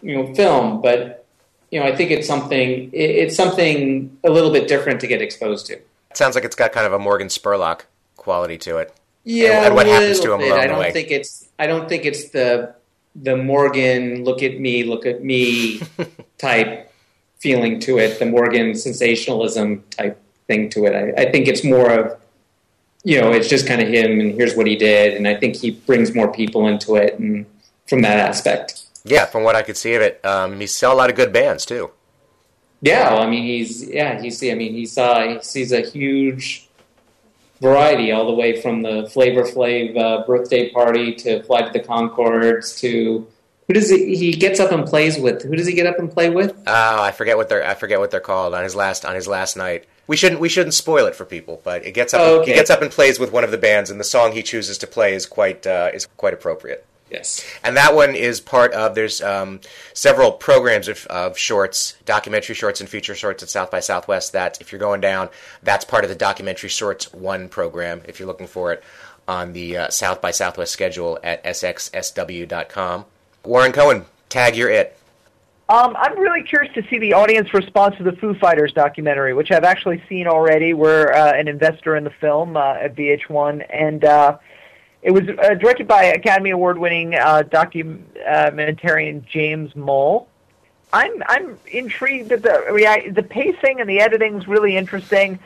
you 0.00 0.16
know 0.16 0.34
film, 0.34 0.80
but 0.80 1.26
you 1.70 1.80
know 1.80 1.86
I 1.86 1.94
think 1.94 2.10
it's 2.10 2.26
something 2.26 2.88
it's 2.92 3.36
something 3.36 4.16
a 4.24 4.30
little 4.30 4.52
bit 4.52 4.68
different 4.68 5.00
to 5.00 5.06
get 5.06 5.20
exposed 5.20 5.66
to. 5.66 5.74
It 5.74 6.16
sounds 6.16 6.34
like 6.34 6.44
it's 6.44 6.56
got 6.56 6.72
kind 6.72 6.86
of 6.86 6.92
a 6.92 6.98
Morgan 6.98 7.28
Spurlock 7.28 7.82
quality 8.16 8.56
to 8.58 8.78
it. 8.78 8.94
Yeah, 9.24 9.58
and, 9.58 9.66
and 9.66 9.74
what 9.74 9.86
happens 9.86 10.20
to 10.20 10.32
him 10.32 10.38
bit. 10.38 10.48
along 10.48 10.60
I 10.60 10.66
don't 10.66 10.76
the 10.76 10.82
way. 10.82 10.92
think 10.92 11.10
it's 11.10 11.48
I 11.58 11.66
don't 11.66 11.88
think 11.88 12.04
it's 12.06 12.30
the 12.30 12.74
the 13.16 13.36
Morgan 13.36 14.24
look 14.24 14.42
at 14.42 14.60
me, 14.60 14.84
look 14.84 15.04
at 15.04 15.22
me 15.22 15.80
type 16.38 16.92
feeling 17.40 17.80
to 17.80 17.98
it, 17.98 18.18
the 18.18 18.26
Morgan 18.26 18.74
sensationalism 18.74 19.84
type 19.90 20.20
thing 20.46 20.70
to 20.70 20.86
it. 20.86 20.94
I, 20.94 21.22
I 21.22 21.32
think 21.32 21.48
it's 21.48 21.64
more 21.64 21.90
of 21.90 22.20
you 23.04 23.20
know, 23.20 23.32
it's 23.32 23.48
just 23.48 23.66
kind 23.66 23.80
of 23.80 23.88
him 23.88 24.20
and 24.20 24.34
here's 24.34 24.54
what 24.54 24.66
he 24.66 24.76
did 24.76 25.14
and 25.14 25.26
I 25.26 25.34
think 25.34 25.56
he 25.56 25.70
brings 25.72 26.14
more 26.14 26.30
people 26.32 26.68
into 26.68 26.96
it 26.96 27.18
and 27.18 27.46
from 27.88 28.02
that 28.02 28.18
aspect. 28.18 28.82
Yeah, 29.04 29.26
from 29.26 29.42
what 29.42 29.56
I 29.56 29.62
could 29.62 29.76
see 29.76 29.94
of 29.94 30.02
it, 30.02 30.24
um, 30.24 30.60
he 30.60 30.66
saw 30.66 30.92
a 30.92 30.96
lot 30.96 31.10
of 31.10 31.16
good 31.16 31.32
bands 31.32 31.64
too. 31.64 31.90
Yeah, 32.80 33.14
well, 33.14 33.22
I 33.22 33.30
mean, 33.30 33.44
he's 33.44 33.88
yeah, 33.88 34.20
he's 34.20 34.42
I 34.42 34.54
mean, 34.54 34.72
he 34.72 34.86
saw 34.86 35.26
he 35.26 35.42
sees 35.42 35.72
a 35.72 35.80
huge 35.80 36.68
variety 37.60 38.12
all 38.12 38.26
the 38.26 38.32
way 38.32 38.60
from 38.60 38.82
the 38.82 39.08
Flavor 39.12 39.42
Flav 39.42 39.96
uh, 39.96 40.26
birthday 40.26 40.70
party 40.70 41.14
to 41.16 41.42
Flight 41.42 41.72
to 41.72 41.78
the 41.78 41.84
Conchords 41.84 42.78
to 42.80 43.26
who 43.66 43.74
does 43.74 43.90
he, 43.90 44.16
he 44.16 44.32
gets 44.32 44.60
up 44.60 44.72
and 44.72 44.86
plays 44.86 45.18
with? 45.18 45.42
Who 45.42 45.54
does 45.54 45.66
he 45.66 45.74
get 45.74 45.86
up 45.86 45.98
and 45.98 46.10
play 46.10 46.30
with? 46.30 46.56
Oh, 46.66 47.02
I 47.02 47.10
forget 47.10 47.36
what 47.36 47.48
they're 47.48 47.66
I 47.66 47.74
forget 47.74 47.98
what 47.98 48.10
they're 48.10 48.20
called 48.20 48.54
on 48.54 48.64
his 48.64 48.74
last 48.74 49.04
on 49.04 49.14
his 49.14 49.28
last 49.28 49.56
night. 49.56 49.86
We 50.06 50.16
shouldn't 50.16 50.40
we 50.40 50.48
shouldn't 50.48 50.74
spoil 50.74 51.06
it 51.06 51.14
for 51.14 51.24
people, 51.24 51.60
but 51.64 51.84
it 51.84 51.92
gets 51.92 52.14
up 52.14 52.20
oh, 52.22 52.40
okay. 52.40 52.52
he 52.52 52.56
gets 52.56 52.70
up 52.70 52.80
and 52.80 52.90
plays 52.90 53.18
with 53.18 53.30
one 53.32 53.44
of 53.44 53.50
the 53.50 53.58
bands, 53.58 53.90
and 53.90 54.00
the 54.00 54.04
song 54.04 54.32
he 54.32 54.42
chooses 54.42 54.78
to 54.78 54.86
play 54.86 55.14
is 55.14 55.26
quite 55.26 55.66
uh, 55.66 55.90
is 55.92 56.06
quite 56.16 56.32
appropriate. 56.32 56.86
Yes. 57.10 57.44
And 57.64 57.76
that 57.76 57.94
one 57.94 58.14
is 58.14 58.40
part 58.40 58.72
of, 58.72 58.94
there's 58.94 59.22
um, 59.22 59.60
several 59.94 60.32
programs 60.32 60.88
of, 60.88 61.06
of, 61.06 61.38
shorts, 61.38 61.96
documentary 62.04 62.54
shorts 62.54 62.80
and 62.80 62.88
feature 62.88 63.14
shorts 63.14 63.42
at 63.42 63.48
South 63.48 63.70
by 63.70 63.80
Southwest 63.80 64.32
that, 64.34 64.60
if 64.60 64.72
you're 64.72 64.78
going 64.78 65.00
down, 65.00 65.30
that's 65.62 65.84
part 65.84 66.04
of 66.04 66.10
the 66.10 66.16
documentary 66.16 66.68
shorts 66.68 67.12
one 67.12 67.48
program, 67.48 68.02
if 68.06 68.18
you're 68.18 68.26
looking 68.26 68.46
for 68.46 68.72
it, 68.72 68.84
on 69.26 69.52
the 69.52 69.76
uh, 69.76 69.88
South 69.88 70.20
by 70.20 70.30
Southwest 70.30 70.72
schedule 70.72 71.18
at 71.22 71.42
sxsw.com. 71.44 73.06
Warren 73.44 73.72
Cohen, 73.72 74.04
tag 74.28 74.56
your 74.56 74.68
it. 74.68 74.98
Um, 75.70 75.94
I'm 75.98 76.18
really 76.18 76.42
curious 76.42 76.72
to 76.74 76.82
see 76.88 76.98
the 76.98 77.12
audience 77.12 77.52
response 77.52 77.94
to 77.98 78.02
the 78.02 78.12
Foo 78.12 78.34
Fighters 78.34 78.72
documentary, 78.72 79.34
which 79.34 79.50
I've 79.50 79.64
actually 79.64 80.02
seen 80.08 80.26
already. 80.26 80.72
We're 80.72 81.12
uh, 81.12 81.32
an 81.32 81.46
investor 81.46 81.94
in 81.94 82.04
the 82.04 82.10
film 82.10 82.56
uh, 82.56 82.74
at 82.74 82.96
VH1, 82.96 83.66
and 83.68 84.02
uh, 84.02 84.38
it 85.02 85.12
was 85.12 85.22
uh, 85.28 85.54
directed 85.54 85.86
by 85.86 86.04
Academy 86.04 86.50
Award-winning 86.50 87.14
uh, 87.14 87.42
documentarian 87.44 89.24
James 89.26 89.74
Moll. 89.76 90.28
I'm 90.92 91.22
I'm 91.26 91.58
intrigued 91.70 92.30
that 92.30 92.42
the 92.42 93.12
the 93.14 93.22
pacing 93.22 93.80
and 93.80 93.88
the 93.88 94.00
editing 94.00 94.38
is 94.38 94.48
really 94.48 94.76
interesting. 94.76 95.38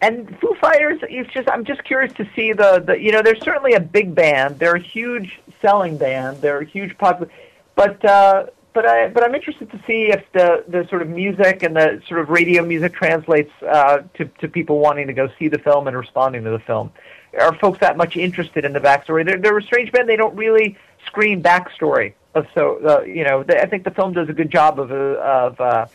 And 0.00 0.38
Foo 0.38 0.54
Fighters, 0.60 1.00
it's 1.02 1.32
just 1.32 1.48
I'm 1.50 1.64
just 1.64 1.82
curious 1.84 2.12
to 2.14 2.28
see 2.36 2.52
the, 2.52 2.82
the 2.86 3.00
you 3.00 3.10
know 3.10 3.22
they're 3.22 3.36
certainly 3.36 3.72
a 3.72 3.80
big 3.80 4.14
band. 4.14 4.58
They're 4.58 4.76
a 4.76 4.80
huge 4.80 5.40
selling 5.60 5.96
band. 5.96 6.40
They're 6.40 6.60
a 6.60 6.64
huge 6.64 6.96
popular, 6.98 7.32
but 7.74 8.04
uh, 8.04 8.46
but 8.74 8.86
I 8.86 9.08
but 9.08 9.24
I'm 9.24 9.34
interested 9.34 9.70
to 9.72 9.80
see 9.86 10.12
if 10.12 10.22
the 10.32 10.64
the 10.68 10.86
sort 10.88 11.02
of 11.02 11.08
music 11.08 11.62
and 11.62 11.74
the 11.74 12.00
sort 12.06 12.20
of 12.20 12.28
radio 12.28 12.62
music 12.62 12.92
translates 12.92 13.50
uh, 13.62 14.02
to 14.14 14.26
to 14.26 14.48
people 14.48 14.78
wanting 14.78 15.06
to 15.08 15.12
go 15.12 15.28
see 15.38 15.48
the 15.48 15.58
film 15.58 15.88
and 15.88 15.96
responding 15.96 16.44
to 16.44 16.50
the 16.50 16.60
film. 16.60 16.92
Are 17.38 17.54
folks 17.54 17.78
that 17.80 17.96
much 17.96 18.16
interested 18.16 18.64
in 18.64 18.72
the 18.72 18.80
backstory? 18.80 19.24
They're, 19.24 19.38
they're 19.38 19.58
a 19.58 19.62
strange 19.62 19.92
band. 19.92 20.08
They 20.08 20.16
don't 20.16 20.36
really 20.36 20.76
scream 21.06 21.42
backstory 21.42 22.14
so 22.54 22.78
uh, 22.86 23.02
you 23.02 23.24
know. 23.24 23.44
I 23.48 23.66
think 23.66 23.84
the 23.84 23.90
film 23.90 24.12
does 24.12 24.28
a 24.28 24.32
good 24.32 24.50
job 24.50 24.78
of 24.78 24.90
uh, 24.90 24.94
of 24.94 25.60
uh, 25.60 25.86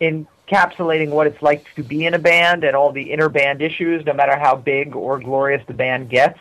encapsulating 0.00 1.10
what 1.10 1.26
it's 1.26 1.40
like 1.42 1.72
to 1.74 1.82
be 1.82 2.06
in 2.06 2.14
a 2.14 2.18
band 2.18 2.64
and 2.64 2.76
all 2.76 2.92
the 2.92 3.12
inner 3.12 3.28
band 3.28 3.62
issues, 3.62 4.04
no 4.04 4.12
matter 4.12 4.38
how 4.38 4.56
big 4.56 4.94
or 4.94 5.18
glorious 5.18 5.62
the 5.66 5.74
band 5.74 6.10
gets. 6.10 6.38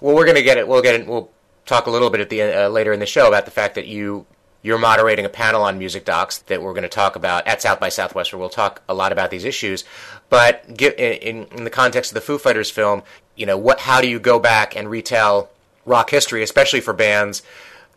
Well, 0.00 0.14
we're 0.14 0.24
to 0.36 0.42
get 0.42 0.58
it. 0.58 0.68
We'll 0.68 0.82
get 0.82 1.00
it. 1.00 1.06
We'll 1.06 1.30
talk 1.64 1.86
a 1.86 1.90
little 1.90 2.10
bit 2.10 2.20
at 2.20 2.28
the 2.28 2.42
uh, 2.42 2.68
later 2.68 2.92
in 2.92 3.00
the 3.00 3.06
show 3.06 3.28
about 3.28 3.44
the 3.44 3.50
fact 3.50 3.74
that 3.76 3.86
you 3.86 4.26
you're 4.62 4.78
moderating 4.78 5.24
a 5.24 5.28
panel 5.28 5.62
on 5.62 5.78
music 5.78 6.04
docs 6.04 6.38
that 6.38 6.62
we're 6.62 6.72
going 6.72 6.82
to 6.82 6.88
talk 6.88 7.16
about 7.16 7.46
at 7.46 7.62
South 7.62 7.78
by 7.78 7.88
Southwest, 7.88 8.32
where 8.32 8.40
we'll 8.40 8.48
talk 8.48 8.82
a 8.88 8.94
lot 8.94 9.12
about 9.12 9.30
these 9.30 9.44
issues. 9.44 9.84
But 10.28 10.64
in, 10.80 11.46
in 11.46 11.64
the 11.64 11.70
context 11.70 12.10
of 12.10 12.14
the 12.14 12.20
Foo 12.20 12.38
Fighters 12.38 12.70
film, 12.70 13.02
you 13.36 13.46
know, 13.46 13.58
what 13.58 13.80
how 13.80 14.00
do 14.00 14.08
you 14.08 14.18
go 14.18 14.38
back 14.38 14.76
and 14.76 14.90
retell 14.90 15.50
rock 15.84 16.10
history, 16.10 16.42
especially 16.42 16.80
for 16.80 16.92
bands 16.92 17.42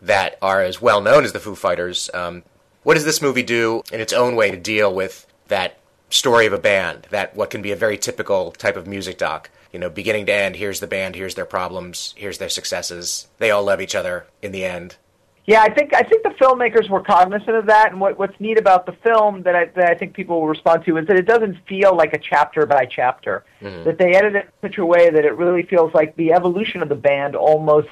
that 0.02 0.38
are 0.42 0.62
as 0.62 0.82
well 0.82 1.02
known 1.02 1.24
as 1.24 1.34
the 1.34 1.40
Foo 1.40 1.56
Fighters? 1.56 2.10
Um, 2.14 2.44
what 2.84 2.94
does 2.94 3.06
this 3.06 3.22
movie 3.22 3.44
do 3.44 3.84
in 3.92 4.00
its 4.00 4.14
own 4.14 4.36
way 4.36 4.52
to 4.52 4.58
deal 4.58 4.94
with 4.94 5.26
that 5.48 5.80
story 6.10 6.46
of 6.46 6.54
a 6.54 6.60
band, 6.60 7.08
that 7.12 7.36
what 7.36 7.50
can 7.50 7.62
be 7.62 7.72
a 7.72 7.76
very 7.76 7.98
typical 7.98 8.52
type 8.52 8.76
of 8.76 8.88
music 8.88 9.18
doc. 9.18 9.50
You 9.72 9.80
know, 9.80 9.90
beginning 9.90 10.26
to 10.28 10.34
end, 10.34 10.56
here's 10.56 10.80
the 10.80 10.88
band, 10.88 11.16
here's 11.16 11.36
their 11.36 11.46
problems, 11.46 12.14
here's 12.18 12.40
their 12.40 12.50
successes. 12.50 13.28
They 13.38 13.52
all 13.52 13.64
love 13.64 13.82
each 13.82 13.96
other 13.96 14.26
in 14.42 14.52
the 14.52 14.66
end. 14.66 14.98
Yeah, 15.46 15.62
I 15.64 15.70
think 15.74 15.94
I 15.96 16.04
think 16.04 16.24
the 16.24 16.30
filmmakers 16.30 16.90
were 16.90 17.02
cognizant 17.02 17.56
of 17.56 17.66
that, 17.68 17.92
and 17.92 18.00
what, 18.00 18.20
what's 18.20 18.40
neat 18.40 18.60
about 18.60 18.86
the 18.86 18.92
film 18.92 19.42
that 19.44 19.56
I, 19.56 19.66
that 19.66 19.90
I 19.90 19.96
think 19.96 20.14
people 20.14 20.42
will 20.42 20.48
respond 20.48 20.86
to 20.86 20.98
is 20.98 21.08
that 21.08 21.16
it 21.16 21.26
doesn't 21.26 21.58
feel 21.68 21.96
like 21.96 22.14
a 22.14 22.20
chapter 22.20 22.66
by 22.66 22.86
chapter. 22.86 23.44
Mm-hmm. 23.62 23.84
That 23.86 23.98
they 23.98 24.14
edit 24.14 24.36
it 24.36 24.46
in 24.46 24.70
such 24.70 24.78
a 24.78 24.86
way 24.86 25.10
that 25.10 25.26
it 25.26 25.36
really 25.36 25.64
feels 25.64 25.94
like 25.94 26.16
the 26.16 26.34
evolution 26.34 26.84
of 26.84 26.90
the 26.90 26.96
band 26.96 27.36
almost 27.36 27.90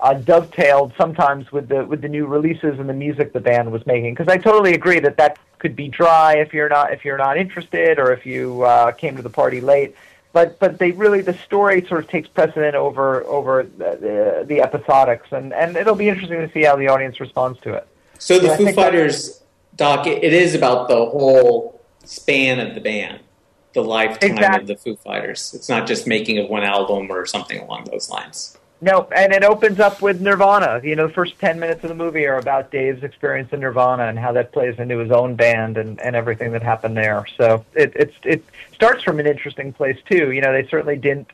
uh, 0.00 0.14
dovetailed 0.14 0.92
sometimes 0.96 1.50
with 1.50 1.68
the 1.68 1.84
with 1.84 2.02
the 2.02 2.08
new 2.08 2.26
releases 2.26 2.78
and 2.78 2.88
the 2.88 2.94
music 2.94 3.32
the 3.32 3.40
band 3.40 3.72
was 3.72 3.86
making. 3.86 4.14
Because 4.14 4.28
I 4.28 4.36
totally 4.36 4.74
agree 4.74 5.00
that 5.00 5.16
that 5.16 5.38
could 5.58 5.74
be 5.74 5.88
dry 5.88 6.34
if 6.34 6.52
you're 6.52 6.68
not 6.68 6.92
if 6.92 7.04
you're 7.04 7.18
not 7.18 7.36
interested 7.36 7.98
or 7.98 8.12
if 8.12 8.26
you 8.26 8.62
uh, 8.62 8.92
came 8.92 9.16
to 9.16 9.22
the 9.22 9.30
party 9.30 9.60
late. 9.60 9.96
But 10.32 10.58
but 10.58 10.78
they 10.78 10.92
really 10.92 11.22
the 11.22 11.34
story 11.34 11.86
sort 11.86 12.04
of 12.04 12.10
takes 12.10 12.28
precedent 12.28 12.74
over 12.74 13.24
over 13.24 13.62
the, 13.62 13.98
the, 14.00 14.44
the 14.46 14.58
episodics, 14.58 15.32
and 15.32 15.52
and 15.52 15.76
it'll 15.76 15.94
be 15.94 16.08
interesting 16.08 16.38
to 16.38 16.52
see 16.52 16.64
how 16.64 16.76
the 16.76 16.88
audience 16.88 17.18
responds 17.18 17.58
to 17.60 17.72
it. 17.74 17.88
So 18.18 18.38
the 18.38 18.56
Foo 18.56 18.72
Fighters 18.72 19.42
doc, 19.76 20.06
it, 20.06 20.22
it 20.22 20.32
is 20.34 20.54
about 20.54 20.88
the 20.88 20.96
whole 20.96 21.80
span 22.04 22.60
of 22.60 22.74
the 22.74 22.80
band, 22.80 23.20
the 23.72 23.82
lifetime 23.82 24.32
exactly. 24.32 24.60
of 24.60 24.66
the 24.66 24.76
Foo 24.76 24.96
Fighters. 24.96 25.54
It's 25.54 25.68
not 25.68 25.86
just 25.86 26.06
making 26.06 26.38
of 26.38 26.50
one 26.50 26.64
album 26.64 27.10
or 27.10 27.24
something 27.24 27.58
along 27.58 27.84
those 27.84 28.10
lines. 28.10 28.57
No, 28.80 29.08
and 29.14 29.32
it 29.32 29.42
opens 29.42 29.80
up 29.80 30.00
with 30.00 30.20
Nirvana. 30.20 30.80
You 30.84 30.94
know, 30.94 31.08
the 31.08 31.12
first 31.12 31.36
ten 31.40 31.58
minutes 31.58 31.82
of 31.82 31.88
the 31.88 31.96
movie 31.96 32.26
are 32.26 32.38
about 32.38 32.70
Dave's 32.70 33.02
experience 33.02 33.52
in 33.52 33.58
Nirvana 33.58 34.04
and 34.04 34.16
how 34.16 34.30
that 34.32 34.52
plays 34.52 34.78
into 34.78 34.98
his 34.98 35.10
own 35.10 35.34
band 35.34 35.76
and, 35.76 36.00
and 36.00 36.14
everything 36.14 36.52
that 36.52 36.62
happened 36.62 36.96
there. 36.96 37.26
So 37.36 37.64
it 37.74 37.92
it's 37.96 38.14
it 38.22 38.44
starts 38.72 39.02
from 39.02 39.18
an 39.18 39.26
interesting 39.26 39.72
place 39.72 39.98
too. 40.08 40.30
You 40.30 40.40
know, 40.40 40.52
they 40.52 40.68
certainly 40.68 40.96
didn't, 40.96 41.28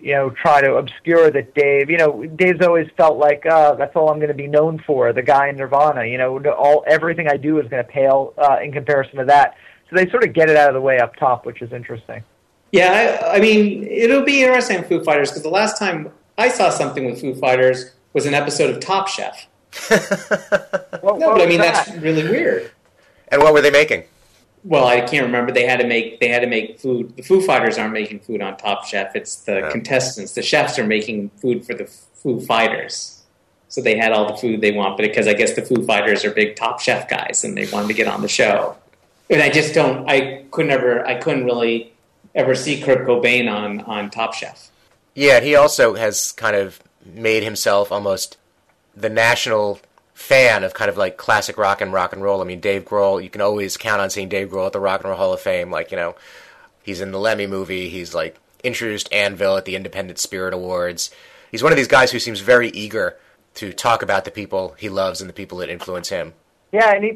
you 0.00 0.12
know, 0.12 0.30
try 0.30 0.62
to 0.62 0.76
obscure 0.76 1.30
that 1.30 1.54
Dave. 1.54 1.90
You 1.90 1.98
know, 1.98 2.24
Dave's 2.24 2.64
always 2.64 2.88
felt 2.96 3.18
like, 3.18 3.44
uh, 3.44 3.74
that's 3.74 3.94
all 3.94 4.08
I'm 4.08 4.16
going 4.16 4.28
to 4.28 4.34
be 4.34 4.46
known 4.46 4.78
for, 4.78 5.12
the 5.12 5.22
guy 5.22 5.48
in 5.48 5.56
Nirvana. 5.56 6.06
You 6.06 6.16
know, 6.16 6.38
all 6.54 6.84
everything 6.86 7.28
I 7.28 7.36
do 7.36 7.58
is 7.58 7.68
going 7.68 7.84
to 7.84 7.90
pale 7.90 8.32
uh, 8.38 8.60
in 8.62 8.72
comparison 8.72 9.18
to 9.18 9.26
that. 9.26 9.58
So 9.90 9.96
they 9.96 10.08
sort 10.08 10.24
of 10.24 10.32
get 10.32 10.48
it 10.48 10.56
out 10.56 10.70
of 10.70 10.74
the 10.74 10.80
way 10.80 11.00
up 11.00 11.16
top, 11.16 11.44
which 11.44 11.60
is 11.60 11.70
interesting. 11.74 12.24
Yeah, 12.70 13.20
I, 13.22 13.36
I 13.36 13.40
mean, 13.40 13.84
it'll 13.84 14.24
be 14.24 14.42
interesting 14.42 14.82
Foo 14.84 15.04
Fighters 15.04 15.28
because 15.28 15.42
the 15.42 15.50
last 15.50 15.78
time 15.78 16.10
I 16.38 16.48
saw 16.48 16.70
something 16.70 17.04
with 17.04 17.20
Foo 17.20 17.34
Fighters 17.34 17.92
was 18.12 18.26
an 18.26 18.34
episode 18.34 18.70
of 18.70 18.80
Top 18.80 19.08
Chef. 19.08 19.46
well, 21.02 21.18
no, 21.18 21.32
but 21.32 21.42
I 21.42 21.46
mean 21.46 21.60
that? 21.60 21.86
that's 21.86 21.98
really 21.98 22.24
weird. 22.24 22.70
And 23.28 23.42
what 23.42 23.52
were 23.52 23.60
they 23.60 23.70
making? 23.70 24.04
Well, 24.64 24.86
I 24.86 25.00
can't 25.00 25.26
remember. 25.26 25.50
They 25.50 25.66
had 25.66 25.80
to 25.80 25.86
make 25.86 26.20
they 26.20 26.28
had 26.28 26.40
to 26.40 26.46
make 26.46 26.78
food. 26.78 27.16
The 27.16 27.22
Foo 27.22 27.40
Fighters 27.40 27.78
aren't 27.78 27.92
making 27.92 28.20
food 28.20 28.42
on 28.42 28.56
Top 28.56 28.84
Chef. 28.84 29.16
It's 29.16 29.36
the 29.36 29.60
yeah. 29.60 29.70
contestants. 29.70 30.34
The 30.34 30.42
chefs 30.42 30.78
are 30.78 30.86
making 30.86 31.30
food 31.30 31.66
for 31.66 31.74
the 31.74 31.86
Foo 31.86 32.40
Fighters. 32.40 33.22
So 33.68 33.80
they 33.80 33.96
had 33.96 34.12
all 34.12 34.28
the 34.28 34.36
food 34.36 34.60
they 34.60 34.70
want, 34.70 34.98
but 34.98 35.04
because 35.04 35.26
I 35.26 35.32
guess 35.32 35.54
the 35.54 35.62
Foo 35.62 35.84
Fighters 35.84 36.24
are 36.24 36.30
big 36.30 36.56
Top 36.56 36.78
Chef 36.78 37.08
guys 37.08 37.42
and 37.42 37.56
they 37.56 37.66
wanted 37.70 37.88
to 37.88 37.94
get 37.94 38.06
on 38.06 38.20
the 38.20 38.28
show. 38.28 38.76
And 39.30 39.42
I 39.42 39.48
just 39.48 39.74
don't. 39.74 40.08
I 40.08 40.44
couldn't 40.50 40.70
ever. 40.70 41.04
I 41.06 41.14
couldn't 41.14 41.44
really 41.44 41.92
ever 42.34 42.54
see 42.54 42.80
Kurt 42.80 43.06
Cobain 43.06 43.50
on 43.50 43.80
on 43.80 44.10
Top 44.10 44.34
Chef. 44.34 44.70
Yeah, 45.14 45.40
he 45.40 45.54
also 45.54 45.94
has 45.94 46.32
kind 46.32 46.56
of 46.56 46.80
made 47.04 47.42
himself 47.42 47.92
almost 47.92 48.38
the 48.96 49.10
national 49.10 49.80
fan 50.14 50.62
of 50.62 50.74
kind 50.74 50.88
of 50.88 50.96
like 50.96 51.16
classic 51.16 51.58
rock 51.58 51.80
and 51.80 51.92
rock 51.92 52.12
and 52.12 52.22
roll. 52.22 52.40
I 52.40 52.44
mean, 52.44 52.60
Dave 52.60 52.84
Grohl, 52.84 53.22
you 53.22 53.28
can 53.28 53.40
always 53.40 53.76
count 53.76 54.00
on 54.00 54.10
seeing 54.10 54.28
Dave 54.28 54.50
Grohl 54.50 54.66
at 54.66 54.72
the 54.72 54.80
Rock 54.80 55.00
and 55.00 55.08
Roll 55.08 55.18
Hall 55.18 55.32
of 55.32 55.40
Fame. 55.40 55.70
Like, 55.70 55.90
you 55.90 55.96
know, 55.96 56.14
he's 56.82 57.00
in 57.00 57.10
the 57.10 57.18
Lemmy 57.18 57.46
movie. 57.46 57.88
He's 57.88 58.14
like 58.14 58.38
introduced 58.62 59.12
Anvil 59.12 59.56
at 59.56 59.64
the 59.64 59.76
Independent 59.76 60.18
Spirit 60.18 60.54
Awards. 60.54 61.10
He's 61.50 61.62
one 61.62 61.72
of 61.72 61.76
these 61.76 61.88
guys 61.88 62.12
who 62.12 62.18
seems 62.18 62.40
very 62.40 62.68
eager 62.68 63.16
to 63.54 63.72
talk 63.72 64.02
about 64.02 64.24
the 64.24 64.30
people 64.30 64.74
he 64.78 64.88
loves 64.88 65.20
and 65.20 65.28
the 65.28 65.34
people 65.34 65.58
that 65.58 65.68
influence 65.68 66.08
him. 66.08 66.32
Yeah, 66.72 66.94
and 66.94 67.04
he, 67.04 67.10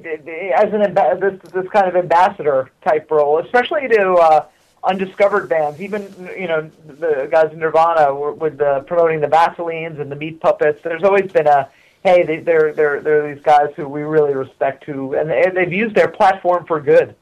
as 0.52 0.70
an 0.72 0.82
this 1.20 1.52
this 1.52 1.66
kind 1.72 1.88
of 1.88 1.96
ambassador 1.96 2.70
type 2.84 3.10
role, 3.10 3.38
especially 3.38 3.88
to 3.88 4.12
uh, 4.12 4.46
undiscovered 4.86 5.48
bands. 5.48 5.80
Even 5.80 6.02
you 6.38 6.48
know 6.48 6.70
the 6.86 7.28
guys 7.30 7.52
in 7.52 7.58
Nirvana 7.58 8.14
were, 8.14 8.32
with 8.32 8.58
the, 8.58 8.84
promoting 8.86 9.20
the 9.20 9.26
Vaselines 9.26 10.00
and 10.00 10.10
the 10.10 10.16
Meat 10.16 10.40
Puppets. 10.40 10.82
There's 10.82 11.02
always 11.02 11.30
been 11.30 11.46
a 11.46 11.68
hey, 12.02 12.22
they, 12.22 12.38
they're 12.38 12.72
they're 12.72 13.00
they're 13.00 13.34
these 13.34 13.42
guys 13.42 13.70
who 13.76 13.88
we 13.88 14.02
really 14.02 14.34
respect 14.34 14.84
who 14.84 15.14
and 15.14 15.28
they, 15.28 15.50
they've 15.54 15.72
used 15.72 15.94
their 15.94 16.08
platform 16.08 16.64
for 16.66 16.80
good. 16.80 17.14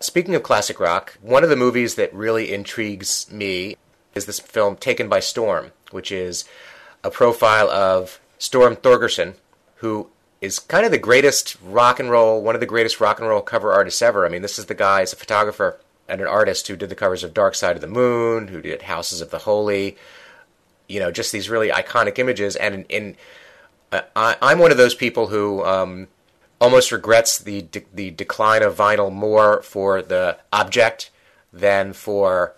Speaking 0.00 0.36
of 0.36 0.44
classic 0.44 0.78
rock, 0.78 1.18
one 1.20 1.42
of 1.42 1.50
the 1.50 1.56
movies 1.56 1.96
that 1.96 2.14
really 2.14 2.52
intrigues 2.52 3.30
me 3.32 3.76
is 4.14 4.26
this 4.26 4.38
film 4.38 4.76
Taken 4.76 5.08
by 5.08 5.18
Storm, 5.18 5.72
which 5.90 6.12
is 6.12 6.44
a 7.02 7.10
profile 7.10 7.68
of 7.68 8.20
Storm 8.38 8.76
Thorgerson, 8.76 9.34
who 9.76 10.08
is 10.40 10.60
kind 10.60 10.86
of 10.86 10.92
the 10.92 10.98
greatest 10.98 11.56
rock 11.62 11.98
and 11.98 12.10
roll, 12.10 12.42
one 12.42 12.54
of 12.54 12.60
the 12.60 12.66
greatest 12.66 13.00
rock 13.00 13.18
and 13.18 13.28
roll 13.28 13.40
cover 13.40 13.72
artists 13.72 14.00
ever. 14.00 14.24
I 14.24 14.28
mean, 14.28 14.42
this 14.42 14.58
is 14.58 14.66
the 14.66 14.74
guy, 14.74 15.02
as 15.02 15.12
a 15.12 15.16
photographer, 15.16 15.80
and 16.08 16.20
an 16.20 16.26
artist 16.26 16.68
who 16.68 16.76
did 16.76 16.88
the 16.88 16.94
covers 16.94 17.22
of 17.22 17.34
Dark 17.34 17.54
Side 17.54 17.76
of 17.76 17.82
the 17.82 17.88
Moon, 17.88 18.48
who 18.48 18.62
did 18.62 18.82
Houses 18.82 19.20
of 19.20 19.30
the 19.30 19.38
Holy, 19.38 19.96
you 20.88 21.00
know, 21.00 21.10
just 21.10 21.32
these 21.32 21.50
really 21.50 21.68
iconic 21.68 22.18
images. 22.18 22.56
And 22.56 22.74
in, 22.74 22.84
in 22.84 23.16
I, 23.92 24.36
am 24.42 24.58
one 24.58 24.70
of 24.70 24.76
those 24.76 24.94
people 24.94 25.28
who 25.28 25.64
um, 25.64 26.08
almost 26.60 26.92
regrets 26.92 27.38
the 27.38 27.62
de- 27.62 27.84
the 27.92 28.10
decline 28.10 28.62
of 28.62 28.76
vinyl 28.76 29.12
more 29.12 29.62
for 29.62 30.02
the 30.02 30.38
object 30.52 31.10
than 31.52 31.92
for 31.92 32.54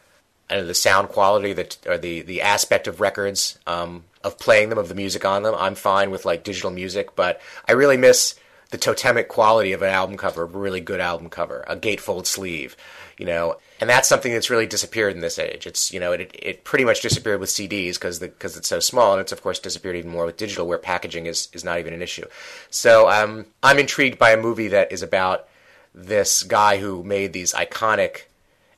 uh, 0.49 0.63
the 0.63 0.75
sound 0.75 1.09
quality 1.09 1.53
that 1.53 1.79
or 1.87 1.99
the 1.99 2.23
the 2.23 2.43
aspect 2.43 2.87
of 2.87 3.01
records 3.01 3.59
um, 3.67 4.05
of 4.25 4.39
playing 4.39 4.69
them 4.69 4.79
of 4.79 4.89
the 4.89 4.95
music 4.95 5.25
on 5.25 5.43
them. 5.43 5.55
I'm 5.57 5.75
fine 5.75 6.11
with 6.11 6.25
like 6.25 6.45
digital 6.45 6.71
music, 6.71 7.15
but 7.15 7.41
I 7.69 7.73
really 7.73 7.97
miss 7.97 8.35
the 8.71 8.79
totemic 8.79 9.29
quality 9.29 9.73
of 9.73 9.83
an 9.83 9.91
album 9.91 10.17
cover, 10.17 10.43
a 10.43 10.47
really 10.47 10.81
good 10.81 11.01
album 11.01 11.29
cover, 11.29 11.65
a 11.67 11.77
gatefold 11.77 12.27
sleeve 12.27 12.77
you 13.21 13.27
know, 13.27 13.59
and 13.83 13.91
that's 13.91 14.09
something 14.09 14.33
that's 14.33 14.49
really 14.49 14.67
disappeared 14.67 15.15
in 15.15 15.21
this 15.21 15.39
age. 15.39 15.67
It's 15.67 15.93
you 15.93 16.01
know 16.01 16.13
it 16.13 16.31
it 16.33 16.65
pretty 16.65 16.87
much 16.87 17.03
disappeared 17.03 17.39
with 17.39 17.51
CDs 17.51 17.95
because 17.95 18.19
because 18.19 18.57
it's 18.57 18.67
so 18.67 18.81
small, 18.81 19.13
and 19.13 19.21
it's 19.21 19.31
of 19.31 19.43
course 19.43 19.59
disappeared 19.59 19.97
even 19.97 20.11
more 20.11 20.25
with 20.25 20.39
digital, 20.39 20.67
where 20.67 20.79
packaging 20.79 21.27
is 21.27 21.49
is 21.53 21.63
not 21.63 21.79
even 21.79 21.93
an 21.93 22.01
issue. 22.01 22.25
So 22.71 23.11
um, 23.11 23.45
I'm 23.63 23.79
intrigued 23.79 24.19
by 24.19 24.31
a 24.31 24.41
movie 24.41 24.69
that 24.69 24.91
is 24.91 25.03
about 25.03 25.47
this 25.95 26.43
guy 26.43 26.79
who 26.79 27.05
made 27.05 27.35
these 27.35 27.53
iconic 27.53 28.23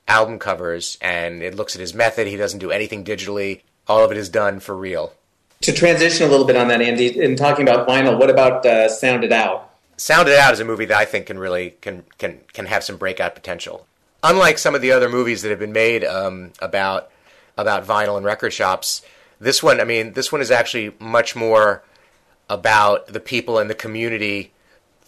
album 0.09 0.41
covers, 0.41 0.99
and 1.01 1.41
it 1.41 1.55
looks 1.55 1.77
at 1.77 1.81
his 1.81 1.95
method. 1.95 2.27
He 2.27 2.37
doesn't 2.37 2.59
do 2.59 2.73
anything 2.73 3.05
digitally. 3.05 3.61
All 3.87 4.05
of 4.05 4.11
it 4.11 4.19
is 4.19 4.29
done 4.29 4.59
for 4.59 4.77
real. 4.77 5.13
To 5.61 5.73
transition 5.73 6.27
a 6.27 6.31
little 6.31 6.47
bit 6.47 6.57
on 6.57 6.67
that, 6.67 6.83
Andy, 6.83 7.17
in 7.23 7.37
talking 7.37 7.69
about 7.69 7.87
vinyl, 7.87 8.19
what 8.19 8.29
about 8.29 8.67
uh, 8.67 8.89
Sound 8.89 9.23
It 9.23 9.31
Out? 9.31 9.71
Sound 9.97 10.29
It 10.29 10.37
Out 10.37 10.53
is 10.53 10.59
a 10.59 10.65
movie 10.65 10.87
that 10.87 10.99
I 10.99 11.05
think 11.05 11.27
can 11.27 11.39
really 11.39 11.77
can 11.81 12.03
can 12.19 12.41
can 12.53 12.67
have 12.67 12.83
some 12.83 12.97
breakout 12.97 13.37
potential 13.37 13.87
unlike 14.23 14.59
some 14.59 14.75
of 14.75 14.83
the 14.83 14.93
other 14.93 15.09
movies 15.09 15.43
that 15.43 15.51
have 15.51 15.59
been 15.59 15.73
made 15.73 16.05
um, 16.05 16.53
about 16.61 17.11
about 17.57 17.87
vinyl 17.87 18.17
and 18.17 18.25
record 18.25 18.53
shops, 18.53 19.03
this 19.39 19.63
one, 19.63 19.81
I 19.81 19.85
mean, 19.85 20.15
this 20.15 20.33
one 20.33 20.41
is 20.41 20.51
actually 20.51 20.95
much 20.99 21.37
more 21.37 21.83
about 22.49 23.09
the 23.09 23.21
people 23.21 23.59
and 23.59 23.69
the 23.69 23.75
community 23.75 24.53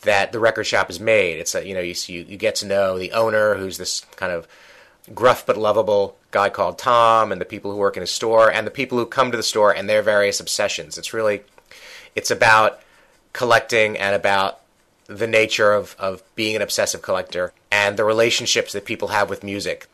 that 0.02 0.32
the 0.32 0.38
record 0.38 0.64
shop 0.64 0.90
is 0.90 1.00
made. 1.00 1.38
It's 1.38 1.54
a, 1.54 1.66
you 1.66 1.74
know 1.74 1.80
you, 1.80 1.94
you 2.06 2.36
get 2.36 2.56
to 2.56 2.66
know 2.66 2.98
the 2.98 3.12
owner, 3.12 3.54
who's 3.54 3.78
this 3.78 4.00
kind 4.16 4.32
of 4.32 4.46
gruff 5.14 5.44
but 5.44 5.56
lovable 5.56 6.16
guy 6.30 6.48
called 6.48 6.78
Tom 6.78 7.30
and 7.30 7.40
the 7.40 7.44
people 7.44 7.70
who 7.70 7.76
work 7.76 7.96
in 7.96 8.00
his 8.00 8.10
store 8.10 8.50
and 8.50 8.66
the 8.66 8.70
people 8.70 8.96
who 8.98 9.06
come 9.06 9.30
to 9.30 9.36
the 9.36 9.42
store 9.42 9.74
and 9.74 9.88
their 9.88 10.02
various 10.02 10.40
obsessions. 10.40 10.96
It's 10.98 11.12
really 11.12 11.42
it's 12.14 12.30
about 12.30 12.80
collecting 13.32 13.98
and 13.98 14.14
about 14.14 14.60
the 15.06 15.26
nature 15.26 15.72
of, 15.72 15.94
of 15.98 16.22
being 16.34 16.56
an 16.56 16.62
obsessive 16.62 17.02
collector 17.02 17.52
and 17.70 17.96
the 17.96 18.04
relationships 18.04 18.72
that 18.72 18.84
people 18.84 19.08
have 19.08 19.28
with 19.28 19.44
music. 19.44 19.88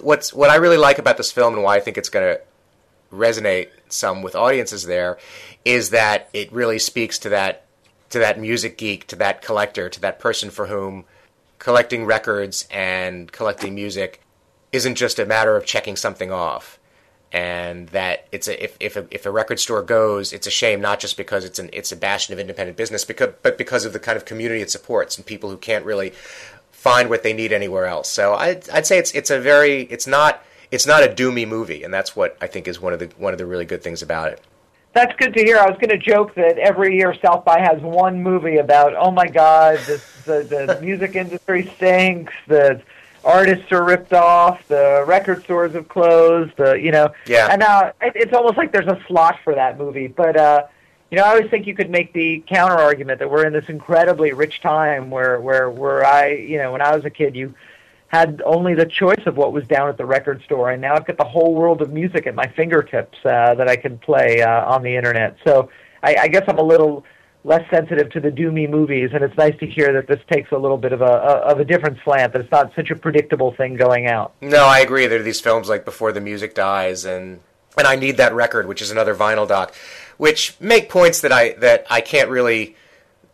What's 0.00 0.32
what 0.32 0.50
I 0.50 0.56
really 0.56 0.76
like 0.76 0.98
about 0.98 1.16
this 1.16 1.32
film 1.32 1.54
and 1.54 1.62
why 1.62 1.76
I 1.76 1.80
think 1.80 1.96
it's 1.96 2.08
going 2.08 2.36
to 2.36 2.40
resonate 3.12 3.68
some 3.88 4.22
with 4.22 4.34
audiences 4.34 4.84
there 4.84 5.18
is 5.64 5.90
that 5.90 6.28
it 6.32 6.52
really 6.52 6.78
speaks 6.78 7.18
to 7.20 7.30
that 7.30 7.64
to 8.10 8.18
that 8.18 8.40
music 8.40 8.78
geek, 8.78 9.06
to 9.06 9.16
that 9.16 9.42
collector, 9.42 9.88
to 9.88 10.00
that 10.00 10.18
person 10.18 10.50
for 10.50 10.66
whom 10.66 11.04
collecting 11.58 12.06
records 12.06 12.66
and 12.70 13.30
collecting 13.32 13.74
music 13.74 14.22
isn't 14.72 14.94
just 14.94 15.18
a 15.18 15.26
matter 15.26 15.56
of 15.56 15.66
checking 15.66 15.96
something 15.96 16.32
off. 16.32 16.77
And 17.30 17.88
that 17.88 18.26
it's 18.32 18.48
a 18.48 18.64
if 18.64 18.76
if 18.80 18.96
a, 18.96 19.06
if 19.10 19.26
a 19.26 19.30
record 19.30 19.60
store 19.60 19.82
goes, 19.82 20.32
it's 20.32 20.46
a 20.46 20.50
shame 20.50 20.80
not 20.80 20.98
just 20.98 21.16
because 21.16 21.44
it's 21.44 21.58
an 21.58 21.68
it's 21.72 21.92
a 21.92 21.96
bastion 21.96 22.32
of 22.32 22.38
independent 22.38 22.78
business, 22.78 23.04
because 23.04 23.34
but 23.42 23.58
because 23.58 23.84
of 23.84 23.92
the 23.92 23.98
kind 23.98 24.16
of 24.16 24.24
community 24.24 24.62
it 24.62 24.70
supports 24.70 25.16
and 25.16 25.26
people 25.26 25.50
who 25.50 25.58
can't 25.58 25.84
really 25.84 26.14
find 26.72 27.10
what 27.10 27.22
they 27.24 27.34
need 27.34 27.52
anywhere 27.52 27.84
else. 27.84 28.08
So 28.08 28.34
I'd 28.34 28.68
I'd 28.70 28.86
say 28.86 28.98
it's 28.98 29.12
it's 29.12 29.30
a 29.30 29.38
very 29.38 29.82
it's 29.82 30.06
not 30.06 30.42
it's 30.70 30.86
not 30.86 31.02
a 31.02 31.08
doomy 31.08 31.46
movie, 31.46 31.82
and 31.82 31.92
that's 31.92 32.14
what 32.16 32.36
I 32.40 32.46
think 32.46 32.68
is 32.68 32.80
one 32.80 32.92
of 32.92 32.98
the 32.98 33.10
one 33.18 33.34
of 33.34 33.38
the 33.38 33.46
really 33.46 33.64
good 33.64 33.82
things 33.82 34.00
about 34.00 34.32
it. 34.32 34.40
That's 34.94 35.14
good 35.16 35.34
to 35.34 35.42
hear. 35.44 35.58
I 35.58 35.68
was 35.68 35.76
going 35.78 35.90
to 35.90 35.98
joke 35.98 36.34
that 36.34 36.58
every 36.58 36.96
year 36.96 37.14
South 37.22 37.44
by 37.44 37.60
has 37.60 37.80
one 37.82 38.22
movie 38.22 38.56
about 38.56 38.94
oh 38.96 39.10
my 39.10 39.26
god, 39.26 39.78
this, 39.86 40.02
the 40.24 40.42
the 40.44 40.78
music 40.80 41.14
industry 41.14 41.70
stinks. 41.76 42.32
The 42.46 42.80
artists 43.28 43.70
are 43.70 43.84
ripped 43.84 44.12
off. 44.12 44.66
The 44.68 45.04
record 45.06 45.44
stores 45.44 45.74
have 45.74 45.88
closed. 45.88 46.56
The 46.56 46.72
you 46.74 46.90
know, 46.90 47.12
Yeah. 47.26 47.48
And 47.50 47.62
uh, 47.62 47.92
it, 48.00 48.14
it's 48.16 48.32
almost 48.32 48.56
like 48.56 48.72
there's 48.72 48.86
a 48.86 49.00
slot 49.06 49.38
for 49.44 49.54
that 49.54 49.78
movie. 49.78 50.08
But 50.08 50.36
uh, 50.36 50.66
you 51.10 51.18
know, 51.18 51.24
I 51.24 51.28
always 51.28 51.50
think 51.50 51.66
you 51.66 51.74
could 51.74 51.90
make 51.90 52.12
the 52.12 52.42
counter 52.48 52.76
argument 52.76 53.18
that 53.20 53.30
we're 53.30 53.46
in 53.46 53.52
this 53.52 53.68
incredibly 53.68 54.32
rich 54.32 54.60
time 54.60 55.10
where 55.10 55.40
where 55.40 55.70
where 55.70 56.04
I 56.04 56.30
you 56.32 56.58
know 56.58 56.72
when 56.72 56.80
I 56.80 56.96
was 56.96 57.04
a 57.04 57.10
kid 57.10 57.36
you 57.36 57.54
had 58.08 58.40
only 58.46 58.74
the 58.74 58.86
choice 58.86 59.22
of 59.26 59.36
what 59.36 59.52
was 59.52 59.66
down 59.66 59.90
at 59.90 59.98
the 59.98 60.06
record 60.06 60.42
store, 60.42 60.70
and 60.70 60.80
now 60.80 60.94
I've 60.94 61.06
got 61.06 61.18
the 61.18 61.24
whole 61.24 61.54
world 61.54 61.82
of 61.82 61.92
music 61.92 62.26
at 62.26 62.34
my 62.34 62.46
fingertips 62.46 63.18
uh, 63.24 63.54
that 63.54 63.68
I 63.68 63.76
can 63.76 63.98
play 63.98 64.40
uh, 64.40 64.64
on 64.64 64.82
the 64.82 64.96
internet. 64.96 65.36
So 65.44 65.68
I, 66.02 66.16
I 66.22 66.28
guess 66.28 66.44
I'm 66.48 66.58
a 66.58 66.62
little 66.62 67.04
less 67.48 67.68
sensitive 67.70 68.10
to 68.10 68.20
the 68.20 68.30
doomy 68.30 68.68
movies, 68.68 69.10
and 69.14 69.24
it's 69.24 69.36
nice 69.36 69.58
to 69.58 69.66
hear 69.66 69.92
that 69.94 70.06
this 70.06 70.20
takes 70.30 70.52
a 70.52 70.56
little 70.56 70.76
bit 70.76 70.92
of 70.92 71.00
a, 71.00 71.04
a 71.04 71.32
of 71.50 71.60
a 71.60 71.64
different 71.64 71.98
slant. 72.04 72.34
That 72.34 72.42
it's 72.42 72.52
not 72.52 72.72
such 72.76 72.90
a 72.90 72.96
predictable 72.96 73.52
thing 73.52 73.74
going 73.74 74.06
out. 74.06 74.34
No, 74.42 74.66
I 74.66 74.80
agree. 74.80 75.06
There 75.06 75.18
are 75.18 75.22
these 75.22 75.40
films 75.40 75.68
like 75.68 75.84
Before 75.84 76.12
the 76.12 76.20
Music 76.20 76.54
Dies 76.54 77.04
and 77.04 77.40
and 77.76 77.86
I 77.86 77.96
Need 77.96 78.18
That 78.18 78.34
Record, 78.34 78.68
which 78.68 78.82
is 78.82 78.90
another 78.90 79.14
vinyl 79.14 79.48
doc, 79.48 79.74
which 80.18 80.60
make 80.60 80.90
points 80.90 81.22
that 81.22 81.32
I 81.32 81.54
that 81.54 81.86
I 81.90 82.02
can't 82.02 82.28
really 82.28 82.76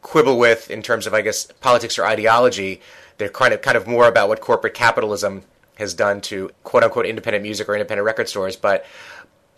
quibble 0.03 0.39
with 0.39 0.71
in 0.71 0.81
terms 0.81 1.07
of 1.07 1.13
I 1.13 1.21
guess 1.21 1.47
politics 1.61 1.99
or 1.99 2.07
ideology. 2.07 2.81
They're 3.19 3.29
kind 3.29 3.53
of 3.53 3.63
kind 3.63 3.77
of 3.77 3.87
more 3.87 4.07
about 4.07 4.29
what 4.29 4.41
corporate 4.41 4.75
capitalism 4.75 5.43
has 5.77 5.93
done 5.93 6.21
to 6.21 6.51
quote 6.63 6.85
unquote 6.85 7.07
independent 7.07 7.43
music 7.43 7.69
or 7.69 7.75
independent 7.75 8.07
record 8.07 8.29
stores, 8.29 8.55
but 8.55 8.87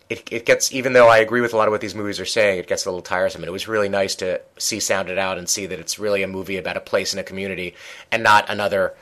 it, 0.09 0.28
it 0.30 0.46
gets 0.46 0.72
even 0.72 0.92
though 0.92 1.09
I 1.09 1.18
agree 1.18 1.40
with 1.40 1.52
a 1.52 1.57
lot 1.57 1.68
of 1.68 1.72
what 1.72 1.80
these 1.80 1.94
movies 1.94 2.20
are 2.20 2.26
saying, 2.26 2.59
it 2.59 2.66
gets 2.66 2.86
a 2.86 2.88
little 2.88 3.02
tiresome. 3.02 3.42
And 3.42 3.48
it 3.48 3.52
was 3.52 3.66
really 3.66 3.88
nice 3.88 4.14
to 4.16 4.40
see 4.59 4.80
Sound 4.80 5.09
It 5.11 5.18
Out 5.18 5.38
and 5.38 5.48
see 5.48 5.66
that 5.66 5.78
it's 5.78 5.98
really 5.98 6.22
a 6.22 6.28
movie 6.28 6.57
about 6.57 6.76
a 6.76 6.80
place 6.80 7.12
in 7.12 7.18
a 7.18 7.24
community 7.24 7.74
and 8.12 8.22
not 8.22 8.48
another 8.48 8.94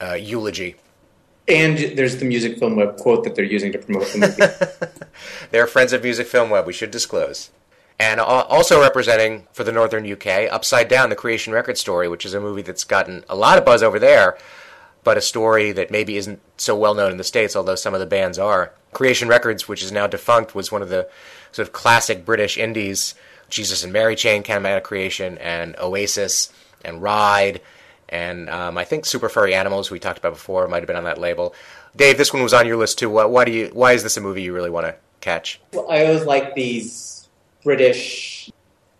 uh, 0.00 0.14
eulogy 0.14 0.76
And 1.48 1.78
there's 1.96 2.18
the 2.18 2.24
music 2.24 2.58
film 2.58 2.76
web 2.76 2.96
quote 2.98 3.24
that 3.24 3.34
they're 3.34 3.44
using 3.44 3.72
to 3.72 3.78
promote 3.78 4.06
the 4.08 4.18
movie. 4.18 5.06
They're 5.50 5.66
friends 5.66 5.92
of 5.92 6.02
Music 6.02 6.26
Film 6.26 6.50
Web, 6.50 6.66
we 6.66 6.72
should 6.72 6.90
disclose. 6.90 7.50
And 7.98 8.20
also 8.20 8.80
representing 8.80 9.46
for 9.52 9.64
the 9.64 9.72
Northern 9.72 10.10
UK, 10.10 10.52
Upside 10.52 10.88
Down, 10.88 11.08
the 11.08 11.16
Creation 11.16 11.52
Record 11.54 11.78
Story, 11.78 12.08
which 12.08 12.26
is 12.26 12.34
a 12.34 12.40
movie 12.40 12.62
that's 12.62 12.84
gotten 12.84 13.24
a 13.28 13.34
lot 13.34 13.56
of 13.56 13.64
buzz 13.64 13.82
over 13.82 13.98
there, 13.98 14.36
but 15.02 15.16
a 15.16 15.22
story 15.22 15.72
that 15.72 15.90
maybe 15.90 16.16
isn't 16.16 16.40
so 16.58 16.76
well 16.76 16.94
known 16.94 17.12
in 17.12 17.16
the 17.16 17.24
States, 17.24 17.56
although 17.56 17.74
some 17.74 17.94
of 17.94 18.00
the 18.00 18.06
bands 18.06 18.38
are. 18.38 18.74
Creation 18.96 19.28
Records, 19.28 19.68
which 19.68 19.82
is 19.82 19.92
now 19.92 20.06
defunct, 20.06 20.54
was 20.54 20.72
one 20.72 20.80
of 20.80 20.88
the 20.88 21.06
sort 21.52 21.68
of 21.68 21.74
classic 21.74 22.24
British 22.24 22.56
indies. 22.56 23.14
Jesus 23.50 23.84
and 23.84 23.92
Mary 23.92 24.16
Chain 24.16 24.42
came 24.42 24.64
out 24.64 24.78
of 24.78 24.84
Creation, 24.84 25.36
and 25.36 25.76
Oasis, 25.78 26.50
and 26.82 27.02
Ride, 27.02 27.60
and 28.08 28.48
um, 28.48 28.78
I 28.78 28.84
think 28.84 29.04
Super 29.04 29.28
Furry 29.28 29.54
Animals, 29.54 29.90
we 29.90 29.98
talked 29.98 30.18
about 30.18 30.32
before, 30.32 30.66
might 30.66 30.78
have 30.78 30.86
been 30.86 30.96
on 30.96 31.04
that 31.04 31.18
label. 31.18 31.54
Dave, 31.94 32.16
this 32.16 32.32
one 32.32 32.42
was 32.42 32.54
on 32.54 32.66
your 32.66 32.78
list 32.78 32.98
too. 32.98 33.10
Why, 33.10 33.26
why 33.26 33.44
do 33.44 33.52
you? 33.52 33.70
Why 33.74 33.92
is 33.92 34.02
this 34.02 34.16
a 34.16 34.20
movie 34.22 34.42
you 34.42 34.54
really 34.54 34.70
want 34.70 34.86
to 34.86 34.94
catch? 35.20 35.60
Well, 35.74 35.90
I 35.90 36.06
always 36.06 36.24
like 36.24 36.54
these 36.54 37.28
British 37.64 38.50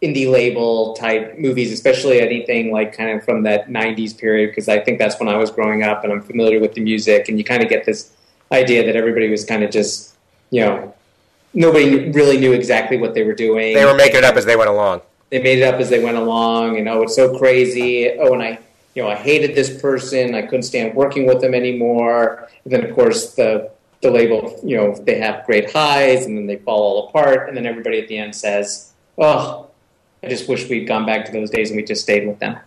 indie 0.02 0.30
label 0.30 0.92
type 0.92 1.38
movies, 1.38 1.72
especially 1.72 2.20
anything 2.20 2.70
like 2.70 2.92
kind 2.92 3.18
of 3.18 3.24
from 3.24 3.44
that 3.44 3.68
90s 3.68 4.18
period, 4.18 4.48
because 4.48 4.68
I 4.68 4.78
think 4.78 4.98
that's 4.98 5.18
when 5.18 5.30
I 5.30 5.38
was 5.38 5.50
growing 5.50 5.84
up 5.84 6.04
and 6.04 6.12
I'm 6.12 6.20
familiar 6.20 6.60
with 6.60 6.74
the 6.74 6.82
music. 6.82 7.30
And 7.30 7.38
you 7.38 7.44
kind 7.44 7.62
of 7.62 7.70
get 7.70 7.86
this 7.86 8.12
idea 8.52 8.84
that 8.86 8.96
everybody 8.96 9.28
was 9.30 9.44
kind 9.44 9.62
of 9.62 9.70
just, 9.70 10.14
you 10.50 10.60
know, 10.60 10.94
nobody 11.54 12.10
really 12.10 12.38
knew 12.38 12.52
exactly 12.52 12.96
what 12.96 13.14
they 13.14 13.22
were 13.24 13.34
doing. 13.34 13.74
They 13.74 13.84
were 13.84 13.94
making 13.94 14.18
it 14.18 14.24
up 14.24 14.36
as 14.36 14.44
they 14.44 14.56
went 14.56 14.70
along. 14.70 15.02
they 15.30 15.42
made 15.42 15.58
it 15.58 15.64
up 15.64 15.80
as 15.80 15.90
they 15.90 16.02
went 16.02 16.16
along 16.16 16.78
and 16.78 16.88
oh 16.88 17.02
it's 17.02 17.16
so 17.16 17.36
crazy. 17.38 18.10
Oh 18.18 18.32
and 18.34 18.42
i 18.42 18.58
you 18.94 19.02
know 19.02 19.08
i 19.08 19.14
hated 19.14 19.56
this 19.56 19.80
person. 19.80 20.34
I 20.34 20.42
couldn't 20.42 20.62
stand 20.62 20.94
working 20.94 21.26
with 21.26 21.40
them 21.40 21.54
anymore. 21.54 22.48
And 22.64 22.72
then 22.72 22.84
of 22.84 22.94
course 22.94 23.34
the 23.34 23.70
the 24.02 24.10
label 24.10 24.60
you 24.62 24.76
know 24.76 24.94
they 24.94 25.18
have 25.18 25.44
great 25.46 25.72
highs 25.72 26.26
and 26.26 26.36
then 26.36 26.46
they 26.46 26.56
fall 26.56 26.80
all 26.82 27.08
apart. 27.08 27.48
And 27.48 27.56
then 27.56 27.66
everybody 27.66 27.98
at 27.98 28.08
the 28.08 28.18
end 28.18 28.34
says 28.36 28.92
oh 29.18 29.68
i 30.22 30.28
just 30.28 30.48
wish 30.48 30.68
we'd 30.68 30.86
gone 30.86 31.06
back 31.06 31.24
to 31.24 31.32
those 31.32 31.50
days 31.50 31.70
and 31.70 31.76
we 31.76 31.82
just 31.82 32.02
stayed 32.02 32.26
with 32.28 32.38
them 32.38 32.58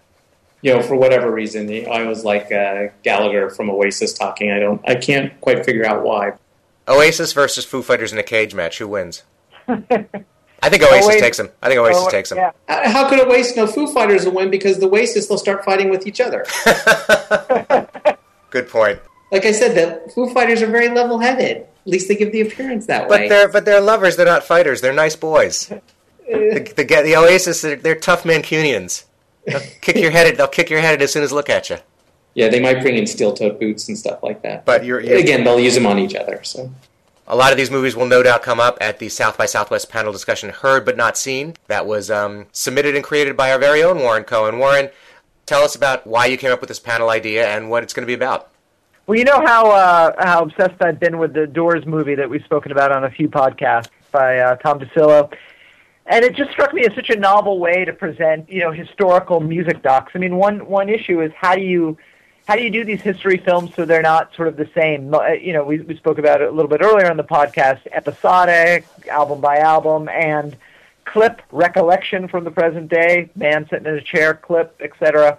you 0.61 0.73
know 0.73 0.81
for 0.81 0.95
whatever 0.95 1.31
reason 1.31 1.69
i 1.89 2.03
was 2.03 2.23
like 2.25 2.51
uh, 2.51 2.87
gallagher 3.03 3.49
from 3.49 3.69
oasis 3.69 4.13
talking 4.13 4.51
i 4.51 4.59
don't 4.59 4.81
i 4.87 4.95
can't 4.95 5.39
quite 5.41 5.65
figure 5.65 5.85
out 5.85 6.03
why 6.03 6.33
Oasis 6.87 7.33
versus 7.33 7.65
Foo 7.65 7.83
Fighters 7.83 8.11
in 8.11 8.17
a 8.17 8.23
cage 8.23 8.55
match. 8.55 8.79
Who 8.79 8.87
wins? 8.87 9.21
I 9.67 9.75
think 9.77 10.81
Oasis 10.81 11.05
Oasis- 11.05 11.21
takes 11.21 11.39
him. 11.39 11.49
I 11.61 11.67
think 11.67 11.79
Oasis 11.79 12.03
Oh, 12.03 12.09
takes 12.09 12.31
him. 12.31 12.39
Yeah. 12.39 12.51
Uh, 12.67 12.89
how 12.89 13.07
could 13.07 13.19
Oasis 13.19 13.55
no 13.55 13.67
Foo 13.67 13.93
Fighters 13.93 14.25
will 14.25 14.31
win 14.33 14.49
because 14.49 14.79
the 14.79 14.87
Oasis 14.87 15.27
they'll 15.27 15.37
start 15.37 15.63
fighting 15.63 15.91
with 15.91 16.07
each 16.07 16.19
other. 16.19 16.45
Good 18.49 18.67
point. 18.69 18.99
Like 19.31 19.45
I 19.45 19.51
said, 19.51 19.75
the 19.75 20.11
Foo 20.13 20.33
Fighters 20.33 20.63
are 20.63 20.67
very 20.67 20.89
level-headed. 20.89 21.57
At 21.57 21.67
least 21.85 22.07
they 22.07 22.15
give 22.15 22.31
the 22.31 22.41
appearance 22.41 22.87
that 22.87 23.07
But 23.07 23.19
way. 23.21 23.29
they're 23.29 23.47
but 23.49 23.65
they're 23.65 23.81
lovers. 23.81 24.15
They're 24.15 24.25
not 24.25 24.43
fighters. 24.43 24.81
They're 24.81 24.91
nice 24.91 25.15
boys. 25.15 25.67
the, 26.27 26.73
the, 26.75 26.83
the 26.83 27.15
Oasis, 27.15 27.61
they're, 27.61 27.75
they're 27.75 27.95
tough 27.99 28.23
Mancunians. 28.23 29.03
They'll 29.45 29.61
kick 29.81 29.97
your 29.97 30.11
head. 30.11 30.35
They'll 30.37 30.47
kick 30.47 30.69
your 30.69 30.79
head 30.79 31.01
as 31.01 31.11
soon 31.11 31.23
as 31.23 31.31
look 31.31 31.49
at 31.49 31.69
you. 31.69 31.77
Yeah, 32.35 32.49
they 32.49 32.59
might 32.59 32.81
bring 32.81 32.95
in 32.95 33.07
steel-toed 33.07 33.59
boots 33.59 33.87
and 33.87 33.97
stuff 33.97 34.21
like 34.21 34.41
that. 34.43 34.63
But 34.63 34.85
you're, 34.85 35.01
you're 35.01 35.17
again, 35.17 35.43
they'll 35.43 35.59
use 35.59 35.73
them 35.75 35.87
on 35.87 35.97
each 35.97 36.15
other. 36.15 36.41
So 36.43 36.71
A 37.29 37.35
lot 37.35 37.51
of 37.51 37.57
these 37.57 37.69
movies 37.69 37.95
will 37.95 38.07
no 38.07 38.23
doubt 38.23 38.41
come 38.41 38.59
up 38.59 38.79
at 38.81 38.97
the 38.97 39.07
South 39.07 39.37
by 39.37 39.45
Southwest 39.45 39.87
panel 39.87 40.11
discussion, 40.11 40.49
heard 40.49 40.83
but 40.83 40.97
not 40.97 41.15
seen. 41.15 41.53
That 41.67 41.85
was 41.85 42.09
um, 42.09 42.47
submitted 42.53 42.95
and 42.95 43.03
created 43.03 43.37
by 43.37 43.51
our 43.51 43.59
very 43.59 43.83
own 43.83 43.99
Warren 43.99 44.23
Cohen. 44.23 44.57
Warren, 44.57 44.89
tell 45.45 45.63
us 45.63 45.75
about 45.75 46.07
why 46.07 46.25
you 46.25 46.37
came 46.37 46.51
up 46.51 46.59
with 46.59 46.69
this 46.69 46.79
panel 46.79 47.11
idea 47.11 47.47
and 47.47 47.69
what 47.69 47.83
it's 47.83 47.93
going 47.93 48.01
to 48.01 48.07
be 48.07 48.15
about. 48.15 48.49
Well, 49.05 49.17
you 49.17 49.25
know 49.25 49.45
how 49.45 49.69
uh, 49.69 50.25
how 50.25 50.41
obsessed 50.43 50.81
I've 50.81 50.99
been 50.99 51.19
with 51.19 51.33
the 51.33 51.45
Doors 51.45 51.85
movie 51.85 52.15
that 52.15 52.27
we've 52.27 52.43
spoken 52.45 52.71
about 52.71 52.91
on 52.91 53.03
a 53.03 53.11
few 53.11 53.29
podcasts 53.29 53.89
by 54.11 54.39
uh, 54.39 54.55
Tom 54.55 54.79
DiCillo, 54.79 55.31
and 56.09 56.25
it 56.25 56.35
just 56.35 56.51
struck 56.51 56.73
me 56.73 56.83
as 56.85 56.93
such 56.95 57.09
a 57.11 57.15
novel 57.15 57.59
way 57.59 57.85
to 57.85 57.93
present, 57.93 58.49
you 58.49 58.61
know, 58.61 58.71
historical 58.71 59.39
music 59.39 59.83
docs. 59.83 60.11
I 60.15 60.17
mean, 60.17 60.35
one 60.35 60.65
one 60.65 60.89
issue 60.89 61.21
is 61.21 61.31
how 61.33 61.55
do 61.55 61.61
you 61.61 61.97
how 62.47 62.55
do 62.55 62.63
you 62.63 62.71
do 62.71 62.83
these 62.83 63.01
history 63.01 63.37
films 63.37 63.75
so 63.75 63.85
they're 63.85 64.01
not 64.01 64.33
sort 64.35 64.47
of 64.47 64.57
the 64.57 64.67
same? 64.75 65.13
Uh, 65.13 65.29
You 65.33 65.53
know, 65.53 65.63
we 65.63 65.79
we 65.79 65.95
spoke 65.95 66.17
about 66.17 66.41
it 66.41 66.49
a 66.49 66.51
little 66.51 66.69
bit 66.69 66.81
earlier 66.81 67.09
on 67.09 67.15
the 67.15 67.23
podcast, 67.23 67.81
episodic, 67.91 68.85
album 69.09 69.39
by 69.39 69.59
album, 69.59 70.09
and 70.09 70.57
clip 71.05 71.41
recollection 71.51 72.27
from 72.27 72.43
the 72.43 72.51
present 72.51 72.89
day, 72.89 73.29
man 73.35 73.67
sitting 73.69 73.85
in 73.85 73.93
a 73.93 74.01
chair 74.01 74.33
clip, 74.33 74.75
etc 74.81 75.37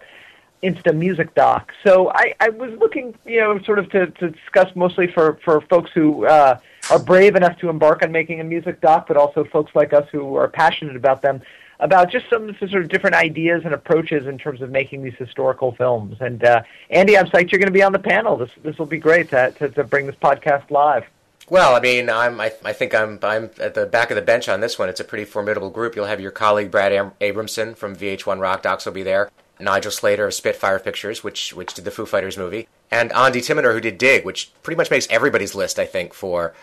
insta 0.62 0.94
music 0.94 1.34
doc. 1.34 1.72
So 1.84 2.10
I, 2.14 2.34
I 2.40 2.50
was 2.50 2.72
looking, 2.78 3.14
you 3.24 3.40
know, 3.40 3.58
sort 3.62 3.78
of 3.78 3.90
to, 3.90 4.06
to 4.06 4.30
discuss 4.30 4.74
mostly 4.74 5.06
for, 5.06 5.38
for 5.44 5.60
folks 5.62 5.90
who 5.92 6.26
uh, 6.26 6.58
are 6.90 6.98
brave 6.98 7.36
enough 7.36 7.58
to 7.58 7.68
embark 7.68 8.02
on 8.02 8.12
making 8.12 8.40
a 8.40 8.44
music 8.44 8.80
doc, 8.80 9.06
but 9.08 9.16
also 9.16 9.44
folks 9.44 9.74
like 9.74 9.92
us 9.92 10.08
who 10.10 10.36
are 10.36 10.48
passionate 10.48 10.96
about 10.96 11.22
them, 11.22 11.40
about 11.80 12.10
just 12.10 12.28
some 12.28 12.54
sort 12.58 12.82
of 12.82 12.88
different 12.88 13.16
ideas 13.16 13.62
and 13.64 13.72
approaches 13.72 14.26
in 14.26 14.36
terms 14.36 14.60
of 14.60 14.70
making 14.70 15.02
these 15.02 15.14
historical 15.14 15.72
films. 15.72 16.16
And 16.20 16.44
uh, 16.44 16.62
Andy, 16.90 17.16
I'm 17.16 17.26
psyched 17.26 17.52
you're 17.52 17.58
going 17.58 17.66
to 17.66 17.70
be 17.72 17.82
on 17.82 17.92
the 17.92 17.98
panel. 17.98 18.36
This 18.36 18.50
this 18.62 18.78
will 18.78 18.86
be 18.86 18.98
great 18.98 19.30
to, 19.30 19.52
to, 19.52 19.68
to 19.70 19.84
bring 19.84 20.06
this 20.06 20.16
podcast 20.16 20.70
live. 20.70 21.04
Well, 21.48 21.74
I 21.74 21.80
mean, 21.80 22.08
I'm, 22.08 22.40
I, 22.40 22.52
I 22.64 22.72
think 22.72 22.94
I'm, 22.94 23.18
I'm 23.22 23.50
at 23.58 23.74
the 23.74 23.84
back 23.84 24.10
of 24.12 24.14
the 24.14 24.22
bench 24.22 24.48
on 24.48 24.60
this 24.60 24.78
one. 24.78 24.88
It's 24.88 25.00
a 25.00 25.04
pretty 25.04 25.24
formidable 25.24 25.70
group. 25.70 25.96
You'll 25.96 26.06
have 26.06 26.20
your 26.20 26.30
colleague 26.30 26.70
Brad 26.70 26.92
Am- 26.92 27.10
Abramson 27.20 27.76
from 27.76 27.96
VH1 27.96 28.38
Rock 28.38 28.62
Docs 28.62 28.86
will 28.86 28.92
be 28.92 29.02
there. 29.02 29.30
Nigel 29.62 29.90
Slater 29.90 30.26
of 30.26 30.34
Spitfire 30.34 30.78
Pictures, 30.78 31.22
which 31.24 31.54
which 31.54 31.74
did 31.74 31.84
the 31.84 31.90
Foo 31.90 32.06
Fighters 32.06 32.38
movie, 32.38 32.68
and 32.90 33.10
Ondi 33.12 33.40
Timoner, 33.40 33.72
who 33.72 33.80
did 33.80 33.98
Dig, 33.98 34.24
which 34.24 34.50
pretty 34.62 34.76
much 34.76 34.90
makes 34.90 35.06
everybody's 35.10 35.54
list, 35.54 35.78
I 35.78 35.86
think, 35.86 36.14
for 36.14 36.54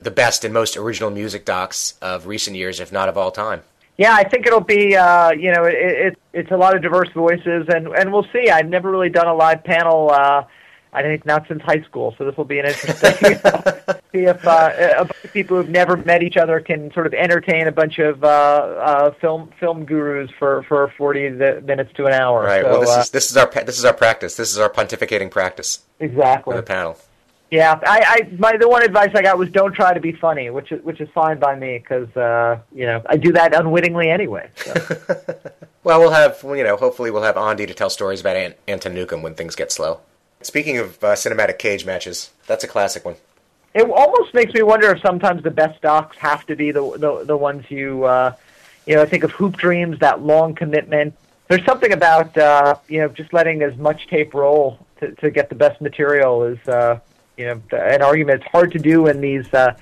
the 0.00 0.10
best 0.10 0.44
and 0.44 0.54
most 0.54 0.76
original 0.76 1.10
music 1.10 1.44
docs 1.44 1.94
of 2.00 2.26
recent 2.26 2.56
years, 2.56 2.80
if 2.80 2.92
not 2.92 3.08
of 3.08 3.18
all 3.18 3.30
time. 3.30 3.62
Yeah, 3.96 4.14
I 4.14 4.22
think 4.22 4.46
it'll 4.46 4.60
be 4.60 4.94
uh, 4.94 5.32
you 5.32 5.52
know 5.52 5.64
it, 5.64 5.74
it, 5.74 6.18
it's 6.32 6.50
a 6.50 6.56
lot 6.56 6.76
of 6.76 6.82
diverse 6.82 7.10
voices, 7.12 7.66
and 7.68 7.88
and 7.88 8.12
we'll 8.12 8.26
see. 8.32 8.48
I've 8.48 8.68
never 8.68 8.90
really 8.90 9.10
done 9.10 9.26
a 9.26 9.34
live 9.34 9.64
panel. 9.64 10.10
Uh, 10.10 10.44
I 10.92 11.02
think 11.02 11.26
not 11.26 11.46
since 11.48 11.62
high 11.62 11.82
school, 11.82 12.14
so 12.16 12.24
this 12.24 12.36
will 12.36 12.44
be 12.44 12.58
an 12.58 12.66
interesting. 12.66 13.34
see 14.12 14.24
if 14.24 14.46
uh, 14.46 14.72
a 14.98 15.04
bunch 15.04 15.24
of 15.24 15.32
people 15.32 15.56
who've 15.56 15.68
never 15.68 15.96
met 15.96 16.22
each 16.22 16.36
other 16.36 16.60
can 16.60 16.92
sort 16.92 17.06
of 17.06 17.14
entertain 17.14 17.66
a 17.66 17.72
bunch 17.72 17.98
of 17.98 18.24
uh, 18.24 18.26
uh, 18.26 19.10
film 19.20 19.50
film 19.60 19.84
gurus 19.84 20.30
for, 20.38 20.62
for 20.64 20.92
forty 20.96 21.28
minutes 21.28 21.92
to 21.94 22.06
an 22.06 22.12
hour. 22.12 22.44
Right. 22.44 22.62
So, 22.62 22.70
well, 22.70 22.80
this 22.80 22.90
uh, 22.90 23.00
is 23.00 23.10
this 23.10 23.30
is 23.30 23.36
our 23.36 23.50
this 23.64 23.78
is 23.78 23.84
our 23.84 23.94
practice. 23.94 24.36
This 24.36 24.50
is 24.50 24.58
our 24.58 24.70
pontificating 24.70 25.30
practice 25.30 25.80
exactly 26.00 26.52
for 26.52 26.56
the 26.56 26.62
panel. 26.66 26.98
Yeah, 27.50 27.80
I, 27.86 28.04
I 28.06 28.36
my 28.38 28.56
the 28.58 28.68
one 28.68 28.82
advice 28.82 29.10
I 29.14 29.22
got 29.22 29.38
was 29.38 29.50
don't 29.50 29.72
try 29.72 29.94
to 29.94 30.00
be 30.00 30.12
funny, 30.12 30.50
which 30.50 30.70
is 30.70 30.82
which 30.84 31.00
is 31.00 31.08
fine 31.14 31.38
by 31.38 31.54
me 31.54 31.78
because 31.78 32.14
uh, 32.16 32.60
you 32.74 32.84
know 32.84 33.02
I 33.06 33.16
do 33.16 33.32
that 33.32 33.54
unwittingly 33.54 34.10
anyway. 34.10 34.50
So. 34.56 34.74
Well, 35.84 36.00
we'll 36.00 36.10
have 36.10 36.44
you 36.44 36.64
know 36.64 36.76
hopefully 36.76 37.10
we'll 37.10 37.22
have 37.22 37.38
Andy 37.38 37.64
to 37.64 37.72
tell 37.72 37.88
stories 37.88 38.20
about 38.20 38.36
Ant- 38.36 38.56
Anton 38.66 38.92
Newcombe 38.92 39.22
when 39.22 39.34
things 39.34 39.54
get 39.54 39.72
slow. 39.72 40.00
Speaking 40.42 40.78
of 40.78 41.02
uh, 41.02 41.14
cinematic 41.14 41.58
cage 41.58 41.84
matches, 41.84 42.30
that's 42.46 42.64
a 42.64 42.68
classic 42.68 43.04
one. 43.04 43.16
it 43.74 43.88
almost 43.90 44.34
makes 44.34 44.52
me 44.54 44.62
wonder 44.62 44.90
if 44.90 45.00
sometimes 45.00 45.42
the 45.42 45.50
best 45.50 45.80
docs 45.82 46.16
have 46.18 46.46
to 46.46 46.56
be 46.56 46.70
the 46.70 46.82
the, 46.96 47.24
the 47.24 47.36
ones 47.36 47.64
you 47.70 48.04
uh, 48.04 48.34
you 48.86 48.94
know. 48.94 49.02
I 49.02 49.06
think 49.06 49.24
of 49.24 49.32
Hoop 49.32 49.56
Dreams, 49.56 49.98
that 49.98 50.22
long 50.22 50.54
commitment. 50.54 51.14
There's 51.48 51.64
something 51.64 51.92
about 51.92 52.36
uh, 52.36 52.76
you 52.88 53.00
know 53.00 53.08
just 53.08 53.32
letting 53.32 53.62
as 53.62 53.76
much 53.76 54.06
tape 54.06 54.32
roll 54.34 54.78
to, 55.00 55.12
to 55.16 55.30
get 55.30 55.48
the 55.48 55.54
best 55.54 55.80
material 55.80 56.44
is 56.44 56.58
uh, 56.68 57.00
you 57.36 57.46
know 57.46 57.62
an 57.72 58.02
argument. 58.02 58.42
It's 58.42 58.50
hard 58.50 58.72
to 58.72 58.78
do 58.78 59.06
in 59.08 59.20
these 59.20 59.52
uh, 59.52 59.74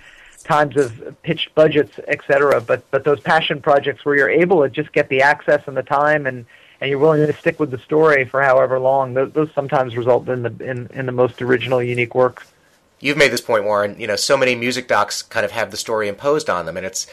times 0.44 0.76
of 0.76 1.22
pitched 1.22 1.54
budgets, 1.54 1.98
et 2.08 2.20
cetera. 2.26 2.60
But 2.60 2.90
but 2.90 3.04
those 3.04 3.20
passion 3.20 3.60
projects 3.60 4.04
where 4.04 4.16
you're 4.16 4.30
able 4.30 4.62
to 4.62 4.70
just 4.70 4.92
get 4.92 5.08
the 5.08 5.22
access 5.22 5.62
and 5.66 5.76
the 5.76 5.82
time 5.82 6.26
and 6.26 6.46
and 6.80 6.90
you're 6.90 6.98
willing 6.98 7.26
to 7.26 7.32
stick 7.32 7.58
with 7.58 7.70
the 7.70 7.78
story 7.78 8.24
for 8.24 8.42
however 8.42 8.78
long, 8.78 9.14
those, 9.14 9.32
those 9.32 9.52
sometimes 9.54 9.96
result 9.96 10.28
in 10.28 10.42
the 10.42 10.54
in, 10.60 10.88
in 10.92 11.06
the 11.06 11.12
most 11.12 11.40
original, 11.42 11.82
unique 11.82 12.14
work. 12.14 12.46
You've 13.00 13.16
made 13.16 13.30
this 13.30 13.40
point, 13.40 13.64
Warren. 13.64 13.98
You 14.00 14.06
know, 14.06 14.16
so 14.16 14.36
many 14.36 14.54
music 14.54 14.88
docs 14.88 15.22
kind 15.22 15.44
of 15.44 15.52
have 15.52 15.70
the 15.70 15.76
story 15.76 16.08
imposed 16.08 16.48
on 16.48 16.66
them, 16.66 16.76
and 16.76 16.86
it's 16.86 17.06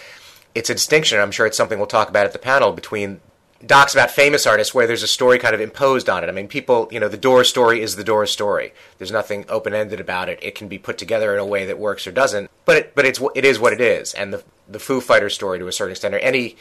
it's 0.56 0.70
a 0.70 0.74
distinction. 0.74 1.20
I'm 1.20 1.32
sure 1.32 1.46
it's 1.46 1.58
something 1.58 1.78
we'll 1.78 1.88
talk 1.88 2.10
about 2.10 2.26
at 2.26 2.34
the 2.34 2.40
panel 2.40 2.72
between 2.72 3.22
docs 3.66 3.94
about 3.94 4.12
famous 4.12 4.46
artists 4.46 4.74
where 4.74 4.88
there's 4.88 5.04
a 5.04 5.08
story 5.08 5.40
kind 5.40 5.56
of 5.56 5.62
imposed 5.62 6.10
on 6.10 6.24
it. 6.24 6.28
I 6.28 6.32
mean, 6.32 6.48
people, 6.48 6.90
you 6.92 7.00
know, 7.00 7.08
the 7.08 7.18
Doors 7.18 7.50
story 7.50 7.82
is 7.82 7.96
the 7.96 8.04
Doors 8.04 8.32
story. 8.32 8.74
There's 8.98 9.12
nothing 9.12 9.46
open 9.50 9.74
ended 9.74 10.00
about 10.00 10.30
it. 10.30 10.40
It 10.42 10.56
can 10.56 10.68
be 10.68 10.78
put 10.78 10.98
together 10.98 11.34
in 11.34 11.40
a 11.40 11.46
way 11.46 11.66
that 11.66 11.80
works 11.80 12.06
or 12.06 12.12
doesn't, 12.12 12.50
but 12.66 12.78
it, 12.78 12.96
but 12.96 13.06
it's 13.06 13.22
it 13.36 13.46
is 13.46 13.60
what 13.60 13.74
it 13.74 13.82
is. 13.82 14.14
And 14.14 14.34
the 14.34 14.44
the 14.68 14.80
Foo 14.80 15.02
Fighters 15.02 15.34
story, 15.34 15.60
to 15.60 15.68
a 15.68 15.72
certain 15.72 15.92
extent, 15.92 16.16
or 16.16 16.20
any 16.20 16.56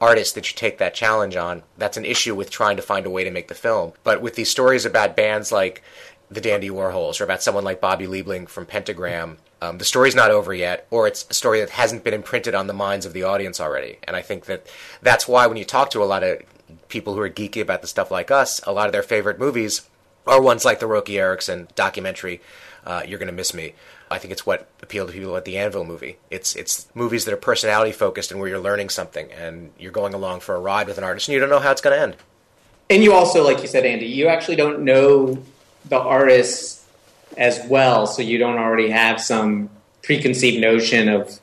artist 0.00 0.34
that 0.34 0.50
you 0.50 0.56
take 0.56 0.78
that 0.78 0.94
challenge 0.94 1.36
on, 1.36 1.62
that's 1.78 1.96
an 1.96 2.04
issue 2.04 2.34
with 2.34 2.50
trying 2.50 2.76
to 2.76 2.82
find 2.82 3.06
a 3.06 3.10
way 3.10 3.24
to 3.24 3.30
make 3.30 3.48
the 3.48 3.54
film. 3.54 3.92
But 4.04 4.20
with 4.20 4.34
these 4.34 4.50
stories 4.50 4.84
about 4.84 5.16
bands 5.16 5.50
like 5.50 5.82
the 6.30 6.40
Dandy 6.40 6.70
Warhols 6.70 7.20
or 7.20 7.24
about 7.24 7.42
someone 7.42 7.64
like 7.64 7.80
Bobby 7.80 8.06
Liebling 8.06 8.48
from 8.48 8.66
Pentagram, 8.66 9.38
um, 9.62 9.78
the 9.78 9.84
story's 9.84 10.14
not 10.14 10.30
over 10.30 10.52
yet, 10.52 10.86
or 10.90 11.06
it's 11.06 11.26
a 11.30 11.34
story 11.34 11.60
that 11.60 11.70
hasn't 11.70 12.04
been 12.04 12.14
imprinted 12.14 12.54
on 12.54 12.66
the 12.66 12.74
minds 12.74 13.06
of 13.06 13.14
the 13.14 13.22
audience 13.22 13.60
already. 13.60 13.98
And 14.04 14.14
I 14.14 14.22
think 14.22 14.46
that 14.46 14.66
that's 15.00 15.26
why 15.26 15.46
when 15.46 15.56
you 15.56 15.64
talk 15.64 15.90
to 15.90 16.02
a 16.02 16.04
lot 16.04 16.22
of 16.22 16.42
people 16.88 17.14
who 17.14 17.20
are 17.20 17.30
geeky 17.30 17.62
about 17.62 17.80
the 17.80 17.88
stuff 17.88 18.10
like 18.10 18.30
us, 18.30 18.60
a 18.66 18.72
lot 18.72 18.86
of 18.86 18.92
their 18.92 19.02
favorite 19.02 19.38
movies 19.38 19.88
are 20.26 20.42
ones 20.42 20.64
like 20.64 20.80
the 20.80 20.86
Roky 20.86 21.18
Erickson 21.18 21.68
documentary, 21.74 22.40
uh, 22.84 23.02
You're 23.06 23.18
Gonna 23.18 23.32
Miss 23.32 23.54
Me. 23.54 23.74
I 24.10 24.18
think 24.18 24.32
it's 24.32 24.46
what 24.46 24.68
appealed 24.82 25.08
to 25.08 25.14
people 25.14 25.36
at 25.36 25.44
the 25.44 25.58
Anvil 25.58 25.84
movie. 25.84 26.18
It's 26.30 26.54
it's 26.54 26.88
movies 26.94 27.24
that 27.24 27.34
are 27.34 27.38
personality 27.38 27.92
focused 27.92 28.30
and 28.30 28.38
where 28.38 28.48
you're 28.48 28.60
learning 28.60 28.90
something 28.90 29.32
and 29.32 29.72
you're 29.78 29.92
going 29.92 30.14
along 30.14 30.40
for 30.40 30.54
a 30.54 30.60
ride 30.60 30.86
with 30.86 30.98
an 30.98 31.04
artist 31.04 31.28
and 31.28 31.34
you 31.34 31.40
don't 31.40 31.50
know 31.50 31.58
how 31.58 31.72
it's 31.72 31.80
going 31.80 31.96
to 31.96 32.02
end. 32.02 32.16
And 32.88 33.02
you 33.02 33.14
also, 33.14 33.42
like 33.42 33.62
you 33.62 33.68
said, 33.68 33.84
Andy, 33.84 34.06
you 34.06 34.28
actually 34.28 34.56
don't 34.56 34.80
know 34.80 35.42
the 35.86 35.98
artists 35.98 36.84
as 37.36 37.60
well, 37.68 38.06
so 38.06 38.22
you 38.22 38.38
don't 38.38 38.58
already 38.58 38.90
have 38.90 39.20
some 39.20 39.70
preconceived 40.02 40.60
notion 40.60 41.08
of 41.08 41.40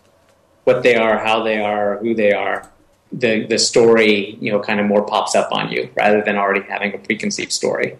what 0.63 0.83
they 0.83 0.95
are, 0.95 1.17
how 1.17 1.43
they 1.43 1.59
are, 1.59 1.97
who 1.97 2.15
they 2.15 2.31
are. 2.31 2.69
The 3.11 3.45
the 3.45 3.59
story, 3.59 4.37
you 4.39 4.51
know, 4.51 4.59
kind 4.59 4.79
of 4.79 4.85
more 4.85 5.05
pops 5.05 5.35
up 5.35 5.51
on 5.51 5.71
you 5.71 5.89
rather 5.95 6.21
than 6.23 6.37
already 6.37 6.61
having 6.61 6.93
a 6.93 6.97
preconceived 6.97 7.51
story. 7.51 7.97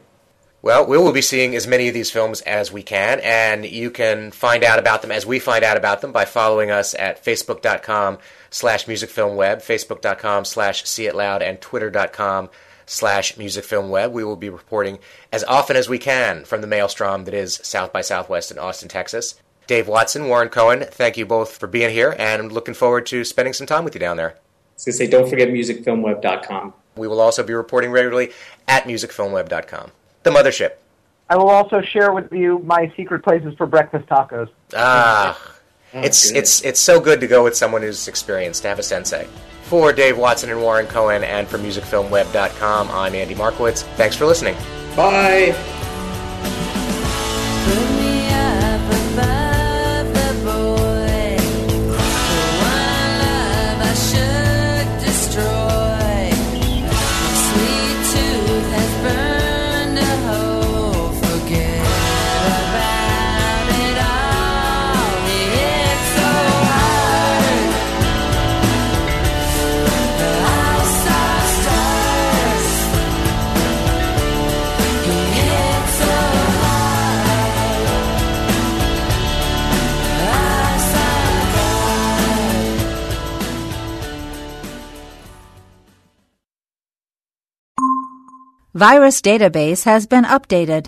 Well, 0.64 0.86
we 0.86 0.98
will 0.98 1.12
be 1.12 1.22
seeing 1.22 1.58
as 1.58 1.68
many 1.68 1.90
of 1.90 1.94
these 1.94 2.10
films 2.10 2.40
as 2.40 2.72
we 2.72 2.84
can, 2.84 3.20
and 3.20 3.66
you 3.66 3.92
can 3.92 4.32
find 4.32 4.64
out 4.64 4.80
about 4.80 5.02
them 5.02 5.12
as 5.12 5.26
we 5.26 5.38
find 5.38 5.62
out 5.62 5.76
about 5.76 6.00
them 6.00 6.14
by 6.14 6.24
following 6.24 6.72
us 6.72 6.96
at 6.96 7.22
facebook.com 7.22 8.18
slash 8.50 8.86
musicfilmweb, 8.86 9.58
facebook.com 9.58 10.46
slash 10.46 10.86
see 10.86 11.06
it 11.06 11.16
loud, 11.16 11.42
and 11.42 11.60
twitter.com 11.60 12.50
slash 12.86 13.36
musicfilmweb. 13.36 14.14
We 14.14 14.24
will 14.24 14.38
be 14.38 14.50
reporting 14.50 15.00
as 15.34 15.44
often 15.44 15.76
as 15.76 15.90
we 15.90 16.00
can 16.00 16.46
from 16.46 16.62
the 16.62 16.68
maelstrom 16.68 17.26
that 17.26 17.34
is 17.34 17.60
South 17.62 17.92
by 17.92 18.00
Southwest 18.00 18.50
in 18.50 18.58
Austin, 18.58 18.88
Texas. 18.88 19.36
Dave 19.68 19.90
Watson, 19.90 20.30
Warren 20.30 20.48
Cohen, 20.48 20.86
thank 20.90 21.18
you 21.18 21.26
both 21.26 21.58
for 21.58 21.68
being 21.68 21.92
here, 21.92 22.16
and 22.18 22.42
I'm 22.42 22.48
looking 22.48 22.74
forward 22.74 23.06
to 23.08 23.26
spending 23.26 23.54
some 23.54 23.68
time 23.68 23.84
with 23.84 23.96
you 23.96 24.00
down 24.00 24.16
there. 24.16 24.30
I 24.30 24.76
was 24.76 24.86
going 24.86 24.94
to 24.94 24.98
say, 24.98 25.08
don't 25.08 25.30
forget 25.30 25.50
musicfilmweb.com. 25.50 26.74
We 26.96 27.10
will 27.10 27.20
also 27.20 27.44
be 27.44 27.54
reporting 27.54 27.92
regularly 27.92 28.32
at 28.66 28.86
musicfilmweb.com. 28.86 29.92
The 30.24 30.30
Mothership. 30.32 30.72
I 31.30 31.38
will 31.38 31.50
also 31.50 31.82
share 31.82 32.12
with 32.14 32.32
you 32.32 32.60
my 32.60 32.92
secret 32.96 33.24
places 33.24 33.54
for 33.58 33.66
breakfast 33.66 34.08
tacos. 34.08 34.50
Ah, 34.76 35.40
Oh, 35.96 36.00
it's 36.02 36.32
good. 36.32 36.38
it's 36.40 36.62
it's 36.64 36.80
so 36.80 37.00
good 37.00 37.20
to 37.22 37.28
go 37.28 37.44
with 37.44 37.56
someone 37.56 37.82
who's 37.84 38.08
experienced 38.08 38.64
to 38.64 38.68
have 38.68 38.80
a 38.80 38.84
sensei. 38.84 39.28
For 39.64 39.94
Dave 39.94 40.18
Watson 40.18 40.50
and 40.50 40.60
Warren 40.62 40.88
Cohen, 40.88 41.24
and 41.24 41.48
for 41.48 41.58
MusicFilmWeb.com, 41.60 42.90
I'm 42.92 43.14
Andy 43.16 43.36
Markowitz. 43.36 43.84
Thanks 43.96 44.16
for 44.16 44.26
listening. 44.26 44.56
Bye. 44.96 45.54
Virus 88.76 89.22
database 89.22 89.84
has 89.84 90.08
been 90.08 90.24
updated. 90.24 90.88